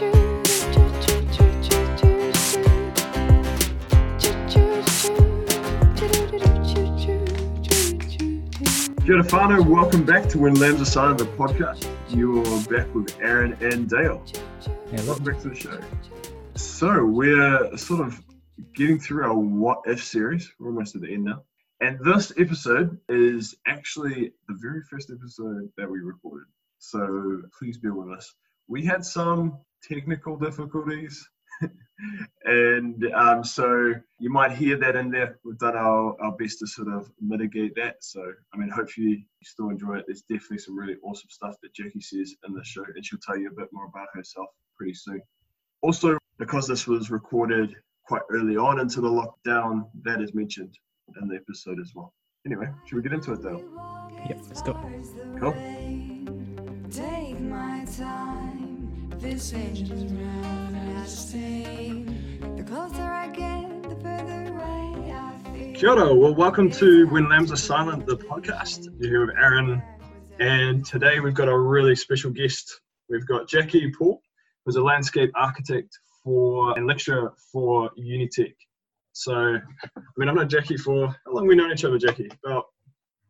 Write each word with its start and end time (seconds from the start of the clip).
Ora 0.00 0.28
welcome 9.62 10.04
back 10.04 10.28
to 10.28 10.38
When 10.38 10.54
Lambs 10.54 10.80
Are 10.80 10.84
Silent, 10.84 11.18
the 11.18 11.24
podcast. 11.24 11.88
You're 12.10 12.44
back 12.68 12.94
with 12.94 13.18
Aaron 13.20 13.56
and 13.60 13.88
Dale. 13.88 14.22
Yeah, 14.92 15.02
Welcome 15.02 15.24
back 15.24 15.40
to 15.40 15.48
the 15.48 15.54
show. 15.54 15.80
So 16.54 17.04
we're 17.04 17.76
sort 17.76 18.06
of 18.06 18.20
getting 18.74 19.00
through 19.00 19.24
our 19.24 19.34
What 19.34 19.80
If 19.86 20.04
series. 20.04 20.52
We're 20.60 20.68
almost 20.68 20.94
at 20.94 21.00
the 21.00 21.12
end 21.12 21.24
now. 21.24 21.42
And 21.80 21.98
this 22.04 22.32
episode 22.38 22.98
is 23.08 23.56
actually 23.66 24.32
the 24.46 24.56
very 24.60 24.82
first 24.88 25.10
episode 25.10 25.70
that 25.76 25.90
we 25.90 25.98
recorded. 26.00 26.46
So 26.78 27.42
please 27.58 27.78
bear 27.78 27.94
with 27.94 28.16
us. 28.16 28.32
We 28.68 28.84
had 28.84 29.04
some 29.04 29.58
technical 29.82 30.36
difficulties. 30.36 31.28
and 32.44 33.04
um, 33.14 33.42
so 33.42 33.94
you 34.18 34.30
might 34.30 34.52
hear 34.52 34.76
that 34.78 34.96
in 34.96 35.10
there. 35.10 35.38
We've 35.44 35.58
done 35.58 35.76
our, 35.76 36.20
our 36.22 36.32
best 36.32 36.60
to 36.60 36.66
sort 36.66 36.88
of 36.88 37.10
mitigate 37.20 37.74
that. 37.76 37.96
So, 38.00 38.22
I 38.54 38.56
mean, 38.56 38.70
hopefully 38.70 39.26
you 39.40 39.44
still 39.44 39.70
enjoy 39.70 39.96
it. 39.98 40.04
There's 40.06 40.22
definitely 40.22 40.58
some 40.58 40.78
really 40.78 40.96
awesome 41.02 41.28
stuff 41.30 41.56
that 41.62 41.74
Jackie 41.74 42.00
says 42.00 42.34
in 42.46 42.54
the 42.54 42.64
show, 42.64 42.84
and 42.94 43.04
she'll 43.04 43.18
tell 43.20 43.36
you 43.36 43.48
a 43.48 43.60
bit 43.60 43.68
more 43.72 43.86
about 43.86 44.08
herself 44.14 44.48
pretty 44.76 44.94
soon. 44.94 45.20
Also, 45.82 46.18
because 46.38 46.66
this 46.66 46.86
was 46.86 47.10
recorded 47.10 47.74
quite 48.06 48.22
early 48.30 48.56
on 48.56 48.80
into 48.80 49.00
the 49.00 49.08
lockdown, 49.08 49.88
that 50.02 50.20
is 50.20 50.34
mentioned 50.34 50.78
in 51.20 51.28
the 51.28 51.36
episode 51.36 51.78
as 51.80 51.92
well. 51.94 52.14
Anyway, 52.46 52.68
should 52.86 52.96
we 52.96 53.02
get 53.02 53.12
into 53.12 53.32
it 53.32 53.42
though? 53.42 53.62
Yep, 54.28 54.40
let's 54.48 54.62
go. 54.62 54.72
Cool. 55.38 55.54
Take 59.20 59.32
my 59.32 59.38
time. 59.38 59.38
This 59.38 59.52
ain't 59.54 59.90
everlasting. 59.90 60.54
The 62.56 62.62
closer 62.62 63.02
I 63.02 63.26
get, 63.28 63.82
the 63.82 63.96
further 63.96 64.52
away 64.52 65.12
I 65.12 65.32
feel. 65.52 65.74
Kia 65.74 65.90
ora. 65.90 66.14
Well, 66.14 66.32
welcome 66.34 66.70
to 66.72 67.06
When 67.08 67.28
Lambs 67.28 67.50
Are 67.50 67.56
Silent, 67.56 68.06
the 68.06 68.16
podcast. 68.16 68.86
You're 69.00 69.10
here 69.10 69.26
with 69.26 69.34
Aaron, 69.36 69.82
and 70.38 70.86
today 70.86 71.18
we've 71.20 71.34
got 71.34 71.48
a 71.48 71.58
really 71.58 71.96
special 71.96 72.30
guest. 72.30 72.80
We've 73.08 73.26
got 73.26 73.48
Jackie 73.48 73.90
Paul, 73.90 74.22
who's 74.64 74.76
a 74.76 74.82
landscape 74.82 75.32
architect 75.34 75.98
for 76.22 76.78
and 76.78 76.86
lecturer 76.86 77.32
for 77.52 77.90
Unitec. 77.98 78.54
So, 79.12 79.34
I 79.34 79.60
mean, 80.16 80.28
I've 80.28 80.36
known 80.36 80.48
Jackie 80.48 80.76
for 80.76 81.08
how 81.08 81.14
long? 81.32 81.42
have 81.44 81.48
We 81.48 81.56
known 81.56 81.72
each 81.72 81.84
other, 81.84 81.98
Jackie? 81.98 82.30
About 82.44 82.66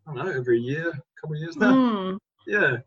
I 0.07 0.13
don't 0.15 0.27
know, 0.27 0.33
over 0.33 0.53
a 0.53 0.59
year, 0.59 0.89
a 0.91 1.01
couple 1.21 1.37
of 1.37 1.41
years 1.41 1.57
now. 1.57 2.11
Hmm. 2.11 2.17
Yeah. 2.49 2.79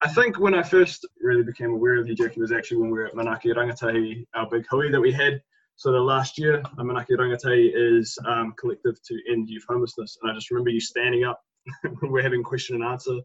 I 0.00 0.08
think 0.08 0.38
when 0.38 0.54
I 0.54 0.62
first 0.62 1.06
really 1.20 1.42
became 1.42 1.72
aware 1.72 1.96
of 1.96 2.08
Jackie, 2.16 2.40
was 2.40 2.52
actually 2.52 2.78
when 2.78 2.90
we 2.90 2.98
were 2.98 3.06
at 3.06 3.14
Manaki 3.14 3.54
Rangatahi, 3.54 4.26
our 4.34 4.48
big 4.48 4.64
hui 4.70 4.90
that 4.90 5.00
we 5.00 5.12
had 5.12 5.42
sort 5.76 5.94
of 5.94 6.04
last 6.04 6.38
year. 6.38 6.62
Uh, 6.78 6.82
Manaki 6.82 7.10
Rangatahi 7.10 7.70
is 7.74 8.16
um, 8.26 8.54
collective 8.58 8.96
to 9.02 9.20
end 9.30 9.50
youth 9.50 9.64
homelessness. 9.68 10.16
And 10.22 10.30
I 10.30 10.34
just 10.34 10.50
remember 10.50 10.70
you 10.70 10.80
standing 10.80 11.24
up 11.24 11.38
when 11.82 12.10
we 12.10 12.20
are 12.20 12.22
having 12.22 12.42
question 12.42 12.76
and 12.76 12.84
answer 12.84 13.18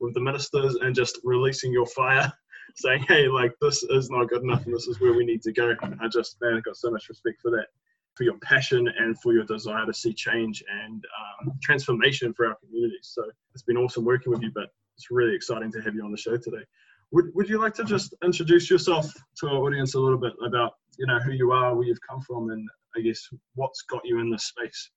with 0.00 0.14
the 0.14 0.20
ministers 0.20 0.76
and 0.76 0.94
just 0.94 1.20
releasing 1.22 1.70
your 1.70 1.86
fire, 1.86 2.32
saying, 2.76 3.04
hey, 3.06 3.28
like, 3.28 3.52
this 3.60 3.82
is 3.82 4.08
not 4.08 4.30
good 4.30 4.42
enough 4.42 4.64
and 4.64 4.74
this 4.74 4.86
is 4.86 5.02
where 5.02 5.12
we 5.12 5.26
need 5.26 5.42
to 5.42 5.52
go. 5.52 5.74
And 5.82 6.00
I 6.00 6.08
just, 6.08 6.38
man, 6.40 6.54
I 6.54 6.60
got 6.60 6.78
so 6.78 6.90
much 6.90 7.10
respect 7.10 7.42
for 7.42 7.50
that, 7.50 7.66
for 8.14 8.24
your 8.24 8.38
passion 8.38 8.88
and 8.88 9.20
for 9.20 9.34
your 9.34 9.44
desire 9.44 9.84
to 9.84 9.92
see 9.92 10.14
change 10.14 10.64
and 10.82 11.04
um, 11.20 11.52
transformation 11.62 12.32
for 12.32 12.46
our 12.46 12.56
communities. 12.64 13.10
So 13.12 13.24
it's 13.52 13.64
been 13.64 13.76
awesome 13.76 14.06
working 14.06 14.32
with 14.32 14.40
you, 14.40 14.50
but 14.54 14.70
it's 15.02 15.10
really 15.10 15.34
exciting 15.34 15.72
to 15.72 15.82
have 15.82 15.96
you 15.96 16.04
on 16.04 16.12
the 16.12 16.16
show 16.16 16.36
today. 16.36 16.64
Would, 17.10 17.34
would 17.34 17.48
you 17.48 17.60
like 17.60 17.74
to 17.74 17.84
just 17.84 18.14
introduce 18.24 18.70
yourself 18.70 19.12
to 19.40 19.48
our 19.48 19.56
audience 19.56 19.94
a 19.94 20.00
little 20.00 20.18
bit 20.18 20.32
about 20.46 20.74
you 20.96 21.06
know 21.06 21.18
who 21.18 21.32
you 21.32 21.50
are, 21.50 21.74
where 21.74 21.86
you've 21.88 22.06
come 22.08 22.20
from, 22.20 22.50
and 22.50 22.68
I 22.96 23.00
guess 23.00 23.28
what's 23.56 23.82
got 23.82 24.02
you 24.04 24.20
in 24.20 24.30
this 24.30 24.44
space? 24.44 24.90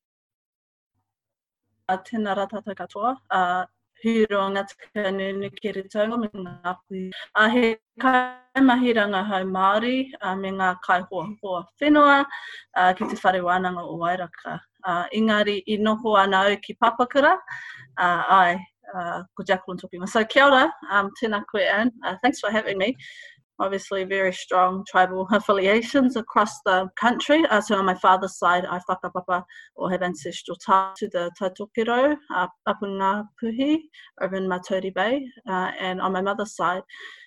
a 1.88 1.98
tēnā 1.98 2.36
katoa, 2.76 3.18
a 3.32 3.68
hiro 4.04 4.50
ngā 4.50 4.68
tika 4.68 5.12
ki 5.62 5.72
re 5.72 5.84
taunga 5.84 6.20
me 6.20 6.28
ngā. 6.28 7.12
A 7.36 7.50
he 7.50 7.78
kaimahiranga 8.00 9.26
hau 9.26 9.44
Māori 9.44 10.10
a 10.22 10.36
me 10.36 10.50
ngā 10.50 10.78
kai 10.84 11.02
hoa 11.02 11.36
hoa 11.42 11.66
whenua 11.82 12.26
a, 12.76 12.94
ki 12.94 13.06
te 13.06 13.16
whare 13.24 13.42
wānanga 13.42 13.82
o 13.82 13.98
Wairaka. 13.98 14.60
A, 14.84 15.08
engari, 15.14 15.64
i 15.68 15.78
noho 15.78 16.18
ana 16.18 16.50
au 16.50 16.58
ki 16.58 16.76
Papakura, 16.82 17.38
a, 17.98 18.26
ai, 18.30 18.66
uh, 18.98 19.24
Jacqueline 19.46 19.78
talking. 19.78 20.06
So 20.08 20.24
kia 20.26 20.46
ora, 20.46 20.74
um, 20.92 21.12
tēnā 21.22 21.44
koe 21.52 21.60
Anne. 21.60 21.92
Uh, 22.06 22.16
thanks 22.22 22.40
for 22.40 22.52
having 22.52 22.78
me. 22.78 22.96
Obviously, 23.58 24.04
very 24.04 24.34
strong 24.34 24.84
tribal 24.90 25.28
affiliations 25.32 26.18
across 26.18 26.60
the 26.66 26.90
country. 27.00 27.46
Uh, 27.50 27.62
so 27.62 27.78
on 27.78 27.86
my 27.86 27.96
father's 27.96 28.38
side, 28.38 28.66
I 28.66 28.80
whakapapa 28.90 29.44
or 29.76 29.90
have 29.92 30.04
ancestral 30.04 30.58
ties 30.58 30.98
to 30.98 31.08
the 31.08 31.32
Taitokerau 31.40 32.18
uh, 32.36 32.48
over 34.22 34.36
in 34.36 34.50
Matauri 34.50 34.94
Bay. 34.94 35.26
Uh, 35.48 35.72
and 35.80 36.02
on 36.02 36.12
my 36.12 36.22
mother's 36.22 36.56
side, 36.56 36.82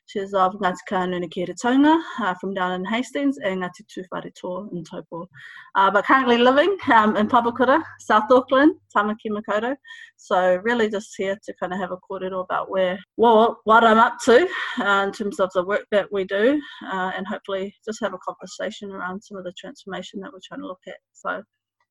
she's 0.08 0.34
of 0.34 0.54
Ngāti 0.54 0.78
Kahungunu 0.90 1.30
ki 1.30 1.46
Taunga 1.46 2.00
uh, 2.20 2.34
from 2.40 2.54
down 2.54 2.72
in 2.72 2.84
Hastings 2.84 3.38
and 3.38 3.62
Ngāti 3.62 3.84
Tūwhare 3.86 4.72
in 4.72 4.82
Taupo. 4.84 5.26
Uh, 5.74 5.90
but 5.90 6.04
currently 6.06 6.38
living 6.38 6.76
um, 6.92 7.16
in 7.16 7.28
Papakura, 7.28 7.82
South 8.00 8.30
Auckland, 8.30 8.74
Tamaki 8.94 9.28
Makaurau. 9.28 9.76
So 10.16 10.56
really 10.64 10.88
just 10.88 11.14
here 11.16 11.38
to 11.44 11.54
kind 11.60 11.72
of 11.72 11.78
have 11.78 11.92
a 11.92 11.98
kōrero 12.10 12.42
about 12.42 12.70
where, 12.70 12.98
well, 13.16 13.60
what 13.64 13.84
I'm 13.84 13.98
up 13.98 14.16
to 14.24 14.48
uh, 14.80 15.04
in 15.06 15.12
terms 15.12 15.40
of 15.40 15.50
the 15.54 15.64
work 15.64 15.84
that 15.92 16.10
we 16.10 16.24
do 16.24 16.60
uh, 16.90 17.12
and 17.16 17.26
hopefully 17.26 17.74
just 17.84 18.00
have 18.00 18.14
a 18.14 18.18
conversation 18.18 18.90
around 18.90 19.22
some 19.22 19.36
of 19.36 19.44
the 19.44 19.52
transformation 19.52 20.20
that 20.20 20.32
we're 20.32 20.40
trying 20.42 20.60
to 20.60 20.66
look 20.66 20.82
at. 20.86 20.96
So 21.12 21.42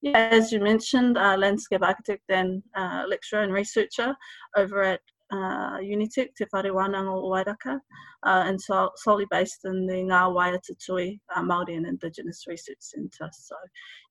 yeah, 0.01 0.29
as 0.31 0.51
you 0.51 0.59
mentioned, 0.59 1.17
uh, 1.17 1.37
landscape 1.37 1.81
architect 1.83 2.23
and 2.29 2.61
uh, 2.75 3.03
lecturer 3.07 3.41
and 3.41 3.53
researcher 3.53 4.15
over 4.55 4.83
at 4.83 5.01
uh, 5.31 5.77
Unitec, 5.79 6.29
Te 6.35 6.45
Whare 6.51 6.71
o 6.71 7.29
Wairaka, 7.29 7.79
uh, 8.23 8.43
and 8.45 8.59
so, 8.59 8.89
solely 8.95 9.25
based 9.29 9.59
in 9.65 9.85
the 9.85 9.93
Ngā 9.93 10.33
Wai 10.33 10.49
a 10.49 10.59
Te 10.59 10.73
Tūī 10.75 11.19
uh, 11.35 11.41
Māori 11.41 11.75
and 11.75 11.85
Indigenous 11.85 12.45
Research 12.47 12.77
Centre. 12.79 13.29
So, 13.31 13.55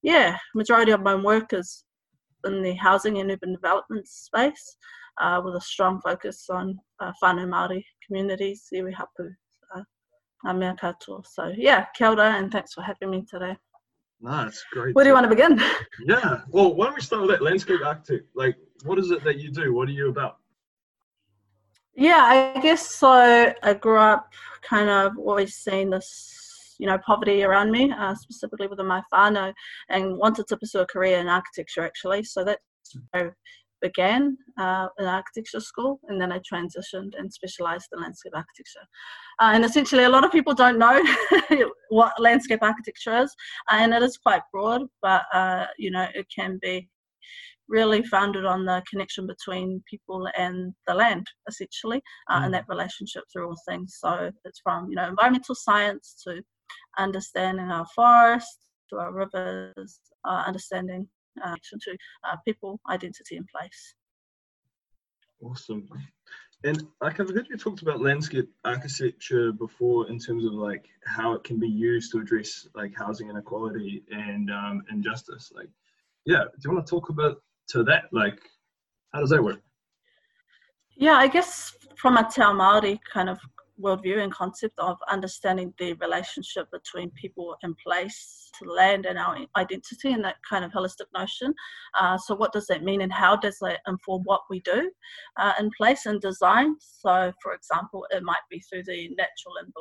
yeah, 0.03 0.37
majority 0.55 0.93
of 0.93 1.03
my 1.03 1.15
work 1.15 1.53
is 1.53 1.85
in 2.45 2.63
the 2.63 2.75
housing 2.75 3.19
and 3.19 3.31
urban 3.31 3.53
development 3.53 4.07
space, 4.07 4.77
uh, 5.21 5.41
with 5.45 5.55
a 5.57 5.61
strong 5.61 6.01
focus 6.03 6.47
on 6.51 6.79
uh, 7.01 7.13
whānau 7.23 7.49
Māori 7.49 7.83
communities, 8.07 8.67
iwi 8.75 8.93
hapu, 8.93 9.31
uh, 9.75 10.53
mea 10.53 10.75
katoa. 10.81 11.25
So, 11.27 11.53
yeah, 11.57 11.87
kia 11.97 12.11
ora, 12.11 12.35
and 12.35 12.53
thanks 12.53 12.75
for 12.75 12.83
having 12.83 13.11
me 13.11 13.25
today. 13.29 13.57
No, 14.21 14.47
it's 14.47 14.65
great. 14.73 14.95
Where 14.95 15.05
do 15.05 15.11
you 15.11 15.15
want 15.15 15.25
to 15.25 15.29
begin? 15.29 15.61
Yeah. 16.07 16.41
Well, 16.49 16.75
why 16.75 16.87
don't 16.87 16.95
we 16.95 17.03
start 17.03 17.23
with 17.23 17.31
that 17.33 17.43
landscape 17.43 17.81
architect? 17.85 18.29
Like, 18.35 18.57
what 18.85 18.99
is 18.99 19.11
it 19.11 19.23
that 19.25 19.39
you 19.39 19.51
do? 19.51 19.75
What 19.75 19.89
are 19.89 19.93
you 19.93 20.09
about? 20.09 20.39
Yeah, 21.97 22.53
I 22.55 22.61
guess 22.61 22.87
so. 22.87 23.55
I 23.63 23.75
grew 23.75 23.97
up 23.99 24.31
kind 24.63 24.91
of 24.91 25.17
always 25.19 25.55
seeing 25.55 25.89
this, 25.89 26.77
you 26.79 26.87
know, 26.87 26.99
poverty 26.99 27.43
around 27.43 27.71
me, 27.71 27.91
uh, 27.91 28.15
specifically 28.15 28.67
within 28.67 28.87
my 28.87 29.03
whānau, 29.13 29.53
and 29.89 30.19
wanted 30.19 30.47
to 30.49 30.59
pursue 30.59 30.81
a 30.81 30.87
career 30.87 31.19
in 31.19 31.29
architecture 31.29 31.83
actually. 31.85 32.23
So 32.25 32.45
that's 32.45 32.61
where 33.13 33.29
I 33.29 33.31
began 33.81 34.37
uh, 34.59 34.89
in 34.99 35.07
architecture 35.07 35.61
school, 35.61 35.99
and 36.09 36.21
then 36.21 36.33
I 36.33 36.41
transitioned 36.41 37.13
and 37.19 37.33
specialised 37.33 37.89
in 37.95 38.03
landscape 38.03 38.33
architecture. 38.35 38.87
Uh, 39.41 39.53
and 39.55 39.65
essentially, 39.65 40.05
a 40.05 40.11
lot 40.11 40.25
of 40.25 40.33
people 40.33 40.53
don't 40.53 40.79
know 40.79 41.03
what 41.89 42.21
landscape 42.21 42.61
architecture 42.61 43.17
is, 43.23 43.35
uh, 43.73 43.77
and 43.77 43.95
it 43.95 44.03
is 44.03 44.19
quite 44.19 44.43
broad, 44.53 44.83
but 45.01 45.23
uh, 45.33 45.65
you 45.79 45.91
know, 45.91 46.07
it 46.15 46.27
can 46.35 46.59
be 46.61 46.91
really 47.69 48.03
founded 48.05 48.45
on 48.45 48.65
the 48.65 48.83
connection 48.89 49.27
between 49.27 49.83
people 49.89 50.29
and 50.39 50.75
the 50.87 50.95
land, 50.95 51.27
essentially, 51.49 52.03
uh, 52.31 52.41
and 52.45 52.55
that 52.55 52.65
relationship 52.69 53.25
through 53.33 53.49
all 53.49 53.57
things. 53.69 53.97
So 54.01 54.31
it's 54.45 54.61
from 54.61 54.89
you 54.89 54.97
know 54.97 55.09
environmental 55.09 55.55
science 55.55 56.21
to 56.27 56.43
understanding 56.99 57.71
our 57.71 57.87
forests, 57.95 58.59
to 58.91 58.97
our 58.97 59.13
rivers, 59.13 60.01
uh, 60.25 60.45
understanding 60.47 61.09
uh, 61.45 61.55
to 61.55 61.97
uh, 62.25 62.37
people, 62.45 62.81
identity, 62.89 63.37
and 63.37 63.47
place. 63.49 63.95
Awesome. 65.43 65.89
And 66.65 66.87
like 67.01 67.21
I've 67.21 67.29
heard 67.29 67.47
you 67.51 67.57
talked 67.57 67.83
about 67.83 68.01
landscape 68.01 68.49
architecture 68.65 69.53
before 69.53 70.09
in 70.09 70.19
terms 70.19 70.45
of 70.45 70.53
like 70.55 70.87
how 71.05 71.35
it 71.35 71.45
can 71.45 71.61
be 71.61 71.69
used 71.69 72.13
to 72.13 72.19
address 72.19 72.67
like 72.75 72.93
housing 72.97 73.29
inequality 73.29 74.03
and 74.11 74.51
um, 74.51 74.83
injustice. 74.91 75.53
Like, 75.55 75.69
yeah, 76.25 76.45
do 76.45 76.61
you 76.65 76.75
want 76.75 76.87
to 76.87 76.91
talk 76.91 77.11
about 77.11 77.43
to 77.71 77.83
that? 77.85 78.05
Like, 78.13 78.39
how 79.13 79.21
does 79.21 79.31
that 79.31 79.43
work? 79.43 79.61
Yeah, 80.97 81.15
I 81.15 81.29
guess 81.29 81.75
from 81.97 82.17
a 82.17 82.23
Te 82.23 82.43
Māori 82.43 82.99
kind 83.13 83.29
of 83.29 83.39
worldview 83.81 84.23
and 84.23 84.33
concept 84.33 84.79
of 84.79 84.97
understanding 85.11 85.73
the 85.79 85.93
relationship 85.95 86.67
between 86.71 87.11
people 87.11 87.57
and 87.63 87.77
place 87.79 88.51
to 88.59 88.71
land 88.71 89.07
and 89.07 89.19
our 89.19 89.39
identity 89.57 90.13
and 90.13 90.25
that 90.25 90.37
kind 90.49 90.65
of 90.65 90.73
holistic 90.73 91.07
notion. 91.15 91.53
Uh, 91.99 92.17
so, 92.17 92.35
what 92.35 92.53
does 92.53 92.67
that 92.67 92.83
mean, 92.83 93.03
and 93.03 93.13
how 93.13 93.37
does 93.37 93.59
that 93.61 93.81
inform 93.87 94.23
what 94.25 94.43
we 94.49 94.61
do 94.61 94.91
uh, 95.37 95.53
in 95.61 95.71
place 95.77 96.07
and 96.07 96.21
design? 96.21 96.77
So, 96.81 97.33
for 97.43 97.53
example, 97.53 98.07
it 98.11 98.23
might 98.23 98.45
be 98.51 98.61
through 98.61 98.85
the 98.85 99.09
natural 99.17 99.57
and 99.61 99.73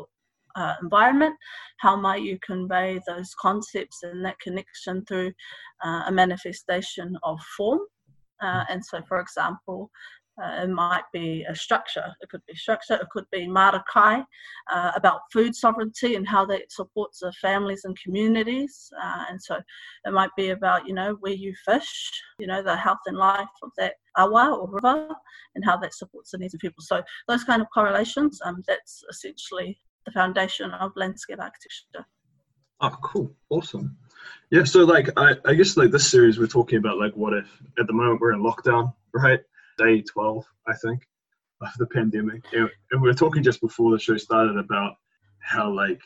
uh, 0.56 0.74
environment, 0.82 1.36
how 1.78 1.96
might 1.96 2.22
you 2.22 2.38
convey 2.46 3.00
those 3.08 3.34
concepts 3.42 4.04
and 4.04 4.24
that 4.26 4.40
connection 4.40 5.04
through 5.06 5.32
uh, 5.84 6.04
a 6.08 6.12
manifestation 6.12 7.18
of 7.24 7.40
form? 7.58 7.80
Uh, 8.42 8.64
and 8.70 8.84
so, 8.86 9.02
for 9.08 9.20
example, 9.20 9.90
uh, 10.42 10.64
it 10.64 10.70
might 10.70 11.04
be 11.14 11.46
a 11.48 11.56
structure. 11.56 12.14
It 12.22 12.30
could 12.30 12.42
be 12.46 12.56
structure. 12.56 12.96
It 12.96 13.10
could 13.10 13.26
be 13.32 13.48
marakai 13.48 14.26
uh, 14.72 14.92
about 14.96 15.22
food 15.32 15.56
sovereignty 15.56 16.16
and 16.16 16.28
how 16.28 16.46
that 16.48 16.72
supports 16.72 17.20
the 17.20 17.32
families 17.42 17.86
and 17.86 17.98
communities. 18.02 18.92
Uh, 19.02 19.26
and 19.30 19.42
so 19.42 19.56
it 20.06 20.12
might 20.12 20.32
be 20.36 20.50
about, 20.50 20.88
you 20.88 20.94
know, 20.94 21.16
where 21.22 21.34
you 21.34 21.54
fish, 21.64 22.12
you 22.38 22.48
know, 22.48 22.62
the 22.62 22.76
health 22.76 23.00
and 23.06 23.18
life 23.18 23.48
of 23.64 23.72
that 23.78 23.94
awa 24.18 24.54
or 24.54 24.70
river 24.70 25.08
and 25.56 25.64
how 25.64 25.78
that 25.78 25.94
supports 25.94 26.32
the 26.32 26.38
needs 26.38 26.54
of 26.54 26.60
people. 26.60 26.84
So 26.84 27.02
those 27.30 27.46
kind 27.46 27.62
of 27.62 27.68
correlations, 27.74 28.42
um, 28.44 28.62
that's 28.68 29.04
essentially 29.10 29.80
the 30.06 30.12
foundation 30.12 30.72
of 30.72 30.92
landscape 30.96 31.40
architecture. 31.40 32.06
Oh, 32.82 32.96
cool. 33.02 33.32
Awesome. 33.50 33.98
Yeah, 34.52 34.64
so 34.64 34.84
like 34.84 35.10
I, 35.18 35.36
I 35.46 35.54
guess 35.54 35.78
like 35.78 35.92
this 35.92 36.10
series 36.10 36.40
we're 36.40 36.48
talking 36.48 36.78
about 36.78 36.98
like 36.98 37.16
what 37.16 37.34
if 37.34 37.48
at 37.80 37.88
the 37.88 37.94
moment 37.94 38.22
we're 38.22 38.34
in 38.34 38.42
lockdown, 38.42 38.94
right? 39.14 39.40
day 39.78 40.02
12, 40.02 40.46
I 40.68 40.74
think, 40.76 41.08
of 41.62 41.70
the 41.78 41.88
pandemic. 41.88 42.44
And, 42.54 42.70
and 42.92 43.02
we 43.02 43.08
were 43.08 43.14
talking 43.14 43.44
just 43.44 43.62
before 43.62 43.92
the 43.92 44.00
show 44.00 44.18
started 44.18 44.58
about 44.58 44.96
how, 45.40 45.72
like, 45.72 46.02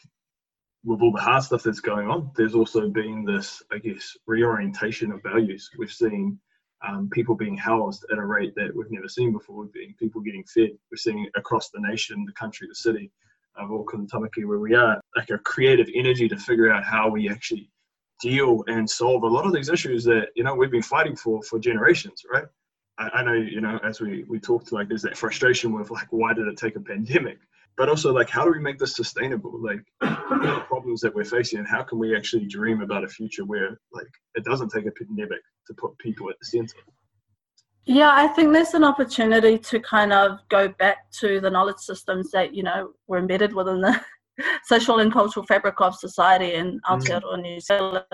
with 0.84 1.02
all 1.02 1.12
the 1.12 1.22
hard 1.22 1.44
stuff 1.44 1.64
that's 1.64 1.82
going 1.82 2.10
on, 2.10 2.32
there's 2.36 2.56
also 2.56 2.90
been 2.90 3.26
this, 3.26 3.62
I 3.72 3.80
guess, 3.80 4.16
reorientation 4.28 5.12
of 5.12 5.24
values. 5.24 5.70
We've 5.78 5.92
seen 5.92 6.40
um, 6.88 7.10
people 7.12 7.36
being 7.36 7.58
housed 7.58 8.06
at 8.12 8.18
a 8.18 8.26
rate 8.26 8.54
that 8.56 8.74
we've 8.74 8.92
never 8.92 9.10
seen 9.10 9.34
before. 9.34 9.64
We've 9.64 9.72
seen 9.74 9.96
people 10.00 10.22
getting 10.22 10.46
fed. 10.46 10.72
We're 10.90 10.98
seeing 10.98 11.28
across 11.36 11.70
the 11.70 11.82
nation, 11.82 12.24
the 12.26 12.34
country, 12.34 12.68
the 12.68 12.76
city 12.76 13.12
of 13.58 13.72
Auckland, 13.72 14.10
Tamaki, 14.12 14.46
where 14.46 14.60
we 14.60 14.76
are, 14.76 15.00
like 15.16 15.30
a 15.30 15.38
creative 15.40 15.88
energy 15.94 16.28
to 16.30 16.38
figure 16.38 16.72
out 16.72 16.84
how 16.84 17.10
we 17.10 17.30
actually 17.30 17.70
deal 18.22 18.64
and 18.68 18.90
solve 18.90 19.24
a 19.24 19.28
lot 19.28 19.46
of 19.46 19.54
these 19.54 19.70
issues 19.70 20.04
that 20.04 20.28
you 20.36 20.44
know 20.44 20.54
we've 20.54 20.72
been 20.72 20.82
fighting 20.82 21.16
for 21.16 21.42
for 21.44 21.60
generations, 21.60 22.24
right? 22.32 22.46
I, 23.00 23.10
I 23.14 23.24
know, 23.24 23.34
you 23.34 23.62
know, 23.62 23.80
as 23.84 24.02
we, 24.02 24.26
we 24.28 24.40
talked, 24.40 24.72
like 24.72 24.90
there's 24.90 25.02
that 25.04 25.18
frustration 25.18 25.72
with 25.74 25.90
like, 25.90 26.08
why 26.12 26.34
did 26.34 26.48
it 26.48 26.58
take 26.58 26.76
a 26.76 26.82
pandemic? 26.82 27.40
But 27.78 27.88
also 27.88 28.14
like, 28.14 28.30
how 28.30 28.44
do 28.44 28.52
we 28.52 28.60
make 28.60 28.78
this 28.78 28.96
sustainable? 28.96 29.58
Like 29.62 29.80
the 30.02 30.64
problems 30.68 31.00
that 31.02 31.16
we're 31.16 31.24
facing 31.24 31.60
and 31.60 31.68
how 31.68 31.82
can 31.82 31.98
we 31.98 32.16
actually 32.16 32.46
dream 32.46 32.82
about 32.82 33.06
a 33.06 33.08
future 33.08 33.46
where 33.46 33.80
like 33.94 34.10
it 34.36 34.44
doesn't 34.44 34.70
take 34.70 34.86
a 34.86 34.92
pandemic 34.92 35.40
to 35.68 35.74
put 35.74 35.98
people 35.98 36.30
at 36.30 36.36
the 36.40 36.46
center? 36.46 36.76
Yeah, 37.92 38.12
I 38.14 38.28
think 38.28 38.54
there's 38.54 38.76
an 38.76 38.84
opportunity 38.84 39.58
to 39.58 39.80
kind 39.80 40.14
of 40.14 40.48
go 40.50 40.68
back 40.68 41.10
to 41.22 41.40
the 41.40 41.50
knowledge 41.50 41.80
systems 41.80 42.30
that, 42.30 42.54
you 42.54 42.62
know, 42.62 42.92
were 43.08 43.18
embedded 43.18 43.52
within 43.52 43.82
the 43.82 44.00
social 44.64 45.00
and 45.00 45.12
cultural 45.12 45.44
fabric 45.48 45.82
of 45.82 45.96
society 45.96 46.54
in 46.54 46.80
Aotearoa, 46.88 47.24
mm. 47.24 47.42
New 47.42 47.60
Zealand, 47.60 48.06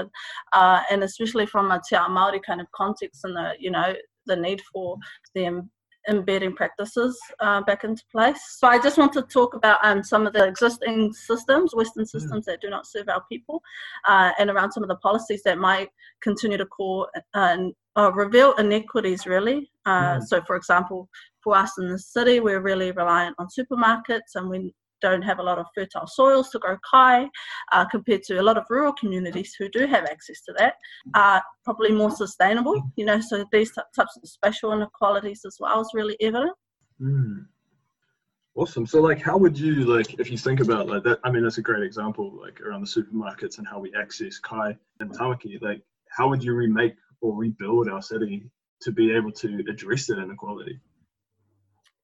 uh, 0.53 0.79
and 0.89 1.03
especially 1.03 1.45
from 1.45 1.71
a 1.71 1.81
Te 1.89 1.97
Māori 1.97 2.41
kind 2.41 2.61
of 2.61 2.71
context 2.73 3.25
and 3.25 3.35
the, 3.35 3.51
you 3.59 3.69
know, 3.69 3.93
the 4.27 4.37
need 4.37 4.61
for 4.71 4.95
them 5.35 5.69
embedding 6.09 6.55
practices 6.55 7.17
uh, 7.39 7.61
back 7.61 7.83
into 7.83 8.03
place. 8.11 8.39
So 8.59 8.67
I 8.67 8.79
just 8.79 8.97
want 8.97 9.13
to 9.13 9.21
talk 9.23 9.53
about 9.53 9.79
um, 9.83 10.03
some 10.03 10.27
of 10.27 10.33
the 10.33 10.45
existing 10.45 11.13
systems, 11.13 11.73
Western 11.73 12.03
mm. 12.03 12.09
systems 12.09 12.43
mm. 12.43 12.45
that 12.45 12.61
do 12.61 12.69
not 12.69 12.87
serve 12.87 13.09
our 13.09 13.23
people, 13.31 13.61
uh, 14.07 14.31
and 14.39 14.49
around 14.49 14.71
some 14.71 14.83
of 14.83 14.89
the 14.89 14.97
policies 14.97 15.41
that 15.43 15.57
might 15.57 15.89
continue 16.21 16.57
to 16.57 16.65
call 16.65 17.07
and 17.33 17.73
uh, 17.97 18.11
reveal 18.13 18.53
inequities. 18.55 19.25
Really, 19.25 19.69
uh, 19.85 20.15
mm. 20.15 20.23
so 20.23 20.41
for 20.47 20.55
example, 20.55 21.09
for 21.43 21.55
us 21.55 21.77
in 21.77 21.89
the 21.89 21.99
city, 21.99 22.39
we're 22.39 22.61
really 22.61 22.91
reliant 22.91 23.35
on 23.39 23.47
supermarkets, 23.47 24.35
and 24.35 24.49
we 24.49 24.73
don't 25.05 25.29
have 25.29 25.39
a 25.39 25.47
lot 25.49 25.59
of 25.59 25.67
fertile 25.75 26.07
soils 26.07 26.49
to 26.49 26.59
grow 26.59 26.77
kai 26.89 27.29
uh, 27.71 27.85
compared 27.95 28.23
to 28.23 28.39
a 28.41 28.45
lot 28.47 28.57
of 28.57 28.65
rural 28.69 28.93
communities 29.01 29.55
who 29.57 29.67
do 29.77 29.85
have 29.93 30.05
access 30.13 30.39
to 30.45 30.53
that 30.57 30.73
are 31.13 31.41
probably 31.63 31.91
more 32.01 32.13
sustainable 32.23 32.77
you 32.95 33.05
know 33.09 33.19
so 33.29 33.45
these 33.51 33.71
types 33.97 34.17
of 34.17 34.29
spatial 34.37 34.73
inequalities 34.73 35.41
as 35.45 35.57
well 35.59 35.81
is 35.81 35.91
really 35.93 36.17
evident. 36.21 36.55
Mm. 37.01 37.45
awesome. 38.55 38.85
So 38.85 39.01
like 39.01 39.21
how 39.21 39.37
would 39.37 39.57
you 39.59 39.73
like 39.95 40.19
if 40.19 40.31
you 40.31 40.37
think 40.37 40.59
about 40.59 40.87
like 40.87 41.03
that 41.03 41.19
i 41.23 41.31
mean 41.31 41.43
that's 41.43 41.61
a 41.63 41.69
great 41.69 41.83
example 41.83 42.27
like 42.45 42.61
around 42.61 42.81
the 42.85 42.93
supermarkets 42.97 43.57
and 43.57 43.67
how 43.67 43.79
we 43.79 43.91
access 44.03 44.39
kai 44.39 44.69
and 44.99 45.11
tamaki 45.17 45.61
like 45.61 45.81
how 46.17 46.29
would 46.29 46.43
you 46.43 46.53
remake 46.53 46.95
or 47.21 47.35
rebuild 47.35 47.89
our 47.89 48.01
city 48.01 48.35
to 48.81 48.91
be 48.91 49.11
able 49.17 49.31
to 49.31 49.49
address 49.73 50.07
that 50.07 50.19
inequality 50.19 50.79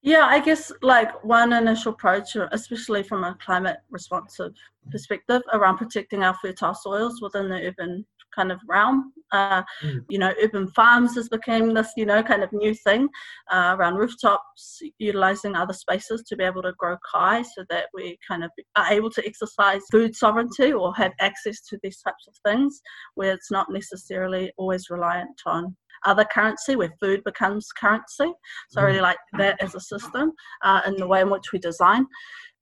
yeah, 0.02 0.26
I 0.28 0.40
guess 0.40 0.72
like 0.82 1.22
one 1.24 1.52
initial 1.52 1.92
approach, 1.92 2.36
especially 2.50 3.04
from 3.04 3.22
a 3.22 3.36
climate 3.44 3.78
responsive 3.90 4.52
perspective, 4.90 5.42
around 5.52 5.78
protecting 5.78 6.24
our 6.24 6.34
fertile 6.42 6.74
soils 6.74 7.22
within 7.22 7.48
the 7.48 7.68
urban 7.68 8.04
kind 8.34 8.50
of 8.50 8.58
realm. 8.66 9.12
Uh, 9.30 9.62
mm. 9.82 10.04
You 10.08 10.18
know, 10.18 10.32
urban 10.42 10.68
farms 10.68 11.14
has 11.14 11.28
become 11.28 11.72
this, 11.72 11.92
you 11.96 12.04
know, 12.04 12.22
kind 12.22 12.42
of 12.42 12.52
new 12.52 12.74
thing 12.74 13.08
uh, 13.50 13.76
around 13.78 13.94
rooftops, 13.94 14.82
utilizing 14.98 15.54
other 15.54 15.72
spaces 15.72 16.22
to 16.24 16.36
be 16.36 16.44
able 16.44 16.62
to 16.62 16.72
grow 16.78 16.96
kai 17.10 17.42
so 17.42 17.64
that 17.70 17.86
we 17.94 18.18
kind 18.26 18.42
of 18.42 18.50
are 18.76 18.92
able 18.92 19.10
to 19.10 19.24
exercise 19.24 19.82
food 19.90 20.16
sovereignty 20.16 20.72
or 20.72 20.94
have 20.96 21.12
access 21.20 21.60
to 21.60 21.78
these 21.82 21.98
types 21.98 22.26
of 22.26 22.34
things 22.44 22.82
where 23.14 23.32
it's 23.32 23.50
not 23.50 23.70
necessarily 23.70 24.52
always 24.56 24.90
reliant 24.90 25.40
on 25.46 25.76
other 26.04 26.24
currency 26.24 26.76
where 26.76 26.92
food 27.00 27.22
becomes 27.24 27.68
currency. 27.72 28.32
So 28.70 28.80
I 28.80 28.84
really 28.84 28.98
mm. 28.98 29.02
like 29.02 29.18
that 29.38 29.62
as 29.62 29.74
a 29.74 29.80
system 29.80 30.32
uh, 30.64 30.82
in 30.86 30.96
the 30.96 31.06
way 31.06 31.20
in 31.20 31.30
which 31.30 31.52
we 31.52 31.58
design. 31.58 32.06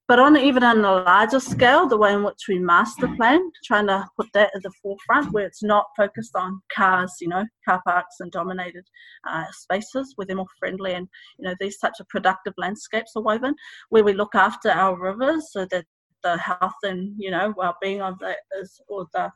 But 0.07 0.19
on 0.19 0.35
even 0.35 0.61
on 0.63 0.79
a 0.83 1.03
larger 1.03 1.39
scale, 1.39 1.87
the 1.87 1.95
way 1.95 2.13
in 2.13 2.23
which 2.23 2.43
we 2.49 2.59
master 2.59 3.07
plan, 3.15 3.39
trying 3.63 3.87
to 3.87 4.05
put 4.17 4.27
that 4.33 4.51
at 4.53 4.61
the 4.61 4.71
forefront 4.81 5.31
where 5.31 5.45
it's 5.45 5.63
not 5.63 5.85
focused 5.95 6.35
on 6.35 6.61
cars, 6.75 7.13
you 7.21 7.29
know, 7.29 7.45
car 7.63 7.81
parks 7.87 8.15
and 8.19 8.29
dominated 8.29 8.83
uh, 9.29 9.45
spaces 9.51 10.11
where 10.15 10.25
they're 10.25 10.35
more 10.35 10.45
friendly 10.59 10.93
and, 10.95 11.07
you 11.39 11.47
know, 11.47 11.55
these 11.61 11.77
types 11.77 12.01
of 12.01 12.09
productive 12.09 12.53
landscapes 12.57 13.13
are 13.15 13.23
woven, 13.23 13.55
where 13.87 14.03
we 14.03 14.11
look 14.11 14.35
after 14.35 14.69
our 14.69 14.99
rivers 14.99 15.49
so 15.53 15.65
that 15.71 15.85
the 16.23 16.37
health 16.37 16.73
and 16.83 17.15
you 17.17 17.31
know 17.31 17.53
well-being 17.57 18.01
of 18.01 18.17
the 18.19 18.35
is 18.59 18.79
or 18.87 19.07
the 19.13 19.29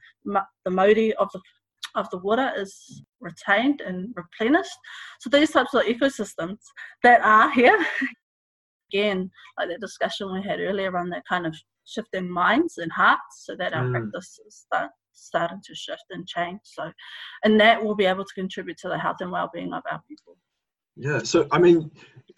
the 0.65 0.71
mauri 0.71 1.13
of 1.15 1.27
the 1.33 1.41
of 1.95 2.09
the 2.09 2.17
water 2.17 2.51
is 2.57 3.03
retained 3.25 3.81
and 3.81 4.13
replenished. 4.15 4.77
So 5.19 5.29
these 5.29 5.51
types 5.51 5.73
of 5.73 5.83
ecosystems 5.83 6.59
that 7.03 7.21
are 7.21 7.51
here, 7.51 7.77
again, 8.93 9.29
like 9.59 9.69
that 9.69 9.81
discussion 9.81 10.31
we 10.31 10.41
had 10.41 10.61
earlier 10.61 10.95
on 10.97 11.09
that 11.09 11.23
kind 11.27 11.45
of 11.45 11.55
shift 11.85 12.09
in 12.13 12.31
minds 12.31 12.77
and 12.77 12.91
hearts 12.91 13.43
so 13.45 13.55
that 13.57 13.73
our 13.73 13.83
mm. 13.83 13.91
practices 13.91 14.65
start 14.65 14.91
starting 15.11 15.61
to 15.65 15.75
shift 15.75 16.05
and 16.11 16.27
change. 16.27 16.59
So 16.63 16.91
and 17.43 17.59
that 17.59 17.83
will 17.83 17.95
be 17.95 18.05
able 18.05 18.25
to 18.25 18.33
contribute 18.33 18.77
to 18.79 18.89
the 18.89 18.97
health 18.97 19.17
and 19.21 19.31
well-being 19.31 19.73
of 19.73 19.83
our 19.91 20.01
people. 20.07 20.37
Yeah, 20.97 21.19
so 21.19 21.47
I 21.51 21.59
mean, 21.59 21.91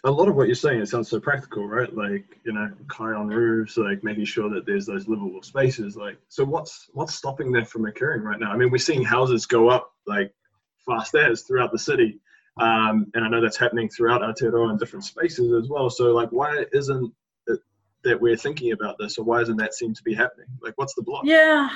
a 0.03 0.11
lot 0.11 0.27
of 0.27 0.35
what 0.35 0.47
you're 0.47 0.55
saying 0.55 0.81
it 0.81 0.87
sounds 0.87 1.09
so 1.09 1.19
practical, 1.19 1.67
right? 1.67 1.93
Like 1.95 2.39
you 2.43 2.53
know, 2.53 2.69
kai 2.87 3.13
on 3.13 3.27
roofs, 3.27 3.77
like 3.77 4.03
making 4.03 4.25
sure 4.25 4.49
that 4.49 4.65
there's 4.65 4.85
those 4.85 5.07
livable 5.07 5.43
spaces. 5.43 5.95
Like, 5.95 6.17
so 6.27 6.43
what's 6.43 6.89
what's 6.93 7.13
stopping 7.13 7.51
that 7.53 7.69
from 7.69 7.85
occurring 7.85 8.23
right 8.23 8.39
now? 8.39 8.51
I 8.51 8.57
mean, 8.57 8.71
we're 8.71 8.77
seeing 8.79 9.03
houses 9.03 9.45
go 9.45 9.69
up 9.69 9.91
like 10.07 10.33
fast 10.87 11.13
as 11.15 11.43
throughout 11.43 11.71
the 11.71 11.77
city, 11.77 12.19
um, 12.59 13.05
and 13.13 13.23
I 13.23 13.29
know 13.29 13.41
that's 13.41 13.57
happening 13.57 13.89
throughout 13.89 14.21
Aotearoa 14.21 14.71
in 14.71 14.77
different 14.77 15.05
spaces 15.05 15.53
as 15.53 15.69
well. 15.69 15.89
So 15.89 16.05
like, 16.13 16.29
why 16.31 16.65
isn't 16.73 17.13
it 17.47 17.59
that 18.03 18.19
we're 18.19 18.37
thinking 18.37 18.71
about 18.71 18.97
this, 18.97 19.17
or 19.17 19.25
why 19.25 19.39
doesn't 19.39 19.57
that 19.57 19.73
seem 19.73 19.93
to 19.93 20.03
be 20.03 20.15
happening? 20.15 20.47
Like, 20.61 20.73
what's 20.77 20.95
the 20.95 21.03
block? 21.03 21.23
Yeah, 21.25 21.69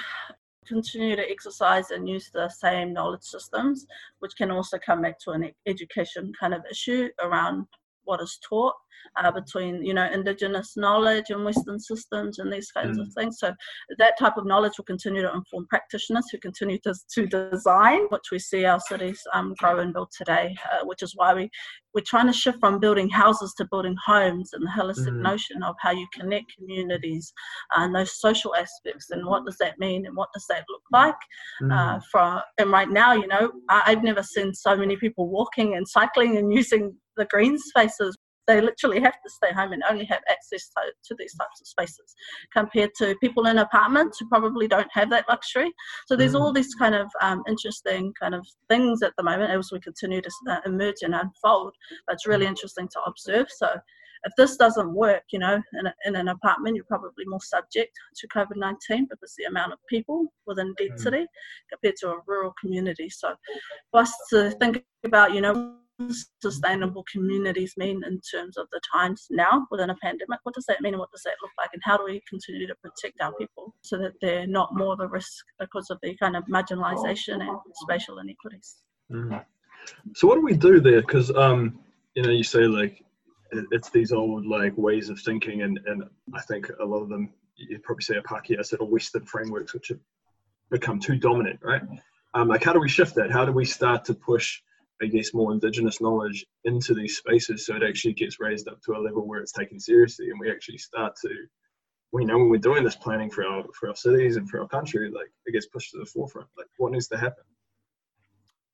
continue 0.66 1.16
to 1.16 1.30
exercise 1.30 1.92
and 1.92 2.08
use 2.08 2.30
the 2.34 2.50
same 2.50 2.94
knowledge 2.94 3.24
systems, 3.24 3.86
which 4.20 4.32
can 4.38 4.50
also 4.50 4.78
come 4.84 5.02
back 5.02 5.20
to 5.20 5.32
an 5.32 5.52
education 5.68 6.32
kind 6.40 6.54
of 6.54 6.64
issue 6.70 7.10
around 7.22 7.68
what 8.12 8.22
is 8.22 8.38
taught 8.48 8.76
uh, 9.18 9.32
between 9.32 9.84
you 9.84 9.94
know 9.94 10.10
indigenous 10.12 10.76
knowledge 10.76 11.30
and 11.30 11.46
western 11.46 11.80
systems 11.80 12.40
and 12.40 12.52
these 12.52 12.72
kinds 12.72 12.98
mm. 12.98 13.02
of 13.02 13.14
things 13.14 13.40
so 13.40 13.54
that 13.98 14.18
type 14.20 14.38
of 14.38 14.46
knowledge 14.46 14.74
will 14.78 14.86
continue 14.86 15.22
to 15.22 15.34
inform 15.34 15.66
practitioners 15.70 16.26
who 16.32 16.38
continue 16.40 16.78
to, 16.80 16.94
to 17.14 17.26
design 17.26 18.02
which 18.10 18.32
we 18.32 18.40
see 18.40 18.66
our 18.66 18.80
cities 18.82 19.22
um, 19.34 19.54
grow 19.60 19.80
and 19.80 19.94
build 19.94 20.10
today 20.16 20.56
uh, 20.74 20.86
which 20.86 21.02
is 21.02 21.14
why 21.16 21.34
we 21.34 21.50
we're 21.94 22.02
trying 22.06 22.28
to 22.28 22.34
shift 22.34 22.60
from 22.60 22.80
building 22.80 23.10
houses 23.10 23.54
to 23.58 23.66
building 23.66 23.96
homes 24.06 24.52
and 24.54 24.66
the 24.66 24.70
holistic 24.70 25.10
mm. 25.14 25.22
notion 25.22 25.62
of 25.64 25.76
how 25.80 25.92
you 25.92 26.08
connect 26.14 26.54
communities 26.58 27.34
uh, 27.76 27.84
and 27.84 27.96
those 27.96 28.20
social 28.20 28.56
aspects 28.56 29.10
and 29.12 29.26
what 29.26 29.46
does 29.46 29.58
that 29.58 29.80
mean 29.80 30.06
and 30.06 30.16
what 30.16 30.30
does 30.34 30.46
that 30.50 30.64
look 30.70 30.84
like 30.92 31.16
mm. 31.62 31.72
uh, 31.72 32.00
from 32.12 32.42
and 32.58 32.72
right 32.72 32.90
now 32.90 33.14
you 33.14 33.28
know 33.28 33.52
I, 33.70 33.84
i've 33.88 34.04
never 34.04 34.24
seen 34.24 34.54
so 34.54 34.76
many 34.76 34.96
people 34.96 35.30
walking 35.30 35.76
and 35.76 35.88
cycling 35.88 36.38
and 36.38 36.54
using 36.54 36.96
the 37.18 37.26
green 37.26 37.58
spaces 37.58 38.18
they 38.48 38.60
literally 38.60 39.00
have 39.00 39.14
to 39.14 39.30
stay 39.30 39.54
home 39.54 39.72
and 39.72 39.84
only 39.90 40.06
have 40.06 40.22
access 40.30 40.70
to, 40.70 40.82
to, 41.06 41.16
these 41.18 41.34
types 41.36 41.62
of 41.62 41.68
spaces 41.68 42.16
compared 42.52 42.90
to 42.98 43.16
people 43.22 43.46
in 43.46 43.60
apartments 43.60 44.20
who 44.20 44.28
probably 44.28 44.68
don't 44.68 44.90
have 44.92 45.10
that 45.10 45.26
luxury 45.30 45.72
so 46.08 46.16
there's 46.16 46.34
mm. 46.34 46.40
all 46.40 46.52
these 46.52 46.74
kind 46.76 46.96
of 46.96 47.08
um, 47.22 47.44
interesting 47.48 48.12
kind 48.20 48.34
of 48.34 48.46
things 48.68 49.04
at 49.04 49.14
the 49.18 49.24
moment 49.24 49.52
as 49.52 49.72
we 49.72 49.80
continue 49.80 50.22
to 50.22 50.32
uh, 50.50 50.60
emerge 50.66 51.02
and 51.02 51.16
unfold 51.16 51.74
but 52.08 52.14
it's 52.14 52.28
really 52.28 52.46
interesting 52.46 52.88
to 52.88 53.00
observe 53.06 53.48
so 53.50 53.70
if 54.24 54.34
this 54.38 54.56
doesn't 54.56 54.94
work, 54.94 55.24
you 55.32 55.40
know, 55.40 55.60
in, 55.80 55.88
a, 55.88 55.94
in 56.06 56.16
an 56.16 56.28
apartment, 56.28 56.76
you're 56.76 56.86
probably 56.86 57.26
more 57.26 57.42
subject 57.42 57.92
to 58.18 58.28
COVID 58.28 58.56
19 58.56 59.08
because 59.10 59.34
the 59.36 59.46
amount 59.46 59.74
of 59.74 59.80
people 59.90 60.28
within 60.46 60.76
density 60.78 61.26
compared 61.72 61.96
to 62.02 62.10
a 62.10 62.20
rural 62.28 62.54
community. 62.60 63.10
So, 63.10 63.34
for 63.90 64.02
us 64.02 64.14
to 64.32 64.52
think 64.52 64.84
about, 65.04 65.34
you 65.34 65.42
know, 65.42 65.76
sustainable 66.42 67.04
communities 67.12 67.74
mean 67.78 68.02
in 68.06 68.20
terms 68.22 68.58
of 68.58 68.68
the 68.72 68.82
times 68.92 69.28
now 69.30 69.68
within 69.72 69.90
a 69.90 69.96
pandemic? 69.96 70.40
What 70.44 70.56
does 70.56 70.66
that 70.68 70.82
mean 70.82 70.98
what 70.98 71.12
does 71.12 71.24
that 71.24 71.36
look 71.42 71.52
like? 71.58 71.70
And 71.74 71.82
how 71.84 71.98
do 71.98 72.06
we 72.06 72.22
continue 72.30 72.68
to 72.68 72.76
protect 72.76 73.22
our 73.22 73.34
people 73.34 73.76
so 73.82 73.98
that 73.98 74.14
they're 74.22 74.48
not 74.48 74.76
more 74.76 74.96
the 74.96 75.08
risk 75.08 75.46
because 75.60 75.90
of 75.90 76.00
the 76.02 76.16
kind 76.18 76.36
of 76.36 76.46
marginalisation 76.46 77.42
and 77.42 77.58
spatial 77.76 78.20
inequities? 78.20 78.78
Mhm. 79.12 79.46
So 80.14 80.28
what 80.28 80.36
do 80.36 80.42
we 80.42 80.56
do 80.56 80.80
there? 80.80 81.02
Because 81.02 81.36
um, 81.36 81.80
you 82.16 82.24
know, 82.24 82.32
you 82.32 82.44
say 82.44 82.66
like 82.66 83.04
it's 83.52 83.90
these 83.90 84.12
old 84.12 84.46
like 84.46 84.78
ways 84.78 85.10
of 85.10 85.20
thinking, 85.20 85.62
and 85.64 85.80
and 85.86 86.04
I 86.34 86.42
think 86.42 86.70
a 86.80 86.86
lot 86.86 87.02
of 87.02 87.10
them 87.10 87.34
you'd 87.56 87.84
probably 87.84 88.04
say 88.04 88.18
a 88.18 88.22
Pākehā 88.22 88.66
set 88.66 88.82
of 88.82 88.90
Western 88.90 89.26
frameworks 89.26 89.74
which 89.74 89.90
have 89.90 90.00
become 90.70 91.00
too 91.00 91.18
dominant, 91.18 91.60
right? 91.62 91.82
Um, 92.34 92.48
like 92.48 92.64
how 92.64 92.74
do 92.74 92.80
we 92.80 92.90
shift 92.90 93.16
that? 93.16 93.32
How 93.32 93.46
do 93.46 93.52
we 93.52 93.66
start 93.66 94.06
to 94.06 94.14
push, 94.14 94.62
I 95.02 95.08
guess, 95.08 95.34
more 95.34 95.52
Indigenous 95.52 96.02
knowledge 96.02 96.46
into 96.66 96.94
these 96.94 97.18
spaces 97.18 97.66
so 97.66 97.76
it 97.76 97.84
actually 97.84 98.14
gets 98.14 98.40
raised 98.40 98.68
up 98.68 98.82
to 98.84 98.94
a 98.94 99.00
level 99.00 99.28
where 99.28 99.40
it's 99.40 99.52
taken 99.52 99.80
seriously, 99.80 100.30
and 100.30 100.40
we 100.40 100.52
actually 100.52 100.78
start 100.78 101.16
to 101.24 101.30
we 102.14 102.26
know 102.26 102.38
when 102.38 102.50
we're 102.50 102.58
doing 102.58 102.84
this 102.84 102.96
planning 102.96 103.30
for 103.30 103.46
our 103.46 103.64
for 103.74 103.90
our 103.90 103.96
cities 103.96 104.36
and 104.36 104.50
for 104.50 104.62
our 104.62 104.68
country, 104.68 105.10
like 105.10 105.32
it 105.46 105.54
gets 105.54 105.68
pushed 105.68 105.92
to 105.92 106.00
the 106.00 106.06
forefront. 106.06 106.50
Like 106.58 106.68
what 106.78 106.92
needs 106.92 107.08
to 107.10 107.18
happen? 107.18 107.44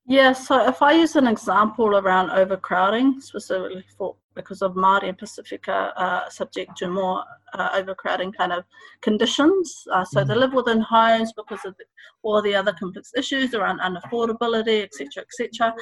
Yeah, 0.05 0.31
so 0.31 0.67
if 0.67 0.81
I 0.81 0.93
use 0.93 1.15
an 1.17 1.27
example 1.27 1.98
around 1.98 2.31
overcrowding, 2.31 3.19
specifically 3.19 3.84
for 3.98 4.15
because 4.38 4.62
of 4.62 4.75
Māori 4.75 5.10
and 5.10 5.17
Pacifica 5.17 5.91
are 5.98 6.29
subject 6.29 6.77
to 6.77 6.88
more 6.88 7.24
uh, 7.53 7.70
overcrowding 7.74 8.32
kind 8.32 8.53
of 8.53 8.63
conditions. 9.01 9.84
Uh, 9.91 10.06
so 10.06 10.24
they 10.24 10.36
live 10.36 10.53
within 10.53 10.79
homes 10.79 11.34
because 11.36 11.65
of 11.65 11.75
the, 11.77 11.84
all 12.24 12.41
the 12.41 12.56
other 12.56 12.72
complex 12.74 13.12
issues 13.17 13.53
around 13.53 13.82
unaffordability, 13.82 14.84
etc., 14.84 15.24
etc. 15.24 15.74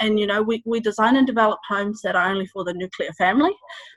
And 0.00 0.20
you 0.20 0.26
know, 0.26 0.42
we, 0.42 0.62
we 0.64 0.78
design 0.78 1.16
and 1.16 1.26
develop 1.26 1.58
homes 1.68 2.00
that 2.02 2.14
are 2.14 2.28
only 2.28 2.46
for 2.46 2.62
the 2.62 2.74
nuclear 2.74 3.12
family, 3.14 3.52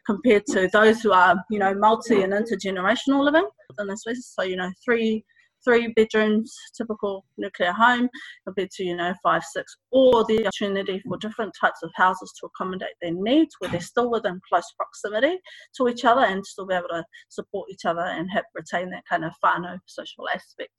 compared 0.07 0.45
to 0.47 0.67
those 0.71 1.01
who 1.01 1.11
are 1.11 1.35
you 1.51 1.59
know 1.59 1.75
multi 1.75 2.23
and 2.23 2.33
intergenerational 2.33 3.23
living 3.23 3.47
spaces. 3.95 4.33
So 4.33 4.43
you 4.43 4.55
know, 4.55 4.71
three 4.83 5.23
three 5.65 5.91
bedrooms, 5.95 6.55
typical 6.77 7.25
nuclear 7.37 7.71
home, 7.71 8.07
compared 8.45 8.69
to 8.71 8.83
you 8.83 8.95
know 8.95 9.13
five, 9.21 9.43
six, 9.43 9.75
or 9.91 10.23
the 10.25 10.45
opportunity 10.47 11.01
for 11.07 11.17
different 11.17 11.53
types 11.59 11.79
of 11.83 11.91
houses 11.95 12.31
to 12.39 12.47
accommodate 12.47 12.95
their 13.01 13.13
needs, 13.13 13.55
where 13.59 13.69
they're 13.69 13.81
still 13.81 14.09
within 14.09 14.39
close 14.47 14.71
proximity 14.77 15.37
to 15.75 15.87
each 15.87 16.05
other 16.05 16.21
and 16.21 16.45
still 16.45 16.65
be 16.65 16.75
able 16.75 16.87
to 16.89 17.03
support 17.29 17.69
each 17.69 17.85
other 17.85 18.01
and 18.01 18.29
have 18.31 18.45
retain 18.53 18.89
that 18.91 19.03
kind 19.09 19.25
of 19.25 19.33
whānau 19.43 19.77
social 19.85 20.27
aspect. 20.33 20.71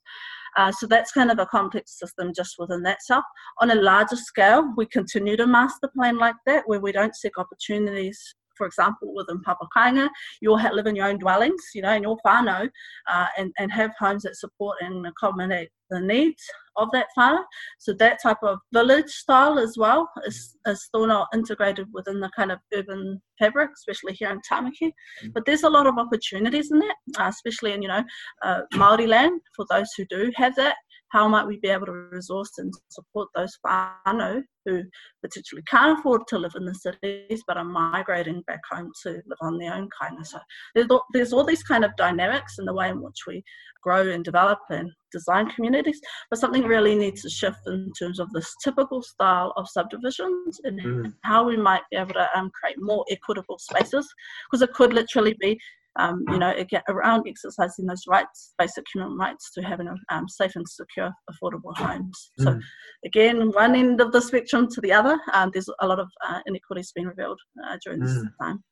Uh, 0.57 0.71
so 0.71 0.87
that's 0.87 1.11
kind 1.11 1.29
of 1.29 1.39
a 1.39 1.45
complex 1.45 1.99
system 1.99 2.31
just 2.35 2.55
within 2.57 2.81
that 2.83 3.03
self. 3.03 3.23
On 3.61 3.71
a 3.71 3.75
larger 3.75 4.15
scale, 4.15 4.73
we 4.75 4.85
continue 4.87 5.37
to 5.37 5.45
master 5.45 5.89
plan 5.95 6.17
like 6.17 6.35
that, 6.45 6.63
where 6.67 6.79
we 6.79 6.91
don't 6.91 7.15
seek 7.15 7.37
opportunities 7.37 8.35
for 8.57 8.65
example, 8.65 9.13
within 9.13 9.41
Papakainga, 9.41 10.09
you'll 10.41 10.57
ha- 10.57 10.71
live 10.73 10.87
in 10.87 10.95
your 10.95 11.07
own 11.07 11.17
dwellings, 11.17 11.61
you 11.73 11.81
know, 11.81 11.93
in 11.93 12.03
your 12.03 12.17
whānau, 12.25 12.69
uh, 13.09 13.27
and, 13.37 13.51
and 13.57 13.71
have 13.71 13.91
homes 13.99 14.23
that 14.23 14.35
support 14.35 14.77
and 14.81 15.05
accommodate 15.05 15.69
the 15.89 16.01
needs 16.01 16.43
of 16.75 16.89
that 16.91 17.07
whānau. 17.17 17.43
So 17.79 17.93
that 17.93 18.21
type 18.21 18.37
of 18.43 18.59
village 18.73 19.09
style 19.09 19.57
as 19.59 19.77
well 19.77 20.09
is, 20.25 20.55
is 20.65 20.83
still 20.83 21.07
not 21.07 21.27
integrated 21.33 21.87
within 21.93 22.19
the 22.19 22.29
kind 22.35 22.51
of 22.51 22.59
urban 22.73 23.21
fabric, 23.39 23.71
especially 23.75 24.13
here 24.13 24.31
in 24.31 24.41
Tamaki. 24.49 24.91
But 25.33 25.45
there's 25.45 25.63
a 25.63 25.69
lot 25.69 25.87
of 25.87 25.97
opportunities 25.97 26.71
in 26.71 26.79
that, 26.79 26.95
uh, 27.19 27.27
especially 27.29 27.73
in, 27.73 27.81
you 27.81 27.87
know, 27.87 28.03
uh, 28.43 28.61
Māori 28.73 29.07
land 29.07 29.39
for 29.55 29.65
those 29.69 29.87
who 29.95 30.05
do 30.09 30.31
have 30.35 30.55
that. 30.55 30.75
How 31.09 31.27
might 31.27 31.47
we 31.47 31.57
be 31.59 31.69
able 31.69 31.85
to 31.87 31.91
resource 31.91 32.51
and 32.57 32.73
support 32.89 33.29
those 33.35 33.57
whānau 33.65 34.43
who 34.65 34.83
potentially 35.23 35.63
can't 35.69 35.97
afford 35.97 36.27
to 36.27 36.37
live 36.37 36.51
in 36.55 36.65
the 36.65 36.75
cities 36.75 37.41
but 37.47 37.55
are 37.57 37.63
migrating 37.63 38.41
back 38.47 38.59
home 38.69 38.91
to 39.03 39.11
live 39.11 39.37
on 39.41 39.57
their 39.57 39.73
own 39.73 39.87
kind 39.99 40.19
of 40.19 40.27
so 40.27 40.37
there's 40.75 40.87
all, 40.89 41.05
there's 41.13 41.31
all 41.31 41.45
these 41.45 41.63
kind 41.63 41.85
of 41.85 41.95
dynamics 41.95 42.55
in 42.59 42.65
the 42.65 42.73
way 42.73 42.89
in 42.89 43.01
which 43.01 43.21
we 43.25 43.41
grow 43.81 44.09
and 44.09 44.25
develop 44.25 44.59
and 44.69 44.91
design 45.13 45.49
communities 45.51 46.01
but 46.29 46.37
something 46.39 46.63
really 46.63 46.95
needs 46.95 47.21
to 47.21 47.29
shift 47.29 47.59
in 47.67 47.89
terms 47.97 48.19
of 48.19 48.29
this 48.33 48.53
typical 48.61 49.01
style 49.01 49.53
of 49.55 49.69
subdivisions 49.69 50.59
and 50.65 50.77
Mm. 50.77 51.13
how 51.23 51.43
we 51.45 51.55
might 51.57 51.81
be 51.89 51.97
able 51.97 52.13
to 52.13 52.27
um, 52.37 52.51
create 52.51 52.75
more 52.79 53.05
equitable 53.09 53.57
spaces 53.57 54.05
because 54.45 54.61
it 54.61 54.73
could 54.73 54.93
literally 54.93 55.35
be 55.39 55.57
um, 55.97 56.23
you 56.29 56.37
know, 56.39 56.51
again, 56.55 56.81
around 56.89 57.27
exercising 57.27 57.85
those 57.85 58.03
rights, 58.07 58.53
basic 58.57 58.85
human 58.93 59.17
rights 59.17 59.51
to 59.53 59.61
having 59.61 59.87
um, 60.09 60.27
safe 60.27 60.55
and 60.55 60.67
secure, 60.67 61.11
affordable 61.31 61.75
homes. 61.75 62.31
So, 62.39 62.51
Mm. 62.51 62.61
again, 63.05 63.51
one 63.51 63.75
end 63.75 64.01
of 64.01 64.11
the 64.11 64.21
spectrum 64.21 64.67
to 64.69 64.81
the 64.81 64.93
other, 64.93 65.19
um, 65.33 65.51
there's 65.53 65.69
a 65.81 65.87
lot 65.87 65.99
of 65.99 66.09
uh, 66.27 66.39
inequities 66.45 66.91
being 66.93 67.07
revealed 67.07 67.39
uh, 67.65 67.77
during 67.83 68.01
this 68.01 68.17
Mm. 68.17 68.31
time. 68.41 68.63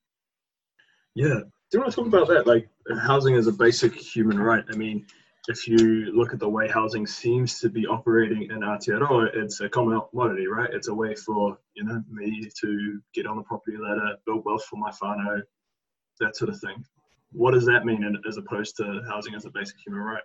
Yeah. 1.16 1.40
Do 1.70 1.72
you 1.74 1.80
want 1.80 1.92
to 1.92 1.96
talk 1.96 2.08
about 2.08 2.28
that? 2.28 2.46
Like, 2.46 2.70
housing 3.02 3.36
is 3.36 3.48
a 3.48 3.52
basic 3.52 3.94
human 3.96 4.40
right. 4.40 4.64
I 4.72 4.76
mean, 4.76 5.08
if 5.48 5.68
you 5.68 6.12
look 6.14 6.34
at 6.34 6.40
the 6.40 6.50
way 6.50 6.68
housing 6.68 7.06
seems 7.08 7.60
to 7.60 7.70
be 7.70 7.86
operating 7.88 8.44
in 8.44 8.60
Aotearoa, 8.60 9.36
it's 9.36 9.62
a 9.62 9.70
common 9.70 10.00
commodity, 10.10 10.48
right? 10.48 10.70
It's 10.74 10.88
a 10.88 10.94
way 10.94 11.16
for, 11.16 11.58
you 11.76 11.84
know, 11.84 12.04
me 12.10 12.50
to 12.62 13.02
get 13.14 13.28
on 13.28 13.38
the 13.38 13.44
property 13.44 13.78
ladder, 13.78 14.16
build 14.26 14.44
wealth 14.46 14.66
for 14.66 14.78
my 14.78 14.92
whānau, 14.92 15.42
that 16.20 16.36
sort 16.36 16.50
of 16.50 16.60
thing. 16.60 16.84
What 17.36 17.54
does 17.54 17.66
that 17.66 17.86
mean 17.86 18.04
as 18.28 18.38
opposed 18.38 18.78
to 18.78 19.02
housing 19.10 19.36
as 19.36 19.46
a 19.46 19.50
basic 19.50 19.76
human 19.86 20.02
right? 20.02 20.24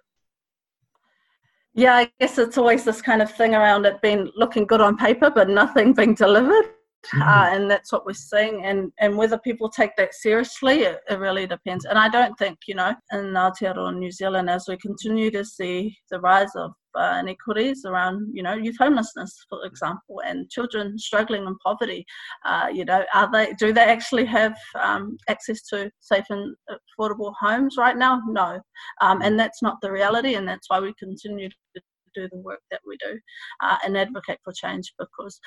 Yeah, 1.74 1.94
I 1.94 2.10
guess 2.20 2.38
it's 2.38 2.58
always 2.58 2.84
this 2.84 3.02
kind 3.02 3.22
of 3.22 3.30
thing 3.30 3.54
around 3.54 3.86
it 3.86 4.00
being 4.02 4.30
looking 4.36 4.66
good 4.66 4.80
on 4.80 4.96
paper, 4.96 5.30
but 5.30 5.48
nothing 5.48 5.92
being 5.92 6.14
delivered. 6.14 6.66
Uh, 7.14 7.48
and 7.52 7.70
that's 7.70 7.92
what 7.92 8.04
we're 8.04 8.12
seeing. 8.12 8.64
And, 8.64 8.92
and 8.98 9.16
whether 9.16 9.38
people 9.38 9.70
take 9.70 9.96
that 9.96 10.14
seriously, 10.14 10.80
it, 10.80 11.00
it 11.08 11.18
really 11.18 11.46
depends. 11.46 11.84
And 11.86 11.98
I 11.98 12.08
don't 12.08 12.36
think, 12.38 12.58
you 12.66 12.74
know, 12.74 12.94
in 13.12 13.20
Aotearoa 13.32 13.96
New 13.96 14.10
Zealand, 14.10 14.50
as 14.50 14.66
we 14.68 14.76
continue 14.76 15.30
to 15.30 15.44
see 15.44 15.96
the 16.10 16.20
rise 16.20 16.54
of 16.56 16.72
uh, 16.94 17.18
inequities 17.20 17.84
around, 17.84 18.28
you 18.32 18.42
know, 18.42 18.54
youth 18.54 18.76
homelessness, 18.78 19.44
for 19.48 19.64
example, 19.64 20.20
and 20.24 20.50
children 20.50 20.98
struggling 20.98 21.46
in 21.46 21.56
poverty, 21.64 22.04
uh, 22.44 22.68
you 22.72 22.84
know, 22.84 23.04
are 23.14 23.30
they, 23.32 23.52
do 23.58 23.72
they 23.72 23.82
actually 23.82 24.24
have 24.24 24.56
um, 24.80 25.16
access 25.28 25.62
to 25.62 25.90
safe 26.00 26.24
and 26.30 26.54
affordable 26.98 27.32
homes 27.38 27.76
right 27.78 27.96
now? 27.96 28.20
No. 28.26 28.60
Um, 29.00 29.22
and 29.22 29.38
that's 29.38 29.62
not 29.62 29.80
the 29.80 29.92
reality. 29.92 30.34
And 30.34 30.46
that's 30.46 30.68
why 30.68 30.80
we 30.80 30.94
continue 30.98 31.48
to 31.48 31.82
do 32.14 32.28
the 32.30 32.38
work 32.38 32.60
that 32.70 32.80
we 32.86 32.96
do 32.98 33.18
uh, 33.62 33.76
and 33.84 33.96
advocate 33.96 34.38
for 34.44 34.52
change 34.52 34.92
because 34.98 35.38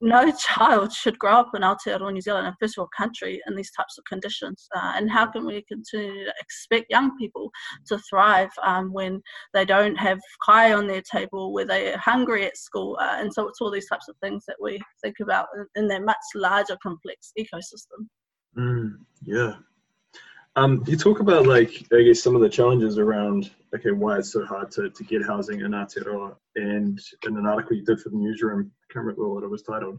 no 0.00 0.32
child 0.38 0.92
should 0.92 1.18
grow 1.18 1.32
up 1.32 1.50
in 1.54 1.62
Aotearoa 1.62 2.12
New 2.12 2.20
Zealand, 2.20 2.46
a 2.46 2.56
first 2.60 2.76
world 2.76 2.90
country, 2.96 3.40
in 3.46 3.56
these 3.56 3.70
types 3.72 3.98
of 3.98 4.04
conditions. 4.04 4.68
Uh, 4.74 4.92
and 4.96 5.10
how 5.10 5.26
can 5.26 5.46
we 5.46 5.64
continue 5.68 6.24
to 6.24 6.32
expect 6.40 6.86
young 6.90 7.16
people 7.18 7.50
to 7.86 7.98
thrive 8.10 8.50
um, 8.62 8.92
when 8.92 9.20
they 9.54 9.64
don't 9.64 9.96
have 9.96 10.20
kai 10.44 10.72
on 10.72 10.86
their 10.86 11.02
table, 11.02 11.52
where 11.52 11.66
they're 11.66 11.98
hungry 11.98 12.46
at 12.46 12.56
school? 12.56 12.98
Uh, 13.00 13.16
and 13.18 13.32
so 13.32 13.48
it's 13.48 13.60
all 13.60 13.70
these 13.70 13.88
types 13.88 14.08
of 14.08 14.16
things 14.22 14.44
that 14.46 14.56
we 14.60 14.80
think 15.02 15.16
about 15.20 15.46
in, 15.56 15.82
in 15.82 15.88
that 15.88 16.02
much 16.02 16.16
larger, 16.34 16.76
complex 16.82 17.32
ecosystem. 17.38 18.06
Mm, 18.56 18.92
yeah. 19.24 19.54
Um, 20.54 20.84
you 20.86 20.96
talk 20.96 21.20
about 21.20 21.46
like 21.46 21.86
I 21.92 22.02
guess 22.02 22.22
some 22.22 22.36
of 22.36 22.42
the 22.42 22.48
challenges 22.48 22.98
around 22.98 23.50
okay 23.74 23.90
why 23.90 24.18
it's 24.18 24.32
so 24.32 24.44
hard 24.44 24.70
to, 24.72 24.90
to 24.90 25.04
get 25.04 25.24
housing 25.24 25.60
in 25.60 25.70
Aotearoa 25.70 26.36
and 26.56 27.00
in 27.26 27.36
an 27.38 27.46
article 27.46 27.74
you 27.74 27.84
did 27.84 28.00
for 28.00 28.10
the 28.10 28.16
newsroom 28.16 28.70
I 28.70 28.92
can't 28.92 29.06
remember 29.06 29.32
what 29.32 29.44
it 29.44 29.50
was 29.50 29.62
titled 29.62 29.98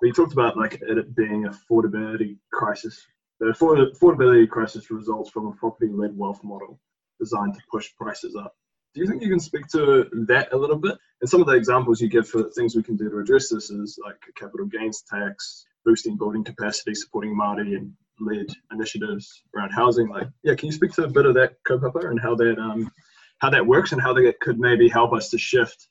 but 0.00 0.06
you 0.08 0.12
talked 0.12 0.32
about 0.32 0.56
like 0.56 0.82
it 0.82 1.14
being 1.14 1.44
affordability 1.44 2.38
crisis 2.52 3.06
the 3.38 3.46
affordability 3.46 4.48
crisis 4.48 4.90
results 4.90 5.30
from 5.30 5.46
a 5.46 5.52
property 5.52 5.90
led 5.92 6.16
wealth 6.16 6.42
model 6.42 6.80
designed 7.20 7.54
to 7.54 7.60
push 7.70 7.94
prices 7.96 8.34
up. 8.36 8.54
Do 8.94 9.00
you 9.00 9.06
think 9.06 9.22
you 9.22 9.28
can 9.28 9.40
speak 9.40 9.66
to 9.68 10.08
that 10.26 10.52
a 10.52 10.56
little 10.56 10.78
bit? 10.78 10.96
And 11.20 11.28
some 11.28 11.40
of 11.40 11.46
the 11.46 11.54
examples 11.54 12.00
you 12.00 12.08
give 12.08 12.28
for 12.28 12.44
things 12.50 12.74
we 12.74 12.82
can 12.82 12.96
do 12.96 13.10
to 13.10 13.18
address 13.18 13.50
this 13.50 13.70
is 13.70 13.98
like 14.02 14.16
a 14.28 14.32
capital 14.32 14.66
gains 14.66 15.02
tax 15.02 15.66
boosting 15.84 16.16
building 16.16 16.44
capacity 16.44 16.94
supporting 16.94 17.36
Māori 17.36 17.76
and 17.76 17.92
led 18.20 18.46
initiatives 18.72 19.42
around 19.54 19.70
housing. 19.70 20.08
Like, 20.08 20.28
yeah, 20.42 20.54
can 20.54 20.66
you 20.66 20.72
speak 20.72 20.92
to 20.92 21.04
a 21.04 21.08
bit 21.08 21.26
of 21.26 21.34
that 21.34 21.54
kaupapa 21.68 22.10
and 22.10 22.20
how 22.20 22.34
that 22.36 22.58
um, 22.58 22.90
how 23.38 23.50
that 23.50 23.66
works 23.66 23.92
and 23.92 24.00
how 24.00 24.14
that 24.14 24.40
could 24.40 24.58
maybe 24.58 24.88
help 24.88 25.12
us 25.12 25.30
to 25.30 25.38
shift 25.38 25.88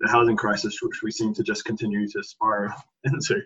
the 0.00 0.08
housing 0.08 0.36
crisis, 0.36 0.78
which 0.82 1.02
we 1.02 1.10
seem 1.10 1.34
to 1.34 1.42
just 1.42 1.64
continue 1.64 2.08
to 2.08 2.22
spiral 2.22 2.74
into? 3.04 3.40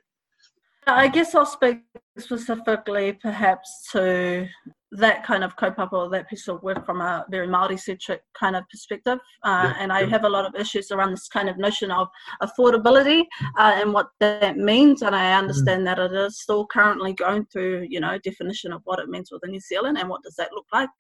I 0.87 1.09
guess 1.09 1.35
I'll 1.35 1.47
speak 1.47 1.83
specifically 2.19 3.13
perhaps 3.13 3.89
to 3.93 4.49
that 4.93 5.25
kind 5.25 5.43
of 5.43 5.57
kaupapa 5.57 5.93
or 5.93 6.11
that 6.11 6.29
piece 6.29 6.49
of 6.49 6.63
work 6.63 6.85
from 6.85 7.01
a 7.01 7.25
very 7.31 7.49
Māori 7.49 7.81
centric 7.81 8.23
kind 8.39 8.55
of 8.55 8.69
perspective. 8.69 9.19
Uh, 9.43 9.65
Yeah, 9.65 9.75
and 9.79 9.93
I 9.93 10.01
yeah. 10.01 10.07
have 10.09 10.25
a 10.25 10.29
lot 10.29 10.45
of 10.45 10.55
issues 10.55 10.91
around 10.91 11.13
this 11.13 11.29
kind 11.29 11.49
of 11.49 11.57
notion 11.57 11.91
of 11.91 12.09
affordability 12.43 13.23
uh, 13.59 13.73
and 13.81 13.93
what 13.93 14.09
that 14.21 14.57
means. 14.57 15.03
And 15.03 15.17
I 15.17 15.33
understand 15.39 15.87
that 15.87 15.99
it 15.99 16.13
is 16.13 16.41
still 16.41 16.67
currently 16.67 17.15
going 17.15 17.47
through, 17.47 17.87
you 17.89 18.01
know, 18.01 18.19
definition 18.19 18.73
of 18.73 18.83
what 18.85 18.99
it 18.99 19.09
means 19.09 19.31
within 19.33 19.53
New 19.53 19.61
Zealand 19.61 19.97
and 19.99 20.09
what 20.09 20.23
does 20.23 20.37
that 20.37 20.53
look 20.53 20.67
like. 20.73 20.91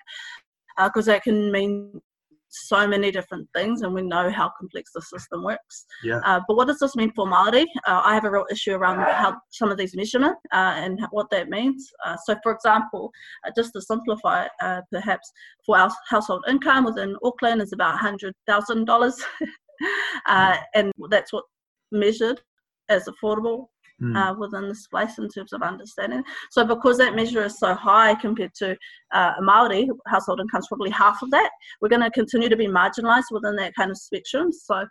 Because 0.78 1.06
that 1.06 1.22
can 1.22 1.52
mean 1.52 2.00
so 2.52 2.87
many 2.87 3.11
different 3.11 3.49
things, 3.54 3.82
and 3.82 3.94
we 3.94 4.02
know 4.02 4.30
how 4.30 4.50
complex 4.59 4.90
the 4.94 5.02
system 5.02 5.42
works. 5.42 5.87
Yeah. 6.04 6.21
Uh, 6.25 6.40
but 6.47 6.56
what 6.56 6.68
does 6.68 6.78
this 6.78 6.94
mean 6.94 7.12
for 7.14 7.26
Māori? 7.26 7.64
Uh, 7.87 8.02
I 8.04 8.14
have 8.14 8.25
a 8.25 8.30
real 8.30 8.47
issue 8.50 8.75
around 8.75 9.00
how 9.00 9.38
some 9.50 9.71
of 9.71 9.78
these 9.78 9.97
measurement 9.97 10.37
uh, 10.52 10.75
and 10.76 11.00
what 11.11 11.30
that 11.30 11.49
means. 11.49 11.90
Uh, 12.04 12.16
so, 12.25 12.37
for 12.42 12.52
example, 12.52 13.11
uh, 13.47 13.50
just 13.56 13.73
to 13.73 13.80
simplify, 13.80 14.47
uh, 14.61 14.82
perhaps 14.90 15.30
for 15.64 15.78
our 15.78 15.90
household 16.09 16.44
income 16.49 16.85
within 16.85 17.16
Auckland 17.25 17.62
is 17.62 17.73
about 17.73 17.99
hundred 17.99 18.35
thousand 18.47 18.85
dollars, 18.85 19.23
uh, 20.26 20.56
and 20.75 20.92
that's 21.11 21.32
what 21.32 21.44
measured 21.90 22.40
as 22.88 23.06
affordable 23.06 23.66
Mm. 24.02 24.16
uh, 24.16 24.35
within 24.35 24.68
this 24.68 24.87
place 24.88 25.18
in 25.18 25.28
terms 25.28 25.52
of 25.52 25.62
understanding. 25.62 26.25
So 26.50 26.64
because 26.64 26.99
that 26.99 27.14
measure 27.14 27.44
is 27.44 27.59
so 27.59 27.73
high 27.75 28.16
compared 28.16 28.52
to 28.56 28.76
uh, 29.12 29.35
Maori 29.40 29.88
household 30.09 30.40
income 30.40 30.59
is 30.61 30.66
probably 30.66 30.90
half 30.90 31.23
of 31.23 31.30
that, 31.30 31.50
we're 31.80 31.88
going 31.88 32.02
to 32.02 32.11
continue 32.11 32.49
to 32.49 32.56
be 32.56 32.66
marginalised 32.66 33.30
within 33.30 33.54
that 33.56 33.75
kind 33.76 33.90
of 33.90 33.99
spectrum. 33.99 34.50
So 34.52 34.87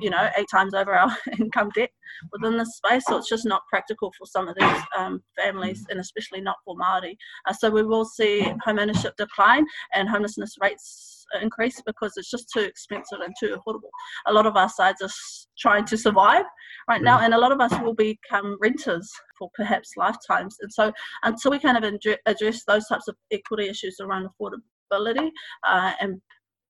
you 0.00 0.10
know, 0.10 0.28
eight 0.36 0.46
times 0.50 0.74
over 0.74 0.94
our 0.94 1.10
income 1.40 1.70
debt 1.74 1.90
within 2.32 2.58
this 2.58 2.76
space. 2.76 3.04
So 3.08 3.16
it's 3.16 3.28
just 3.28 3.46
not 3.46 3.62
practical 3.68 4.12
for 4.16 4.26
some 4.26 4.48
of 4.48 4.56
these 4.56 4.82
um, 4.96 5.22
families, 5.36 5.84
and 5.90 5.98
especially 5.98 6.40
not 6.40 6.56
for 6.64 6.76
Maori. 6.76 7.16
Uh, 7.46 7.52
so 7.52 7.70
we 7.70 7.82
will 7.82 8.04
see 8.04 8.42
home 8.64 8.78
ownership 8.78 9.14
decline 9.16 9.64
and 9.94 10.08
homelessness 10.08 10.54
rates 10.60 11.17
increase 11.42 11.80
because 11.86 12.12
it's 12.16 12.30
just 12.30 12.50
too 12.52 12.60
expensive 12.60 13.20
and 13.20 13.34
too 13.38 13.56
affordable. 13.56 13.90
A 14.26 14.32
lot 14.32 14.46
of 14.46 14.56
our 14.56 14.68
sides 14.68 15.02
are 15.02 15.10
trying 15.58 15.84
to 15.86 15.96
survive 15.96 16.44
right 16.88 17.02
now, 17.02 17.20
and 17.20 17.34
a 17.34 17.38
lot 17.38 17.52
of 17.52 17.60
us 17.60 17.72
will 17.82 17.94
become 17.94 18.56
renters 18.60 19.10
for 19.38 19.50
perhaps 19.54 19.90
lifetimes. 19.96 20.56
And 20.60 20.72
so 20.72 20.92
until 21.24 21.50
we 21.50 21.58
kind 21.58 21.82
of 21.82 21.94
address 22.26 22.64
those 22.66 22.86
types 22.86 23.08
of 23.08 23.16
equity 23.30 23.68
issues 23.68 23.96
around 24.00 24.28
affordability 24.28 25.30
uh, 25.66 25.92
and 26.00 26.20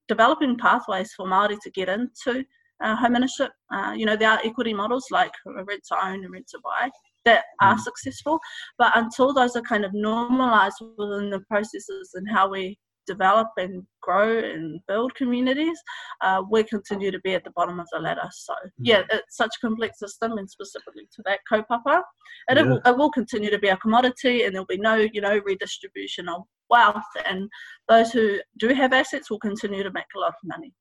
developing 0.09 0.57
pathways 0.57 1.13
for 1.17 1.27
Maori 1.27 1.57
to 1.63 1.71
get 1.71 1.89
into 1.89 2.45
uh, 2.83 2.97
home 2.97 3.17
ownership. 3.17 3.51
Uh, 3.73 3.93
you 3.97 4.07
know, 4.07 4.17
there 4.17 4.31
are 4.31 4.41
equity 4.45 4.73
models 4.73 5.07
like 5.11 5.33
rent 5.47 5.83
to 5.89 6.07
own 6.07 6.25
and 6.25 6.33
rent 6.33 6.47
to 6.49 6.59
buy 6.63 6.91
that 7.25 7.45
are 7.61 7.75
Mm. 7.75 7.81
successful, 7.81 8.41
but 8.79 8.97
until 8.97 9.35
those 9.35 9.57
are 9.57 9.63
kind 9.63 9.85
of 9.85 9.93
normalized 9.93 10.77
within 10.97 11.31
the 11.31 11.41
processes 11.41 12.13
and 12.15 12.27
how 12.31 12.49
we 12.49 12.79
develop 13.09 13.49
and 13.57 13.83
grow 14.03 14.39
and 14.39 14.81
build 14.87 15.15
communities, 15.15 15.79
uh, 16.21 16.43
we 16.51 16.63
continue 16.63 17.11
to 17.11 17.19
be 17.21 17.35
at 17.35 17.43
the 17.43 17.51
bottom 17.53 17.81
of 17.81 17.89
the 17.93 17.99
ladder. 17.99 18.29
So, 18.31 18.55
yeah, 18.79 19.03
it's 19.11 19.37
such 19.37 19.55
a 19.57 19.67
complex 19.67 19.99
system, 19.99 20.39
and 20.39 20.49
specifically 20.49 21.09
to 21.17 21.23
that 21.25 21.41
kaupapa, 21.51 22.03
and 22.49 22.59
it, 22.59 22.67
will, 22.67 22.81
it 22.85 22.97
will 22.97 23.11
continue 23.11 23.51
to 23.51 23.59
be 23.59 23.69
a 23.69 23.77
commodity, 23.79 24.45
and 24.45 24.55
there'll 24.55 24.67
be 24.67 24.79
no, 24.79 24.97
you 25.13 25.21
know, 25.21 25.41
redistribution 25.45 26.29
of 26.29 26.43
wealth, 26.71 27.11
and 27.27 27.49
those 27.89 28.13
who 28.13 28.39
do 28.59 28.69
have 28.69 28.93
assets 28.93 29.31
will 29.31 29.41
continue 29.41 29.83
to 29.83 29.93
make 29.93 30.13
a 30.15 30.19
lot 30.21 30.29
of 30.29 30.35
money. 30.45 30.73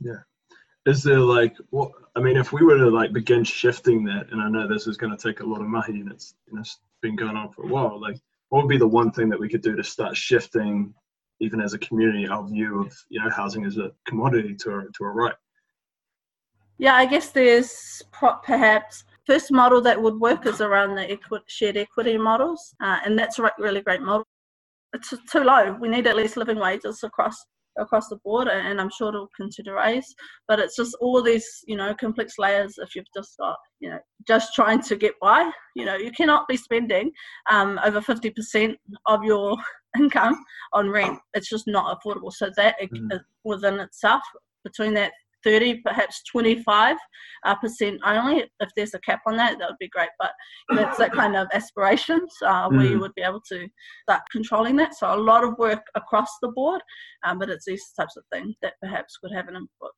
Yeah. 0.00 0.22
Is 0.86 1.02
there 1.02 1.20
like 1.20 1.54
what 1.68 1.90
i 2.16 2.20
mean 2.20 2.38
if 2.38 2.50
we 2.50 2.62
were 2.62 2.78
to 2.78 2.88
like 2.88 3.12
begin 3.12 3.44
shifting 3.44 4.04
that 4.04 4.26
and 4.30 4.40
i 4.40 4.48
know 4.48 4.66
this 4.66 4.86
is 4.86 4.96
going 4.96 5.14
to 5.14 5.22
take 5.22 5.40
a 5.40 5.46
lot 5.46 5.60
of 5.60 5.66
mahi 5.66 6.00
and 6.00 6.10
it's 6.10 6.34
you 6.46 6.54
know 6.54 6.60
it's 6.60 6.78
been 7.02 7.14
going 7.14 7.36
on 7.36 7.50
for 7.50 7.64
a 7.64 7.68
while 7.68 8.00
like 8.00 8.16
what 8.48 8.62
would 8.62 8.70
be 8.70 8.78
the 8.78 8.88
one 8.88 9.10
thing 9.10 9.28
that 9.28 9.38
we 9.38 9.48
could 9.48 9.60
do 9.60 9.76
to 9.76 9.84
start 9.84 10.16
shifting 10.16 10.94
even 11.40 11.60
as 11.60 11.74
a 11.74 11.78
community 11.78 12.26
our 12.28 12.46
view 12.46 12.80
of 12.82 12.92
you 13.08 13.20
know 13.20 13.30
housing 13.30 13.64
as 13.64 13.76
a 13.78 13.90
commodity 14.06 14.54
to 14.54 14.70
a, 14.70 14.84
to 14.96 15.04
a 15.04 15.08
right 15.08 15.34
Yeah, 16.78 16.94
I 16.94 17.06
guess 17.06 17.30
there's 17.30 18.02
perhaps 18.42 19.04
first 19.26 19.50
model 19.50 19.80
that 19.82 20.00
would 20.00 20.18
work 20.20 20.46
is 20.46 20.60
around 20.60 20.94
the 20.94 21.10
equi- 21.10 21.48
shared 21.48 21.76
equity 21.76 22.16
models, 22.16 22.74
uh, 22.80 22.98
and 23.04 23.18
that's 23.18 23.38
a 23.38 23.50
really 23.58 23.82
great 23.82 24.00
model. 24.00 24.24
It's 24.94 25.12
too 25.30 25.42
low. 25.44 25.76
We 25.80 25.88
need 25.88 26.06
at 26.06 26.16
least 26.16 26.36
living 26.36 26.58
wages 26.58 27.02
across 27.02 27.36
across 27.78 28.08
the 28.08 28.16
board, 28.16 28.48
and 28.48 28.80
I'm 28.80 28.90
sure 28.90 29.08
it'll 29.08 29.30
continue 29.36 29.70
to 29.70 29.76
raise. 29.76 30.14
But 30.46 30.58
it's 30.58 30.76
just 30.76 30.96
all 31.00 31.22
these, 31.22 31.46
you 31.66 31.76
know, 31.76 31.94
complex 31.94 32.34
layers. 32.38 32.74
If 32.78 32.94
you've 32.94 33.12
just 33.14 33.36
got, 33.38 33.56
you 33.80 33.90
know, 33.90 33.98
just 34.26 34.54
trying 34.54 34.82
to 34.82 34.96
get 34.96 35.14
by, 35.20 35.50
you 35.74 35.84
know, 35.84 35.96
you 35.96 36.10
cannot 36.12 36.48
be 36.48 36.56
spending 36.56 37.10
um, 37.50 37.78
over 37.84 38.00
50% 38.00 38.76
of 39.06 39.24
your 39.24 39.56
income 39.98 40.44
on 40.72 40.90
rent. 40.90 41.18
It's 41.34 41.48
just 41.48 41.66
not 41.66 41.98
affordable. 41.98 42.32
So 42.32 42.50
that 42.56 42.76
Mhm. 42.80 43.20
within 43.44 43.80
itself, 43.80 44.22
between 44.64 44.94
that 44.94 45.12
30 45.44 45.80
perhaps 45.84 46.22
25 46.30 46.96
uh, 47.44 47.54
percent 47.56 48.00
only 48.04 48.44
if 48.60 48.68
there's 48.76 48.94
a 48.94 48.98
cap 49.00 49.20
on 49.26 49.36
that 49.36 49.58
that 49.58 49.68
would 49.68 49.78
be 49.78 49.88
great 49.88 50.08
but 50.18 50.32
that's 50.74 50.98
that 50.98 51.12
kind 51.12 51.36
of 51.36 51.46
aspirations 51.52 52.32
uh, 52.44 52.68
where 52.68 52.86
you 52.86 52.98
Mm. 52.98 53.00
would 53.00 53.14
be 53.14 53.22
able 53.22 53.40
to 53.48 53.66
start 54.02 54.22
controlling 54.32 54.76
that 54.76 54.94
so 54.94 55.12
a 55.14 55.16
lot 55.16 55.44
of 55.44 55.56
work 55.58 55.82
across 55.94 56.30
the 56.42 56.48
board 56.48 56.80
um, 57.24 57.38
but 57.38 57.48
it's 57.50 57.64
these 57.66 57.92
types 57.98 58.16
of 58.16 58.24
things 58.32 58.54
that 58.62 58.74
perhaps 58.80 59.16
could 59.18 59.32
have 59.34 59.48
an 59.48 59.56
input 59.56 59.92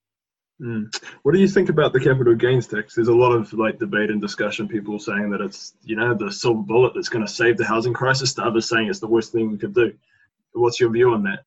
Mm. 0.63 0.95
What 1.23 1.33
do 1.33 1.41
you 1.41 1.49
think 1.49 1.71
about 1.71 1.95
the 1.95 2.01
capital 2.01 2.35
gains 2.35 2.67
tax? 2.67 2.95
There's 2.95 3.09
a 3.09 3.15
lot 3.15 3.33
of 3.33 3.51
like 3.55 3.79
debate 3.79 4.11
and 4.11 4.21
discussion. 4.21 4.69
People 4.69 4.99
saying 4.99 5.31
that 5.31 5.41
it's 5.41 5.73
you 5.85 5.97
know 5.97 6.13
the 6.13 6.31
silver 6.31 6.61
bullet 6.61 6.93
that's 6.95 7.09
going 7.09 7.25
to 7.25 7.33
save 7.33 7.57
the 7.57 7.65
housing 7.65 7.95
crisis. 7.95 8.35
To 8.35 8.43
others 8.45 8.69
saying 8.69 8.89
it's 8.89 8.99
the 9.01 9.07
worst 9.07 9.33
thing 9.33 9.51
we 9.51 9.57
could 9.57 9.75
do. 9.75 9.95
What's 10.53 10.79
your 10.79 10.91
view 10.91 11.13
on 11.15 11.23
that? 11.23 11.45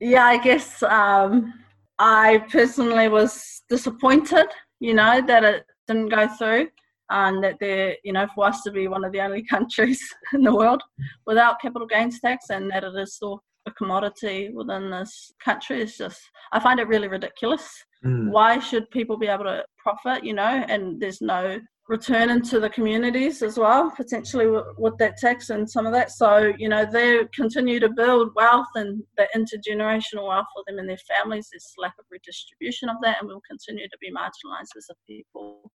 yeah 0.00 0.24
i 0.24 0.36
guess 0.38 0.82
um, 0.84 1.52
i 1.98 2.38
personally 2.50 3.08
was 3.08 3.62
disappointed 3.68 4.46
you 4.80 4.94
know 4.94 5.20
that 5.26 5.44
it 5.44 5.64
didn't 5.86 6.08
go 6.08 6.28
through 6.36 6.66
and 7.10 7.42
that 7.42 7.56
there 7.60 7.96
you 8.04 8.12
know 8.12 8.26
for 8.34 8.46
us 8.46 8.62
to 8.62 8.70
be 8.70 8.86
one 8.88 9.04
of 9.04 9.12
the 9.12 9.20
only 9.20 9.42
countries 9.50 10.00
in 10.32 10.42
the 10.42 10.54
world 10.54 10.82
without 11.26 11.60
capital 11.60 11.86
gains 11.86 12.20
tax 12.20 12.46
and 12.50 12.70
that 12.70 12.84
it 12.84 12.94
is 12.96 13.14
still 13.14 13.42
a 13.66 13.70
commodity 13.72 14.50
within 14.54 14.90
this 14.90 15.32
country 15.44 15.82
is 15.82 15.96
just 15.96 16.20
i 16.52 16.60
find 16.60 16.80
it 16.80 16.88
really 16.88 17.08
ridiculous 17.08 17.68
Mm. 18.04 18.30
why 18.30 18.60
should 18.60 18.88
people 18.92 19.16
be 19.18 19.26
able 19.26 19.42
to 19.42 19.64
profit 19.76 20.22
you 20.22 20.32
know 20.32 20.64
and 20.68 21.00
there's 21.00 21.20
no 21.20 21.58
return 21.88 22.28
into 22.28 22.60
the 22.60 22.68
communities 22.68 23.42
as 23.42 23.58
well 23.58 23.90
potentially 23.90 24.46
with, 24.76 24.96
that 24.98 25.16
tax 25.16 25.50
and 25.50 25.68
some 25.68 25.86
of 25.86 25.92
that. 25.92 26.10
So 26.10 26.52
you 26.58 26.68
know 26.68 26.84
they 26.84 27.20
continue 27.34 27.80
to 27.80 27.88
build 27.88 28.34
wealth 28.34 28.68
and 28.74 29.02
the 29.16 29.26
intergenerational 29.34 30.28
wealth 30.28 30.46
for 30.54 30.62
them 30.66 30.78
and 30.78 30.88
their 30.88 30.98
families 31.08 31.48
there's 31.50 31.72
lack 31.78 31.94
of 31.98 32.04
redistribution 32.10 32.88
of 32.88 32.96
that 33.02 33.18
and 33.20 33.28
we'll 33.28 33.42
continue 33.48 33.88
to 33.88 33.98
be 34.00 34.10
marginalized 34.12 34.76
as 34.76 34.88
a 34.90 34.94
people. 35.06 35.70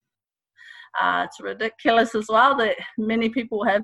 Uh, 0.99 1.27
it's 1.27 1.41
ridiculous 1.41 2.15
as 2.15 2.27
well 2.29 2.57
that 2.57 2.77
many 2.97 3.29
people 3.29 3.63
have 3.65 3.83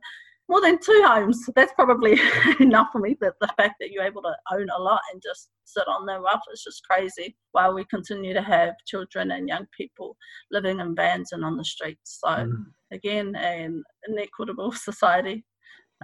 more 0.48 0.60
than 0.60 0.78
two 0.78 1.02
homes. 1.06 1.48
That's 1.56 1.72
probably 1.72 2.18
enough 2.60 2.88
for 2.92 2.98
me. 3.00 3.16
That 3.20 3.34
the 3.40 3.52
fact 3.56 3.74
that 3.80 3.90
you're 3.90 4.04
able 4.04 4.22
to 4.22 4.34
own 4.52 4.68
a 4.76 4.80
lot 4.80 5.00
and 5.12 5.22
just 5.22 5.48
sit 5.64 5.86
on 5.88 6.06
their 6.06 6.20
wealth 6.20 6.42
is 6.52 6.62
just 6.62 6.82
crazy. 6.88 7.36
While 7.52 7.74
we 7.74 7.84
continue 7.86 8.34
to 8.34 8.42
have 8.42 8.74
children 8.86 9.30
and 9.30 9.48
young 9.48 9.66
people 9.76 10.16
living 10.50 10.80
in 10.80 10.94
vans 10.94 11.32
and 11.32 11.44
on 11.44 11.56
the 11.56 11.64
streets. 11.64 12.20
So 12.20 12.28
Mm. 12.28 12.64
again, 12.92 13.34
an 13.36 13.82
inequitable 14.08 14.72
society 14.90 15.44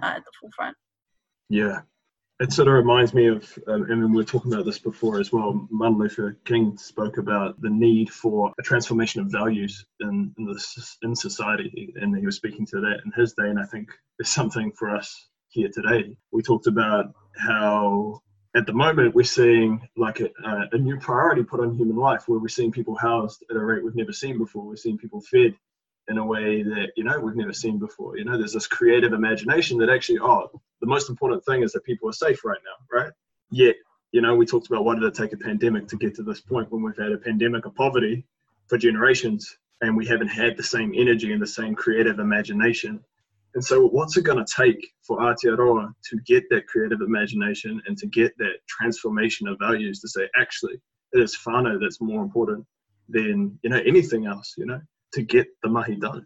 uh, 0.01 0.13
at 0.17 0.23
the 0.25 0.31
forefront. 0.39 0.75
Yeah, 1.49 1.81
it 2.41 2.51
sort 2.51 2.67
of 2.67 2.73
reminds 2.73 3.13
me 3.13 3.27
of, 3.27 3.57
um, 3.67 3.83
and 3.83 4.09
we 4.09 4.17
were 4.17 4.23
talking 4.23 4.51
about 4.51 4.65
this 4.65 4.79
before 4.79 5.19
as 5.19 5.31
well. 5.31 5.67
Martin 5.69 5.99
Luther 5.99 6.39
King 6.43 6.75
spoke 6.75 7.19
about 7.19 7.61
the 7.61 7.69
need 7.69 8.09
for 8.09 8.51
a 8.59 8.63
transformation 8.63 9.21
of 9.21 9.27
values 9.27 9.85
in 9.99 10.33
in, 10.39 10.45
the, 10.45 10.87
in 11.03 11.15
society, 11.15 11.93
and 11.97 12.17
he 12.17 12.25
was 12.25 12.37
speaking 12.37 12.65
to 12.65 12.81
that 12.81 13.01
in 13.05 13.11
his 13.15 13.33
day. 13.33 13.47
And 13.47 13.59
I 13.59 13.65
think 13.65 13.91
there's 14.17 14.29
something 14.29 14.71
for 14.71 14.89
us 14.89 15.29
here 15.49 15.69
today. 15.71 16.15
We 16.31 16.41
talked 16.41 16.65
about 16.65 17.13
how 17.37 18.21
at 18.55 18.65
the 18.65 18.73
moment 18.73 19.13
we're 19.13 19.23
seeing 19.23 19.87
like 19.95 20.19
a, 20.19 20.29
a 20.71 20.77
new 20.79 20.97
priority 20.97 21.43
put 21.43 21.59
on 21.59 21.77
human 21.77 21.95
life, 21.95 22.23
where 22.25 22.39
we're 22.39 22.47
seeing 22.47 22.71
people 22.71 22.95
housed 22.95 23.45
at 23.51 23.55
a 23.55 23.59
rate 23.59 23.83
we've 23.83 23.95
never 23.95 24.13
seen 24.13 24.39
before. 24.39 24.65
We're 24.65 24.77
seeing 24.77 24.97
people 24.97 25.21
fed 25.21 25.53
in 26.07 26.17
a 26.17 26.25
way 26.25 26.63
that 26.63 26.91
you 26.95 27.03
know 27.03 27.19
we've 27.19 27.35
never 27.35 27.53
seen 27.53 27.79
before. 27.79 28.17
You 28.17 28.25
know, 28.25 28.37
there's 28.37 28.53
this 28.53 28.67
creative 28.67 29.13
imagination 29.13 29.77
that 29.79 29.89
actually, 29.89 30.19
oh, 30.19 30.49
the 30.81 30.87
most 30.87 31.09
important 31.09 31.45
thing 31.45 31.63
is 31.63 31.71
that 31.73 31.83
people 31.83 32.09
are 32.09 32.13
safe 32.13 32.43
right 32.43 32.59
now, 32.65 32.99
right? 32.99 33.11
Yet, 33.51 33.75
you 34.11 34.21
know, 34.21 34.35
we 34.35 34.45
talked 34.45 34.67
about 34.67 34.83
why 34.83 34.95
did 34.95 35.03
it 35.03 35.13
take 35.13 35.33
a 35.33 35.37
pandemic 35.37 35.87
to 35.87 35.97
get 35.97 36.15
to 36.15 36.23
this 36.23 36.41
point 36.41 36.71
when 36.71 36.83
we've 36.83 36.97
had 36.97 37.11
a 37.11 37.17
pandemic 37.17 37.65
of 37.65 37.75
poverty 37.75 38.25
for 38.67 38.77
generations 38.77 39.57
and 39.81 39.95
we 39.97 40.05
haven't 40.05 40.27
had 40.27 40.57
the 40.57 40.63
same 40.63 40.93
energy 40.95 41.33
and 41.33 41.41
the 41.41 41.47
same 41.47 41.75
creative 41.75 42.19
imagination. 42.19 43.03
And 43.53 43.63
so, 43.63 43.87
what's 43.87 44.15
it 44.15 44.23
going 44.23 44.43
to 44.43 44.53
take 44.55 44.93
for 45.01 45.19
Aotearoa 45.19 45.93
to 46.09 46.17
get 46.25 46.43
that 46.49 46.67
creative 46.67 47.01
imagination 47.01 47.81
and 47.85 47.97
to 47.97 48.07
get 48.07 48.37
that 48.37 48.59
transformation 48.67 49.47
of 49.47 49.57
values 49.59 49.99
to 50.01 50.07
say, 50.07 50.29
actually, 50.35 50.79
it 51.13 51.21
is 51.21 51.37
whānau 51.45 51.77
that's 51.79 51.99
more 51.99 52.23
important 52.23 52.65
than, 53.09 53.59
you 53.61 53.69
know, 53.69 53.81
anything 53.85 54.25
else, 54.25 54.55
you 54.57 54.65
know, 54.65 54.79
to 55.13 55.21
get 55.21 55.47
the 55.63 55.69
mahi 55.69 55.95
done? 55.95 56.25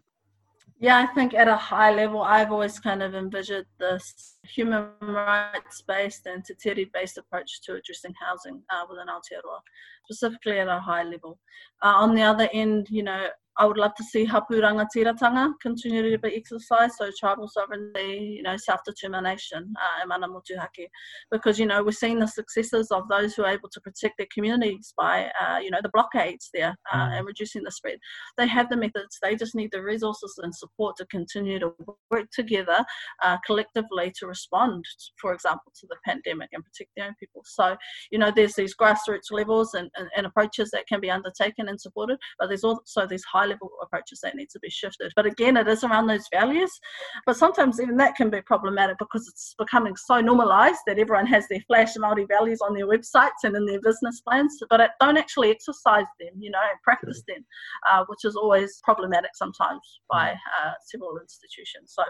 Yeah, 0.78 0.98
I 0.98 1.06
think 1.14 1.32
at 1.32 1.48
a 1.48 1.56
high 1.56 1.94
level, 1.94 2.20
I've 2.20 2.52
always 2.52 2.78
kind 2.78 3.02
of 3.02 3.14
envisioned 3.14 3.64
this 3.78 4.36
human 4.44 4.88
rights 5.00 5.82
based 5.88 6.26
and 6.26 6.44
Te 6.44 6.52
Tiriti 6.54 6.92
based 6.92 7.16
approach 7.16 7.62
to 7.62 7.76
addressing 7.76 8.12
housing 8.20 8.62
uh, 8.68 8.84
within 8.88 9.06
Aotearoa, 9.06 9.60
specifically 10.04 10.58
at 10.58 10.68
a 10.68 10.78
high 10.78 11.02
level. 11.02 11.38
Uh, 11.82 11.94
on 11.96 12.14
the 12.14 12.20
other 12.20 12.48
end, 12.52 12.88
you 12.90 13.02
know, 13.02 13.28
I 13.58 13.64
would 13.64 13.78
love 13.78 13.94
to 13.94 14.04
see 14.04 14.24
hapu 14.24 14.60
rangatiratanga 14.60 15.54
continue 15.62 16.10
to 16.10 16.18
be 16.18 16.36
exercised, 16.36 16.94
so 16.98 17.10
tribal 17.18 17.48
sovereignty, 17.48 18.34
you 18.36 18.42
know, 18.42 18.56
self-determination 18.56 19.74
uh, 19.80 20.00
and 20.00 20.08
mana 20.08 20.28
motuhake. 20.28 20.88
Because, 21.30 21.58
you 21.58 21.66
know, 21.66 21.82
we're 21.82 21.92
seeing 21.92 22.18
the 22.18 22.26
successes 22.26 22.90
of 22.90 23.08
those 23.08 23.34
who 23.34 23.44
are 23.44 23.52
able 23.52 23.70
to 23.70 23.80
protect 23.80 24.14
their 24.18 24.26
communities 24.34 24.92
by, 24.96 25.30
uh, 25.40 25.58
you 25.58 25.70
know, 25.70 25.80
the 25.82 25.90
blockades 25.90 26.50
there 26.52 26.76
uh, 26.92 27.06
Mm. 27.06 27.18
and 27.18 27.26
reducing 27.26 27.62
the 27.62 27.70
spread. 27.70 27.98
They 28.36 28.46
have 28.46 28.68
the 28.68 28.76
methods, 28.76 29.18
they 29.22 29.36
just 29.36 29.54
need 29.54 29.70
the 29.72 29.82
resources 29.82 30.34
and 30.42 30.54
support 30.54 30.96
to 30.96 31.06
continue 31.06 31.58
to 31.58 31.72
work 32.10 32.28
together 32.32 32.84
uh, 33.22 33.36
collectively 33.46 34.12
to 34.18 34.26
respond, 34.26 34.84
for 35.20 35.32
example, 35.32 35.72
to 35.80 35.86
the 35.88 35.96
pandemic 36.04 36.50
and 36.52 36.64
protect 36.64 36.90
their 36.96 37.06
own 37.06 37.14
people. 37.20 37.42
So, 37.44 37.76
you 38.10 38.18
know, 38.18 38.30
there's 38.34 38.54
these 38.54 38.74
grassroots 38.74 39.30
levels 39.30 39.74
and, 39.74 39.90
and, 39.96 40.08
and 40.16 40.26
approaches 40.26 40.70
that 40.70 40.86
can 40.86 41.00
be 41.00 41.10
undertaken 41.10 41.68
and 41.68 41.80
supported, 41.80 42.18
but 42.38 42.48
there's 42.48 42.64
also 42.64 43.06
these 43.06 43.24
high 43.24 43.45
level 43.46 43.70
approaches 43.82 44.20
that 44.22 44.34
need 44.34 44.50
to 44.50 44.58
be 44.60 44.70
shifted. 44.70 45.12
But 45.16 45.26
again, 45.26 45.56
it 45.56 45.68
is 45.68 45.84
around 45.84 46.06
those 46.06 46.26
values. 46.32 46.72
But 47.24 47.36
sometimes 47.36 47.80
even 47.80 47.96
that 47.98 48.16
can 48.16 48.30
be 48.30 48.40
problematic 48.42 48.98
because 48.98 49.28
it's 49.28 49.54
becoming 49.58 49.96
so 49.96 50.20
normalized 50.20 50.80
that 50.86 50.98
everyone 50.98 51.26
has 51.26 51.46
their 51.48 51.60
flash 51.66 51.94
Māori 51.94 52.26
values 52.28 52.60
on 52.60 52.74
their 52.74 52.86
websites 52.86 53.44
and 53.44 53.56
in 53.56 53.66
their 53.66 53.80
business 53.80 54.20
plans, 54.20 54.58
but 54.70 54.80
it 54.80 54.90
don't 55.00 55.16
actually 55.16 55.50
exercise 55.50 56.06
them, 56.20 56.30
you 56.38 56.50
know, 56.50 56.60
and 56.70 56.80
practice 56.82 57.22
them, 57.28 57.44
uh, 57.90 58.04
which 58.08 58.24
is 58.24 58.36
always 58.36 58.80
problematic 58.84 59.30
sometimes 59.34 60.00
by 60.10 60.32
uh, 60.32 60.72
several 60.90 61.18
institutions. 61.18 61.92
So 61.94 62.02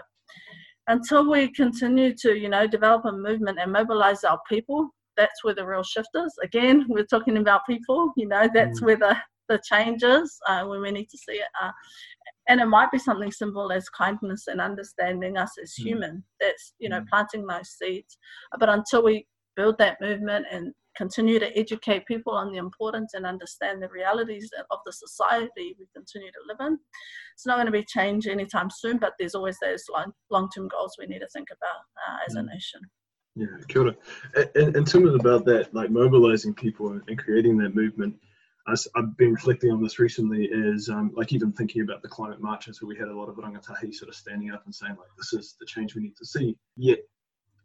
until 0.87 1.29
we 1.29 1.49
continue 1.51 2.13
to, 2.15 2.37
you 2.37 2.49
know, 2.49 2.65
develop 2.67 3.05
a 3.05 3.11
movement 3.11 3.59
and 3.59 3.71
mobilize 3.71 4.23
our 4.23 4.39
people, 4.49 4.89
that's 5.17 5.43
where 5.43 5.55
the 5.55 5.65
real 5.65 5.83
shift 5.83 6.09
is. 6.15 6.33
Again, 6.43 6.85
we're 6.87 7.05
talking 7.05 7.37
about 7.37 7.65
people, 7.67 8.13
you 8.15 8.27
know, 8.27 8.47
that's 8.53 8.79
Mm. 8.81 8.85
where 8.85 8.95
the, 8.97 9.17
the 9.49 9.59
changes 9.63 10.37
uh, 10.47 10.63
when 10.65 10.81
we 10.81 10.91
need 10.91 11.09
to 11.09 11.17
see 11.17 11.33
it. 11.33 11.47
Uh, 11.61 11.71
and 12.49 12.61
it 12.61 12.65
might 12.65 12.91
be 12.91 12.97
something 12.97 13.31
simple 13.31 13.71
as 13.71 13.89
kindness 13.89 14.47
and 14.47 14.61
understanding 14.61 15.37
us 15.37 15.51
as 15.61 15.73
Mm. 15.73 15.83
human. 15.83 16.23
That's, 16.39 16.73
you 16.79 16.89
know, 16.89 17.01
Mm. 17.01 17.07
planting 17.09 17.45
those 17.45 17.69
seeds. 17.69 18.17
But 18.59 18.69
until 18.69 19.03
we 19.03 19.27
build 19.55 19.77
that 19.79 19.99
movement 20.01 20.45
and 20.51 20.73
continue 20.95 21.39
to 21.39 21.55
educate 21.57 22.05
people 22.07 22.33
on 22.33 22.51
the 22.51 22.57
importance 22.57 23.13
and 23.13 23.25
understand 23.25 23.81
the 23.81 23.89
realities 23.89 24.49
of 24.71 24.79
the 24.85 24.91
society 24.91 25.75
we 25.79 25.87
continue 25.93 26.31
to 26.31 26.39
live 26.47 26.57
in, 26.67 26.79
it's 27.35 27.45
not 27.45 27.55
going 27.55 27.67
to 27.67 27.71
be 27.71 27.85
change 27.85 28.27
anytime 28.27 28.69
soon, 28.69 28.97
but 28.97 29.13
there's 29.19 29.35
always 29.35 29.57
those 29.61 29.83
long, 29.93 30.11
long-term 30.31 30.67
goals 30.69 30.95
we 30.97 31.05
need 31.05 31.19
to 31.19 31.27
think 31.29 31.49
about 31.51 31.81
uh, 32.07 32.17
as 32.27 32.35
a 32.35 32.41
Mm. 32.41 32.47
nation. 32.47 32.81
Yeah, 33.35 33.47
kia 33.67 33.81
ora. 33.83 33.95
And, 34.55 34.75
and 34.75 35.19
about 35.19 35.45
that, 35.45 35.71
like 35.71 35.91
mobilizing 35.91 36.55
people 36.55 36.99
and 37.07 37.17
creating 37.19 37.57
that 37.57 37.75
movement. 37.75 38.15
I've 38.67 39.15
been 39.15 39.33
reflecting 39.33 39.71
on 39.71 39.81
this 39.81 39.97
recently, 39.97 40.45
is 40.45 40.89
um, 40.89 41.11
like 41.15 41.31
even 41.31 41.53
thinking 41.53 41.83
about 41.83 42.01
the 42.01 42.09
climate 42.09 42.41
marches 42.41 42.81
where 42.81 42.89
we 42.89 42.97
had 42.97 43.07
a 43.07 43.15
lot 43.15 43.29
of 43.29 43.35
rangatahi 43.35 43.93
sort 43.93 44.09
of 44.09 44.15
standing 44.15 44.51
up 44.51 44.63
and 44.65 44.75
saying 44.75 44.97
like, 44.97 45.09
this 45.17 45.31
is 45.31 45.55
the 45.59 45.65
change 45.65 45.95
we 45.95 46.01
need 46.01 46.17
to 46.17 46.25
see. 46.25 46.57
Yet 46.75 46.99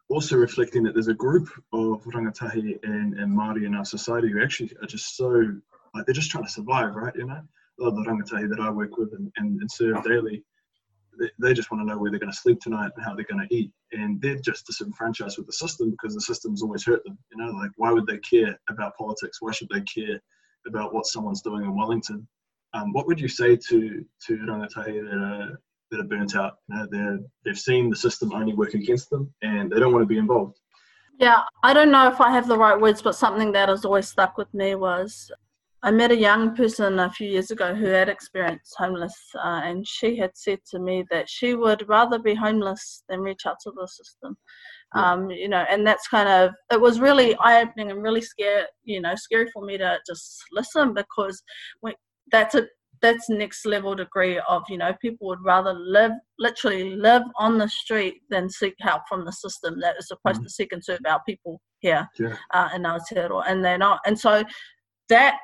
also 0.09 0.37
reflecting 0.37 0.85
that 0.85 0.95
there's 0.95 1.09
a 1.09 1.15
group 1.15 1.49
of 1.73 2.05
rangatahi 2.05 2.79
and, 2.85 3.15
and 3.15 3.37
Māori 3.37 3.67
in 3.67 3.75
our 3.75 3.85
society 3.85 4.31
who 4.31 4.43
actually 4.43 4.71
are 4.81 4.87
just 4.87 5.17
so, 5.17 5.29
like 5.95 6.07
they're 6.07 6.15
just 6.15 6.31
trying 6.31 6.45
to 6.45 6.51
survive, 6.51 6.95
right? 6.95 7.15
You 7.17 7.27
know, 7.27 7.35
a 7.35 7.83
lot 7.83 7.89
of 7.89 7.97
the 7.97 8.09
rangatahi 8.09 8.49
that 8.51 8.61
I 8.61 8.71
work 8.71 8.97
with 8.97 9.13
and, 9.15 9.33
and, 9.37 9.61
and 9.61 9.71
serve 9.71 10.05
daily, 10.05 10.45
they, 11.19 11.31
they 11.41 11.53
just 11.53 11.73
want 11.73 11.83
to 11.83 11.87
know 11.87 11.99
where 11.99 12.13
they're 12.13 12.21
going 12.21 12.33
to 12.33 12.39
sleep 12.39 12.61
tonight 12.61 12.93
and 12.95 13.05
how 13.05 13.17
they're 13.17 13.27
going 13.29 13.47
to 13.47 13.55
eat. 13.55 13.73
And 13.91 14.21
they're 14.23 14.39
just 14.39 14.67
disenfranchised 14.67 15.37
with 15.37 15.47
the 15.47 15.53
system 15.53 15.91
because 15.91 16.15
the 16.15 16.21
system's 16.21 16.63
always 16.63 16.85
hurt 16.85 17.03
them. 17.05 17.19
You 17.33 17.39
know, 17.39 17.51
like 17.53 17.71
why 17.77 17.91
would 17.91 18.07
they 18.07 18.19
care 18.19 18.57
about 18.69 18.97
politics? 18.97 19.39
Why 19.41 19.51
should 19.51 19.69
they 19.69 19.81
care 19.81 20.21
about 20.67 20.95
what 20.95 21.07
someone's 21.07 21.43
doing 21.43 21.65
in 21.65 21.77
Wellington? 21.77 22.27
Um, 22.75 22.93
what 22.93 23.07
would 23.07 23.21
you 23.21 23.29
say 23.29 23.57
to 23.57 24.05
to 24.27 24.37
rangatahi 24.37 25.11
that 25.11 25.19
are 25.19 25.61
that 25.91 26.01
are 26.01 26.05
burnt 26.05 26.35
out? 26.37 26.55
You 26.69 26.77
know, 26.77 26.87
they're, 26.91 27.19
they've 27.45 27.59
seen 27.59 27.91
the 27.91 27.97
system 27.97 28.33
only 28.33 28.55
work 28.55 28.75
against 28.75 29.11
them 29.11 29.33
and 29.43 29.71
they 29.71 29.79
don't 29.79 29.93
want 29.93 30.03
to 30.03 30.07
be 30.07 30.19
involved. 30.19 30.59
Yeah, 31.19 31.43
I 31.63 31.75
don't 31.75 31.93
know 31.93 32.09
if 32.09 32.21
I 32.21 32.33
have 32.33 32.49
the 32.49 32.57
right 32.57 32.81
words, 32.81 33.03
but 33.03 33.15
something 33.15 33.53
that 33.53 33.69
has 33.69 33.85
always 33.85 34.09
stuck 34.09 34.39
with 34.39 34.53
me 34.55 34.75
was 34.75 35.31
I 35.85 35.91
met 35.91 36.13
a 36.13 36.17
young 36.17 36.55
person 36.55 37.01
a 37.01 37.11
few 37.11 37.29
years 37.29 37.51
ago 37.51 37.75
who 37.75 37.87
had 37.87 38.09
experienced 38.09 38.75
homeless, 38.79 39.17
uh, 39.35 39.63
and 39.65 39.87
she 39.87 40.17
had 40.17 40.31
said 40.35 40.61
to 40.71 40.79
me 40.79 41.05
that 41.11 41.29
she 41.29 41.55
would 41.55 41.89
rather 41.89 42.21
be 42.21 42.35
homeless 42.35 43.03
than 43.09 43.21
reach 43.21 43.47
out 43.47 43.57
to 43.65 43.73
the 43.73 43.87
system. 43.89 44.37
Um, 44.95 45.31
you 45.31 45.49
know, 45.49 45.65
and 45.71 45.87
that's 45.87 46.07
kind 46.09 46.29
of 46.29 46.51
it 46.73 46.81
was 46.81 47.01
really 47.01 47.35
eye 47.37 47.63
opening 47.63 47.91
and 47.91 48.03
really 48.03 48.21
scary, 48.21 48.65
you 48.85 49.01
know, 49.01 49.15
scary 49.15 49.51
for 49.53 49.65
me 49.65 49.79
to 49.79 49.99
just 50.07 50.43
listen 50.53 50.95
because 50.95 51.43
when, 51.81 51.95
that's 52.31 52.55
a 52.55 52.67
that's 53.03 53.29
next 53.29 53.67
level 53.67 53.95
degree 53.95 54.41
of 54.49 54.63
you 54.69 54.79
know 54.79 54.95
people 55.03 55.27
would 55.27 55.45
rather 55.45 55.75
live 55.75 56.13
literally 56.39 56.95
live 56.97 57.23
on 57.37 57.59
the 57.59 57.69
street 57.69 58.23
than 58.31 58.49
seek 58.49 58.75
help 58.81 59.03
from 59.09 59.25
the 59.25 59.33
system 59.33 59.79
that 59.81 59.97
is 59.99 60.07
supposed 60.09 60.41
Mhm. 60.41 60.45
to 60.45 60.51
seek 60.51 60.73
and 60.73 60.85
serve 60.85 61.01
our 61.07 61.21
people 61.25 61.61
here 61.81 62.09
Yeah. 62.19 62.37
uh, 62.55 62.69
in 62.75 62.83
Aotearoa 62.83 63.43
and 63.49 63.65
they're 63.65 63.77
not 63.77 64.01
and 64.07 64.19
so 64.19 64.45
that 65.09 65.39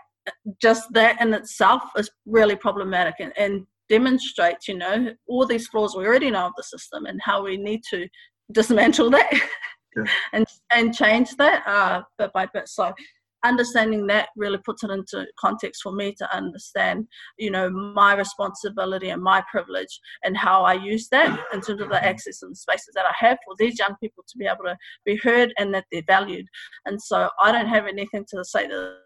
just 0.62 0.90
that 0.92 1.20
in 1.20 1.34
itself 1.34 1.82
is 1.96 2.10
really 2.26 2.54
problematic 2.56 3.16
and, 3.18 3.32
and 3.36 3.66
demonstrates 3.88 4.68
you 4.68 4.76
know 4.78 5.14
all 5.26 5.44
these 5.46 5.66
flaws 5.68 5.96
we 5.96 6.06
already 6.06 6.30
know 6.30 6.46
of 6.46 6.52
the 6.56 6.62
system 6.62 7.06
and 7.06 7.20
how 7.22 7.42
we 7.42 7.56
need 7.56 7.80
to 7.90 8.06
dismantle 8.52 9.10
that 9.10 9.30
Yeah. 9.96 10.04
and 10.32 10.46
and 10.72 10.94
change 10.94 11.30
that 11.36 11.66
uh, 11.66 12.02
bit 12.18 12.32
by 12.32 12.46
bit. 12.46 12.68
So 12.68 12.92
understanding 13.44 14.06
that 14.06 14.28
really 14.36 14.58
puts 14.58 14.82
it 14.82 14.90
into 14.90 15.26
context 15.38 15.80
for 15.82 15.92
me 15.92 16.12
to 16.12 16.36
understand 16.36 17.06
you 17.38 17.50
know 17.50 17.70
my 17.70 18.14
responsibility 18.14 19.10
and 19.10 19.22
my 19.22 19.42
privilege 19.50 20.00
and 20.24 20.36
how 20.36 20.64
i 20.64 20.72
use 20.72 21.08
that 21.08 21.38
in 21.52 21.60
terms 21.60 21.80
of 21.80 21.88
the 21.88 22.04
access 22.04 22.42
and 22.42 22.56
spaces 22.56 22.90
that 22.94 23.06
i 23.06 23.14
have 23.16 23.38
for 23.44 23.54
these 23.58 23.78
young 23.78 23.94
people 24.00 24.24
to 24.26 24.36
be 24.38 24.46
able 24.46 24.64
to 24.64 24.76
be 25.04 25.16
heard 25.22 25.52
and 25.58 25.72
that 25.72 25.84
they're 25.92 26.02
valued. 26.06 26.46
And 26.86 27.00
so 27.00 27.30
i 27.40 27.52
don't 27.52 27.68
have 27.68 27.86
anything 27.86 28.24
to 28.30 28.44
say 28.44 28.66
to 28.66 28.96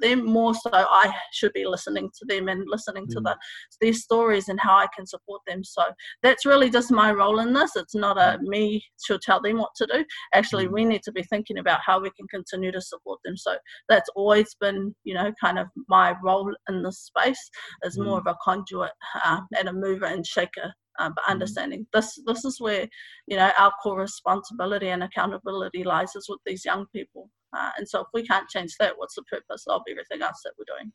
them 0.00 0.24
more 0.24 0.54
so 0.54 0.70
i 0.72 1.12
should 1.32 1.52
be 1.52 1.66
listening 1.66 2.10
to 2.18 2.24
them 2.26 2.48
and 2.48 2.64
listening 2.68 3.06
to 3.08 3.20
Mm. 3.20 3.24
the 3.24 3.36
their 3.80 3.92
stories 3.92 4.48
and 4.48 4.60
how 4.60 4.76
i 4.76 4.86
can 4.94 5.06
support 5.06 5.42
them. 5.46 5.62
So 5.64 5.82
that's 6.22 6.44
really 6.46 6.70
just 6.70 6.90
my 6.90 7.12
role 7.12 7.38
in 7.40 7.52
this. 7.52 7.76
It's 7.76 7.94
not 7.94 8.18
a 8.18 8.38
me 8.42 8.84
to 9.06 9.18
tell 9.18 9.40
them 9.40 9.58
what 9.58 9.74
to 9.76 9.86
do. 9.86 10.04
Actually 10.32 10.66
Mm. 10.66 10.72
we 10.72 10.84
need 10.84 11.02
to 11.04 11.12
be 11.12 11.22
thinking 11.22 11.58
about 11.58 11.80
how 11.86 12.00
we 12.00 12.10
can 12.10 12.26
continue 12.28 12.72
to 12.72 12.80
support 12.80 13.20
them. 13.24 13.36
So 13.36 13.56
that's 13.88 14.08
always 14.16 14.54
been 14.60 14.94
you 15.04 15.14
know 15.14 15.32
kind 15.40 15.58
of 15.58 15.68
my 15.88 16.14
role 16.22 16.52
in 16.68 16.82
this 16.82 17.00
space 17.00 17.50
is 17.84 17.98
more 17.98 18.18
of 18.18 18.26
a 18.26 18.36
conduit 18.42 18.92
uh, 19.24 19.40
and 19.58 19.68
a 19.68 19.72
mover 19.72 20.06
and 20.06 20.26
shaker 20.26 20.72
uh, 20.98 21.10
but 21.14 21.24
understanding 21.28 21.86
this 21.92 22.20
this 22.26 22.44
is 22.44 22.60
where 22.60 22.88
you 23.26 23.36
know 23.36 23.50
our 23.58 23.72
core 23.82 24.00
responsibility 24.00 24.88
and 24.88 25.02
accountability 25.02 25.84
lies 25.84 26.14
is 26.14 26.26
with 26.28 26.40
these 26.46 26.64
young 26.64 26.86
people 26.92 27.30
uh, 27.56 27.70
and 27.78 27.88
so 27.88 28.00
if 28.00 28.06
we 28.12 28.26
can't 28.26 28.48
change 28.48 28.74
that 28.78 28.94
what's 28.96 29.14
the 29.14 29.22
purpose 29.22 29.64
of 29.68 29.82
everything 29.90 30.22
else 30.22 30.40
that 30.44 30.52
we're 30.58 30.76
doing 30.76 30.92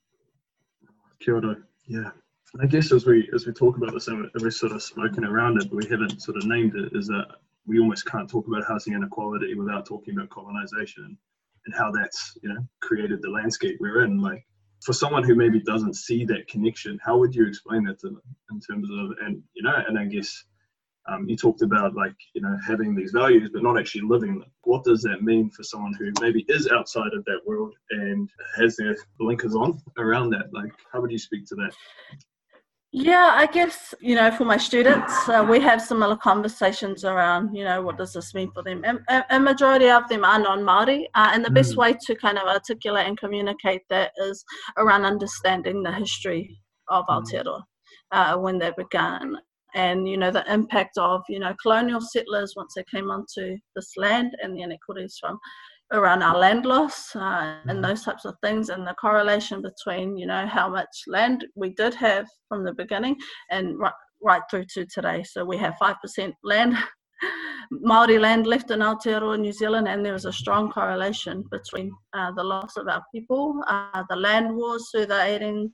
Kia 1.20 1.36
ora. 1.36 1.58
Yeah. 1.86 2.12
I 2.62 2.66
guess 2.66 2.92
as 2.92 3.06
we 3.06 3.30
as 3.34 3.46
we 3.46 3.54
talk 3.54 3.78
about 3.78 3.94
this 3.94 4.08
and 4.08 4.30
we're 4.40 4.50
sort 4.50 4.72
of 4.72 4.82
smoking 4.82 5.24
around 5.24 5.62
it, 5.62 5.70
but 5.70 5.78
we 5.78 5.88
haven't 5.88 6.22
sort 6.22 6.38
of 6.38 6.46
named 6.46 6.76
it, 6.76 6.92
is 6.94 7.08
that 7.08 7.28
we 7.68 7.80
almost 7.80 8.08
can't 8.08 8.30
talk 8.30 8.48
about 8.48 8.66
housing 8.68 8.94
inequality 8.94 9.54
without 9.54 9.86
talking 9.86 10.16
about 10.16 10.30
colonization 10.30 11.18
and 11.66 11.76
how 11.76 11.92
that's 11.92 12.38
you 12.42 12.50
know 12.50 12.66
created 12.82 13.22
the 13.22 13.30
landscape 13.30 13.78
we're 13.80 14.04
in. 14.04 14.20
Like 14.20 14.44
for 14.82 14.94
someone 14.94 15.24
who 15.24 15.36
maybe 15.36 15.60
doesn't 15.62 15.96
see 15.96 16.26
that 16.26 16.48
connection, 16.48 17.00
how 17.04 17.18
would 17.18 17.36
you 17.36 17.46
explain 17.46 17.84
that 17.86 18.00
to 18.00 18.08
them 18.08 18.22
in 18.52 18.60
terms 18.60 18.90
of 18.92 19.18
and 19.26 19.42
you 19.54 19.64
know 19.64 19.76
and 19.88 19.98
I 19.98 20.06
guess 20.06 20.46
um, 21.08 21.28
you 21.28 21.36
talked 21.36 21.62
about 21.62 21.96
like 21.96 22.16
you 22.34 22.42
know 22.42 22.58
having 22.66 22.96
these 22.96 23.12
values 23.12 23.50
but 23.54 23.64
not 23.64 23.80
actually 23.80 24.02
living 24.02 24.40
them. 24.40 24.52
What 24.64 24.84
does 24.84 25.02
that 25.04 25.24
mean 25.24 25.50
for 25.50 25.64
someone 25.64 25.94
who 25.94 26.12
maybe 26.22 26.46
is 26.48 26.70
outside 26.70 27.14
of 27.14 27.26
that 27.26 27.42
world 27.46 27.74
and 27.90 28.30
has 28.58 28.78
their 28.78 28.96
blinkers 29.18 29.56
on 29.56 29.82
around 29.98 30.30
that? 30.32 30.54
Like 30.54 30.72
how 30.92 31.02
would 31.02 31.12
you 31.12 31.20
speak 31.20 31.46
to 31.48 31.56
that? 31.56 31.74
Yeah, 32.92 33.34
I 33.36 33.46
guess, 33.46 33.94
you 34.00 34.16
know, 34.16 34.32
for 34.32 34.46
my 34.46 34.58
students, 34.58 35.14
uh, 35.30 35.46
we 35.48 35.60
have 35.60 35.80
similar 35.80 36.16
conversations 36.18 37.06
around, 37.06 37.54
you 37.56 37.64
know, 37.64 37.84
what 37.84 38.00
does 38.00 38.14
this 38.14 38.34
mean 38.34 38.52
for 38.52 38.64
them? 38.64 38.82
And 38.84 39.00
a, 39.10 39.24
a 39.36 39.40
majority 39.40 39.90
of 39.90 40.10
them 40.10 40.26
are 40.26 40.40
non 40.40 40.62
Māori. 40.62 41.06
Uh, 41.14 41.30
and 41.32 41.46
the 41.46 41.52
best 41.52 41.74
Mm. 41.76 41.78
way 41.78 41.94
to 42.08 42.16
kind 42.16 42.40
of 42.40 42.48
articulate 42.48 43.06
and 43.06 43.16
communicate 43.16 43.84
that 43.92 44.12
is 44.18 44.44
around 44.78 45.06
understanding 45.06 45.84
the 45.84 45.92
history 45.92 46.60
of 46.88 47.06
Mm. 47.08 47.22
Aotearoa 47.22 47.62
uh, 48.12 48.38
when 48.38 48.58
they 48.58 48.72
began. 48.76 49.38
And, 49.76 50.08
you 50.10 50.18
know, 50.18 50.32
the 50.32 50.52
impact 50.52 50.98
of, 50.98 51.22
you 51.30 51.38
know, 51.40 51.54
colonial 51.62 52.02
settlers 52.02 52.56
once 52.56 52.74
they 52.76 52.86
came 52.92 53.12
onto 53.12 53.56
this 53.76 53.92
land 53.98 54.36
and 54.42 54.56
the 54.56 54.64
inequities 54.64 55.16
from 55.22 55.38
around 55.92 56.22
our 56.22 56.38
land 56.38 56.66
loss 56.66 57.16
uh, 57.16 57.58
and 57.68 57.84
those 57.84 58.04
types 58.04 58.26
of 58.26 58.36
things 58.44 58.70
and 58.70 58.86
the 58.86 58.94
correlation 58.94 59.62
between 59.62 60.18
you 60.18 60.28
know 60.28 60.46
how 60.46 60.70
much 60.70 61.04
land 61.08 61.46
we 61.56 61.70
did 61.70 61.94
have 61.96 62.28
from 62.48 62.64
the 62.64 62.74
beginning 62.74 63.16
and 63.50 63.80
ri- 63.80 63.90
right 64.22 64.42
through 64.50 64.66
to 64.74 64.86
today. 64.86 65.24
So 65.24 65.46
we 65.46 65.58
have 65.58 65.76
5% 65.82 66.34
land, 66.44 66.76
Māori 67.74 68.20
land 68.20 68.48
left 68.48 68.72
in 68.72 68.80
Aotearoa, 68.80 69.40
New 69.40 69.54
Zealand, 69.54 69.88
and 69.88 70.06
there 70.06 70.16
is 70.16 70.26
a 70.26 70.34
strong 70.34 70.72
correlation 70.72 71.44
between 71.52 71.92
uh, 72.14 72.32
the 72.36 72.44
loss 72.44 72.78
of 72.78 72.88
our 72.88 73.04
people, 73.14 73.64
uh, 73.68 74.04
the 74.10 74.16
land 74.16 74.56
wars 74.56 74.90
through 74.92 75.06
the 75.06 75.72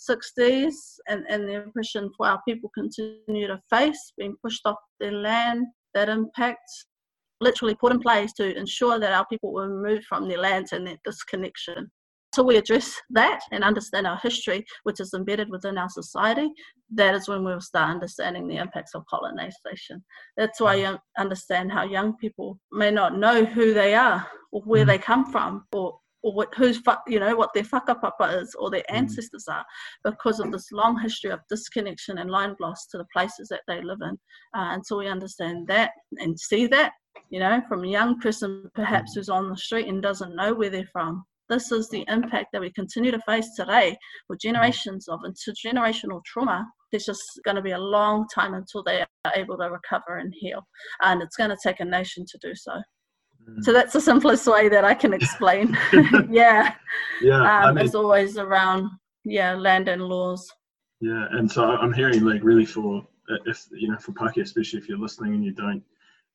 1860s, 0.00 0.74
and, 1.08 1.24
and 1.28 1.48
the 1.48 1.64
oppression 1.64 2.10
for 2.16 2.26
our 2.26 2.40
people 2.46 2.70
continue 2.74 3.46
to 3.46 3.60
face, 3.70 4.12
being 4.18 4.36
pushed 4.42 4.62
off 4.66 4.76
their 5.00 5.12
land, 5.12 5.66
that 5.94 6.08
impact 6.08 6.68
literally 7.40 7.74
put 7.74 7.92
in 7.92 8.00
place 8.00 8.32
to 8.34 8.56
ensure 8.56 8.98
that 8.98 9.12
our 9.12 9.26
people 9.26 9.52
were 9.52 9.68
removed 9.68 10.04
from 10.04 10.28
their 10.28 10.38
lands 10.38 10.72
and 10.72 10.86
that 10.86 10.98
disconnection 11.04 11.90
So 12.36 12.42
we 12.42 12.56
address 12.56 12.94
that 13.10 13.40
and 13.50 13.64
understand 13.64 14.06
our 14.06 14.18
history, 14.22 14.66
which 14.82 15.00
is 15.00 15.14
embedded 15.14 15.48
within 15.48 15.78
our 15.78 15.88
society, 15.88 16.50
that 16.94 17.14
is 17.14 17.28
when 17.28 17.44
we'll 17.44 17.62
start 17.62 17.90
understanding 17.90 18.46
the 18.46 18.56
impacts 18.56 18.94
of 18.94 19.06
colonization. 19.06 20.04
That's 20.36 20.60
why 20.60 20.74
you 20.74 20.98
understand 21.18 21.72
how 21.72 21.84
young 21.84 22.16
people 22.18 22.58
may 22.72 22.90
not 22.90 23.16
know 23.16 23.44
who 23.44 23.72
they 23.72 23.94
are 23.94 24.26
or 24.52 24.60
where 24.62 24.84
mm. 24.84 24.88
they 24.88 24.98
come 24.98 25.32
from 25.32 25.64
or 25.72 25.98
or 26.22 26.34
what, 26.34 26.52
who's 26.56 26.82
you 27.06 27.20
know 27.20 27.36
what 27.36 27.54
their 27.54 27.62
whakapapa 27.62 28.42
is 28.42 28.54
or 28.58 28.68
their 28.68 28.80
mm. 28.90 28.96
ancestors 28.96 29.46
are 29.48 29.64
because 30.04 30.40
of 30.40 30.50
this 30.50 30.72
long 30.72 30.98
history 31.00 31.30
of 31.30 31.40
disconnection 31.48 32.18
and 32.18 32.30
line 32.30 32.54
loss 32.60 32.86
to 32.88 32.98
the 32.98 33.06
places 33.12 33.48
that 33.48 33.60
they 33.68 33.80
live 33.80 34.00
in 34.02 34.18
uh, 34.56 34.74
until 34.74 34.98
we 34.98 35.08
understand 35.08 35.68
that 35.68 35.92
and 36.18 36.38
see 36.38 36.66
that 36.66 36.92
you 37.30 37.40
know 37.40 37.60
from 37.68 37.84
a 37.84 37.88
young 37.88 38.18
person 38.20 38.70
perhaps 38.74 39.12
mm. 39.12 39.14
who's 39.16 39.28
on 39.28 39.48
the 39.48 39.56
street 39.56 39.88
and 39.88 40.02
doesn't 40.02 40.36
know 40.36 40.54
where 40.54 40.70
they're 40.70 40.88
from 40.92 41.24
this 41.48 41.70
is 41.70 41.88
the 41.88 42.04
impact 42.08 42.48
that 42.52 42.60
we 42.60 42.70
continue 42.72 43.10
to 43.10 43.20
face 43.20 43.54
today 43.54 43.96
with 44.28 44.40
generations 44.40 45.08
of 45.08 45.20
intergenerational 45.20 46.24
trauma. 46.24 46.66
There's 46.90 47.04
just 47.04 47.22
going 47.44 47.56
to 47.56 47.62
be 47.62 47.72
a 47.72 47.78
long 47.78 48.26
time 48.34 48.54
until 48.54 48.82
they 48.82 49.00
are 49.02 49.32
able 49.34 49.56
to 49.58 49.70
recover 49.70 50.18
and 50.18 50.32
heal. 50.36 50.66
And 51.02 51.22
it's 51.22 51.36
going 51.36 51.50
to 51.50 51.56
take 51.62 51.80
a 51.80 51.84
nation 51.84 52.24
to 52.28 52.38
do 52.42 52.54
so. 52.54 52.72
Mm. 53.48 53.62
So 53.62 53.72
that's 53.72 53.92
the 53.92 54.00
simplest 54.00 54.46
way 54.46 54.68
that 54.68 54.84
I 54.84 54.94
can 54.94 55.12
explain. 55.12 55.76
yeah. 56.30 56.74
Yeah. 57.20 57.40
Um, 57.40 57.46
I 57.46 57.72
mean, 57.72 57.84
it's 57.84 57.94
always 57.94 58.38
around, 58.38 58.90
yeah, 59.24 59.54
land 59.54 59.88
and 59.88 60.02
laws. 60.02 60.50
Yeah. 61.00 61.26
And 61.32 61.50
so 61.50 61.64
I'm 61.64 61.92
hearing 61.92 62.24
like 62.24 62.42
really 62.42 62.66
for, 62.66 63.06
if, 63.44 63.66
you 63.72 63.88
know, 63.88 63.98
for 63.98 64.12
Pākehā, 64.12 64.42
especially 64.42 64.80
if 64.80 64.88
you're 64.88 64.98
listening 64.98 65.34
and 65.34 65.44
you 65.44 65.52
don't 65.52 65.82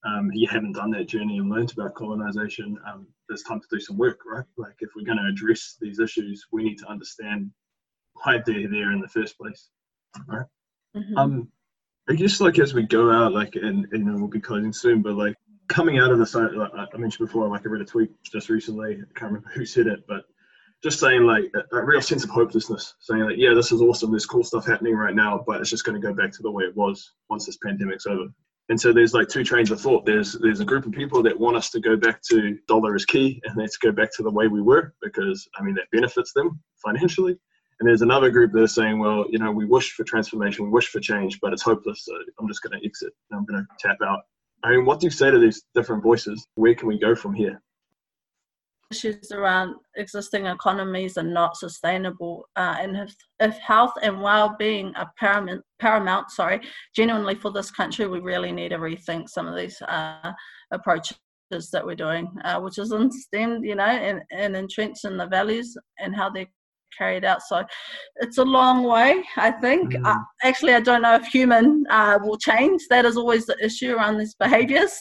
um, 0.06 0.32
you 0.34 0.48
haven't 0.48 0.74
done 0.74 0.92
that 0.92 1.08
journey 1.08 1.38
and 1.38 1.50
learned 1.50 1.72
about 1.74 1.94
colonization, 1.94 2.78
um, 2.92 3.08
there's 3.28 3.44
time 3.44 3.60
to 3.60 3.68
do 3.70 3.80
some 3.80 3.98
work, 3.98 4.20
right? 4.26 4.46
Like 4.58 4.76
if 4.80 4.90
we're 4.96 5.06
going 5.06 5.20
to 5.20 5.30
address 5.30 5.78
these 5.80 6.00
issues, 6.00 6.48
we 6.52 6.64
need 6.64 6.78
to 6.80 6.90
understand 6.90 7.52
why 8.24 8.40
they're 8.46 8.68
there 8.68 8.92
in 8.92 9.00
the 9.00 9.08
first 9.08 9.38
place, 9.38 9.70
right? 10.28 10.46
Mm-hmm. 10.96 11.18
Um, 11.18 11.48
I 12.10 12.14
guess 12.14 12.42
like 12.42 12.60
as 12.60 12.74
we 12.74 12.84
go 12.84 13.12
out, 13.12 13.34
like 13.34 13.56
and, 13.56 13.88
and 13.92 14.20
we'll 14.20 14.28
be 14.28 14.42
closing 14.42 14.74
soon, 14.74 15.02
but 15.02 15.14
like 15.14 15.36
coming 15.68 16.00
out 16.00 16.12
of 16.12 16.20
this, 16.20 16.36
like 16.36 16.50
I 16.94 16.98
mentioned 16.98 17.28
before, 17.28 17.48
like 17.48 17.66
I 17.66 17.70
read 17.70 17.82
a 17.82 17.86
tweet 17.86 18.12
just 18.24 18.50
recently. 18.50 18.94
I 18.94 19.20
can't 19.20 19.32
remember 19.32 19.50
who 19.54 19.66
said 19.66 19.88
it, 19.88 20.06
but 20.08 20.26
just 20.84 21.00
saying 21.00 21.24
like 21.24 21.46
a, 21.56 21.78
a 21.78 21.86
real 21.86 22.02
sense 22.02 22.24
of 22.24 22.32
hopelessness, 22.32 22.96
saying 23.00 23.22
like, 23.22 23.38
yeah, 23.38 23.54
this 23.54 23.72
is 23.72 23.82
awesome, 23.82 24.12
there's 24.12 24.26
cool 24.26 24.44
stuff 24.44 24.66
happening 24.66 24.96
right 24.96 25.16
now, 25.16 25.44
but 25.46 25.62
it's 25.62 25.70
just 25.70 25.86
going 25.86 26.00
to 26.00 26.06
go 26.06 26.14
back 26.14 26.32
to 26.34 26.42
the 26.42 26.52
way 26.52 26.64
it 26.64 26.76
was 26.76 27.14
once 27.30 27.46
this 27.46 27.58
pandemic's 27.64 28.08
over. 28.08 28.26
And 28.72 28.80
so 28.80 28.94
there's 28.94 29.14
like 29.14 29.28
two 29.28 29.44
trains 29.44 29.70
of 29.70 29.82
thought. 29.82 30.06
There's 30.06 30.32
there's 30.32 30.62
a 30.62 30.66
group 30.66 30.86
of 30.86 30.94
people 30.94 31.22
that 31.24 31.38
want 31.38 31.58
us 31.58 31.70
to 31.72 31.82
go 31.82 31.98
back 31.98 32.22
to 32.30 32.58
dollar 32.70 32.96
is 32.96 33.04
key 33.04 33.42
and 33.44 33.58
let's 33.58 33.76
go 33.76 33.92
back 33.92 34.14
to 34.16 34.24
the 34.24 34.32
way 34.32 34.48
we 34.48 34.62
were 34.62 34.94
because 35.02 35.46
I 35.58 35.62
mean 35.62 35.76
that 35.76 35.92
benefits 35.92 36.32
them 36.32 36.58
financially. 36.82 37.38
And 37.82 37.90
there's 37.90 38.02
another 38.02 38.30
group 38.30 38.54
that 38.54 38.62
are 38.64 38.68
saying, 38.68 38.98
well, 38.98 39.26
you 39.30 39.40
know, 39.40 39.52
we 39.52 39.66
wish 39.66 39.92
for 39.92 40.06
transformation, 40.06 40.64
we 40.64 40.72
wish 40.72 40.88
for 40.88 41.02
change, 41.02 41.42
but 41.42 41.52
it's 41.52 41.64
hopeless. 41.64 42.06
So 42.06 42.14
I'm 42.40 42.48
just 42.48 42.64
going 42.64 42.80
to 42.80 42.86
exit 42.86 43.12
and 43.30 43.40
I'm 43.40 43.46
going 43.46 43.62
to 43.62 43.68
tap 43.86 43.98
out. 44.02 44.20
I 44.64 44.70
mean, 44.70 44.86
what 44.86 45.02
do 45.02 45.08
you 45.08 45.12
say 45.12 45.30
to 45.30 45.38
these 45.38 45.64
different 45.76 46.02
voices? 46.02 46.48
Where 46.56 46.74
can 46.74 46.88
we 46.88 46.98
go 46.98 47.14
from 47.14 47.34
here? 47.34 47.62
Issues 48.92 49.32
around 49.32 49.76
existing 49.96 50.46
economies 50.46 51.18
are 51.18 51.24
not 51.24 51.58
sustainable, 51.58 52.48
uh, 52.56 52.76
and 52.80 52.98
if, 52.98 53.16
if 53.40 53.58
health 53.58 53.94
and 54.02 54.22
well-being 54.22 54.94
are 54.96 55.12
paramount, 55.18 55.62
paramount, 55.80 56.30
sorry, 56.32 56.62
genuinely 56.96 57.36
for 57.36 57.52
this 57.52 57.72
country, 57.72 58.08
we 58.08 58.20
really 58.20 58.52
need 58.52 58.70
to 58.70 58.78
rethink 58.78 59.30
some 59.30 59.48
of 59.48 59.56
these 59.56 59.82
uh, 59.84 60.32
approaches 60.72 61.18
that 61.72 61.86
we're 61.86 61.96
doing, 61.96 62.32
uh, 62.46 62.60
which 62.60 62.78
is 62.78 62.92
in 62.92 63.12
stemmed, 63.12 63.66
you 63.66 63.76
know, 63.76 63.84
and, 63.84 64.22
and 64.32 64.56
entrenched 64.56 65.06
in 65.06 65.18
the 65.18 65.28
values 65.28 65.76
and 66.00 66.16
how 66.16 66.30
they're 66.30 66.48
carried 66.98 67.26
out. 67.26 67.42
So 67.42 67.64
it's 68.18 68.38
a 68.38 68.44
long 68.44 68.84
way, 68.84 69.24
I 69.38 69.52
think. 69.52 69.94
Mm. 69.94 70.06
Uh, 70.06 70.20
actually, 70.44 70.74
I 70.74 70.82
don't 70.82 71.02
know 71.02 71.16
if 71.16 71.26
human 71.26 71.86
uh, 71.90 72.20
will 72.22 72.38
change. 72.38 72.82
That 72.90 73.06
is 73.06 73.18
always 73.18 73.46
the 73.46 73.58
issue 73.64 73.96
around 73.96 74.18
these 74.18 74.36
behaviors. 74.36 74.94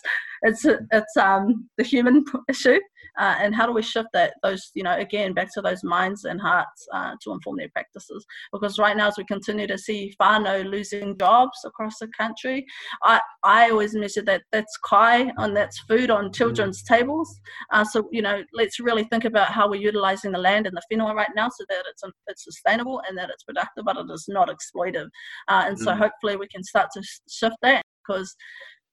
It's 0.42 0.64
it's 0.64 1.16
um, 1.16 1.68
the 1.76 1.84
human 1.84 2.24
issue 2.48 2.80
uh, 3.18 3.36
and 3.40 3.54
how 3.54 3.66
do 3.66 3.72
we 3.72 3.82
shift 3.82 4.08
that 4.12 4.34
those 4.42 4.70
you 4.74 4.82
know 4.82 4.96
again 4.96 5.32
back 5.32 5.48
to 5.52 5.60
those 5.60 5.82
minds 5.82 6.24
and 6.24 6.40
hearts 6.40 6.86
uh, 6.92 7.14
to 7.22 7.32
inform 7.32 7.56
their 7.56 7.68
practices 7.70 8.24
because 8.52 8.78
right 8.78 8.96
now 8.96 9.08
as 9.08 9.18
we 9.18 9.24
continue 9.24 9.66
to 9.66 9.78
see 9.78 10.14
whānau 10.20 10.64
losing 10.64 11.16
jobs 11.18 11.58
across 11.64 11.98
the 11.98 12.08
country 12.18 12.64
i 13.04 13.20
i 13.42 13.70
always 13.70 13.94
measure 13.94 14.22
that 14.22 14.42
that's 14.52 14.76
kai 14.84 15.30
and 15.38 15.56
that's 15.56 15.78
food 15.80 16.10
on 16.10 16.32
children's 16.32 16.82
mm. 16.82 16.96
tables 16.96 17.40
uh, 17.72 17.84
so 17.84 18.08
you 18.12 18.22
know 18.22 18.42
let's 18.54 18.80
really 18.80 19.04
think 19.04 19.24
about 19.24 19.48
how 19.48 19.68
we're 19.68 19.80
utilizing 19.80 20.32
the 20.32 20.38
land 20.38 20.66
and 20.66 20.76
the 20.76 20.82
whenua 20.92 21.14
right 21.14 21.30
now 21.34 21.48
so 21.48 21.64
that 21.68 21.84
it's 21.88 22.02
it's 22.26 22.44
sustainable 22.44 23.02
and 23.08 23.16
that 23.16 23.30
it's 23.30 23.44
productive 23.44 23.84
but 23.84 23.96
it 23.96 24.06
is 24.12 24.26
not 24.28 24.48
exploitive 24.48 25.08
uh, 25.48 25.64
and 25.66 25.78
so 25.78 25.92
mm. 25.92 25.98
hopefully 25.98 26.36
we 26.36 26.48
can 26.48 26.62
start 26.62 26.88
to 26.92 27.02
shift 27.28 27.56
that 27.62 27.84
because 28.06 28.34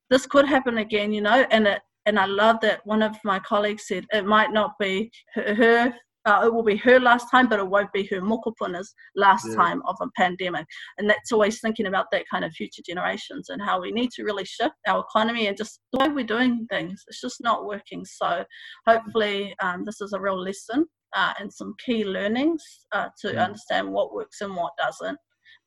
this 0.09 0.25
could 0.25 0.47
happen 0.47 0.77
again, 0.77 1.11
you 1.11 1.21
know, 1.21 1.45
and 1.51 1.67
it, 1.67 1.81
and 2.07 2.17
I 2.17 2.25
love 2.25 2.57
that 2.61 2.81
one 2.85 3.03
of 3.03 3.15
my 3.23 3.37
colleagues 3.39 3.85
said 3.85 4.05
it 4.11 4.25
might 4.25 4.51
not 4.51 4.71
be 4.79 5.11
her, 5.35 5.53
her 5.53 5.93
uh, 6.25 6.41
it 6.45 6.53
will 6.53 6.63
be 6.63 6.75
her 6.75 6.99
last 6.99 7.31
time, 7.31 7.47
but 7.47 7.59
it 7.59 7.67
won't 7.67 7.91
be 7.93 8.05
her 8.07 8.19
mokopuna's 8.19 8.93
last 9.15 9.47
yeah. 9.47 9.55
time 9.55 9.81
of 9.87 9.95
a 10.01 10.07
pandemic. 10.17 10.65
And 10.97 11.09
that's 11.09 11.31
always 11.31 11.61
thinking 11.61 11.85
about 11.85 12.07
that 12.11 12.25
kind 12.29 12.43
of 12.43 12.51
future 12.51 12.81
generations 12.85 13.47
and 13.47 13.61
how 13.61 13.79
we 13.79 13.91
need 13.93 14.11
to 14.11 14.23
really 14.23 14.43
shift 14.43 14.75
our 14.87 15.05
economy 15.09 15.47
and 15.47 15.55
just 15.55 15.79
the 15.93 15.99
way 15.99 16.09
we're 16.09 16.25
doing 16.25 16.67
things. 16.69 17.01
It's 17.07 17.21
just 17.21 17.41
not 17.41 17.65
working. 17.65 18.03
So 18.03 18.43
hopefully 18.85 19.55
um, 19.61 19.85
this 19.85 20.01
is 20.01 20.11
a 20.11 20.19
real 20.19 20.37
lesson 20.37 20.85
uh, 21.15 21.33
and 21.39 21.51
some 21.51 21.73
key 21.85 22.03
learnings 22.03 22.61
uh, 22.91 23.07
to 23.21 23.31
yeah. 23.31 23.45
understand 23.45 23.89
what 23.89 24.13
works 24.13 24.41
and 24.41 24.53
what 24.53 24.73
doesn't. 24.77 25.17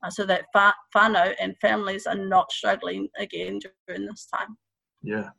Uh, 0.03 0.11
so 0.11 0.26
that 0.26 0.44
whānau 0.94 1.35
and 1.40 1.57
families 1.59 2.07
are 2.07 2.14
not 2.14 2.53
struggling 2.53 3.09
again 3.18 3.61
during 3.87 4.05
this 4.07 4.26
time. 4.26 4.59
Yeah, 5.03 5.31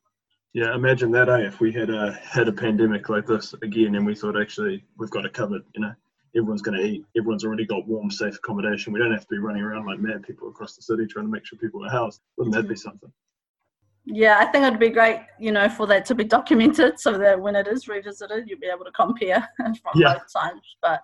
yeah, 0.54 0.76
imagine 0.76 1.12
that, 1.12 1.30
eh? 1.30 1.48
If 1.48 1.60
we 1.60 1.72
had 1.72 1.90
a 1.90 2.12
had 2.24 2.48
a 2.48 2.54
pandemic 2.54 3.10
like 3.10 3.26
this 3.26 3.54
again, 3.62 3.96
and 3.96 4.06
we 4.06 4.16
thought 4.16 4.40
actually 4.40 4.84
we've 4.98 5.10
got 5.10 5.26
it 5.26 5.34
covered. 5.34 5.64
You 5.76 5.82
know, 5.82 5.94
everyone's 6.36 6.62
going 6.62 6.78
to 6.78 6.86
eat. 6.86 7.06
Everyone's 7.18 7.46
already 7.46 7.66
got 7.66 7.88
warm, 7.88 8.12
safe 8.12 8.36
accommodation. 8.36 8.92
We 8.92 9.00
don't 9.00 9.12
have 9.12 9.22
to 9.22 9.28
be 9.30 9.38
running 9.38 9.62
around 9.62 9.86
like 9.86 10.00
mad 10.00 10.24
people 10.24 10.50
across 10.50 10.76
the 10.76 10.82
city 10.82 11.06
trying 11.08 11.26
to 11.26 11.32
make 11.32 11.46
sure 11.46 11.58
people 11.58 11.86
are 11.86 11.90
housed. 11.90 12.22
Wouldn't 12.38 12.56
that 12.56 12.68
be 12.68 12.76
something? 12.76 13.12
Yeah, 14.06 14.40
I 14.40 14.46
think 14.46 14.66
it'd 14.66 14.80
be 14.80 14.90
great, 14.90 15.22
you 15.40 15.52
know, 15.52 15.70
for 15.70 15.86
that 15.88 16.06
to 16.06 16.16
be 16.16 16.24
documented 16.24 17.00
so 17.00 17.18
that 17.20 17.40
when 17.40 17.56
it 17.56 17.68
is 17.68 17.88
revisited, 17.88 18.46
you'll 18.48 18.60
be 18.60 18.68
able 18.68 18.86
to 18.86 18.92
compare 18.92 19.48
and 19.60 19.78
from 19.82 19.92
yeah. 19.96 20.16
both 20.16 20.34
times. 20.34 20.62
But 20.82 21.04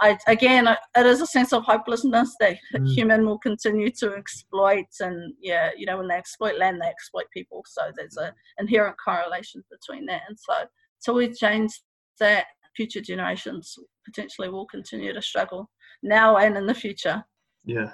I, 0.00 0.18
again, 0.26 0.68
it 0.68 1.06
is 1.06 1.20
a 1.20 1.26
sense 1.26 1.52
of 1.52 1.64
hopelessness 1.64 2.34
that 2.40 2.56
mm. 2.74 2.88
human 2.88 3.26
will 3.26 3.38
continue 3.38 3.90
to 3.98 4.14
exploit, 4.14 4.86
and 5.00 5.34
yeah, 5.40 5.70
you 5.76 5.86
know, 5.86 5.98
when 5.98 6.08
they 6.08 6.14
exploit 6.14 6.58
land, 6.58 6.80
they 6.80 6.86
exploit 6.86 7.26
people. 7.32 7.64
So 7.66 7.82
there's 7.96 8.16
an 8.16 8.32
inherent 8.58 8.96
correlation 9.04 9.64
between 9.70 10.06
that, 10.06 10.22
and 10.28 10.38
so 10.38 10.54
so 10.98 11.12
we 11.12 11.32
change 11.32 11.80
that, 12.20 12.46
future 12.76 13.00
generations 13.00 13.74
potentially 14.04 14.48
will 14.48 14.66
continue 14.66 15.12
to 15.12 15.20
struggle 15.20 15.68
now 16.02 16.36
and 16.36 16.56
in 16.56 16.64
the 16.64 16.74
future. 16.74 17.24
Yeah, 17.64 17.90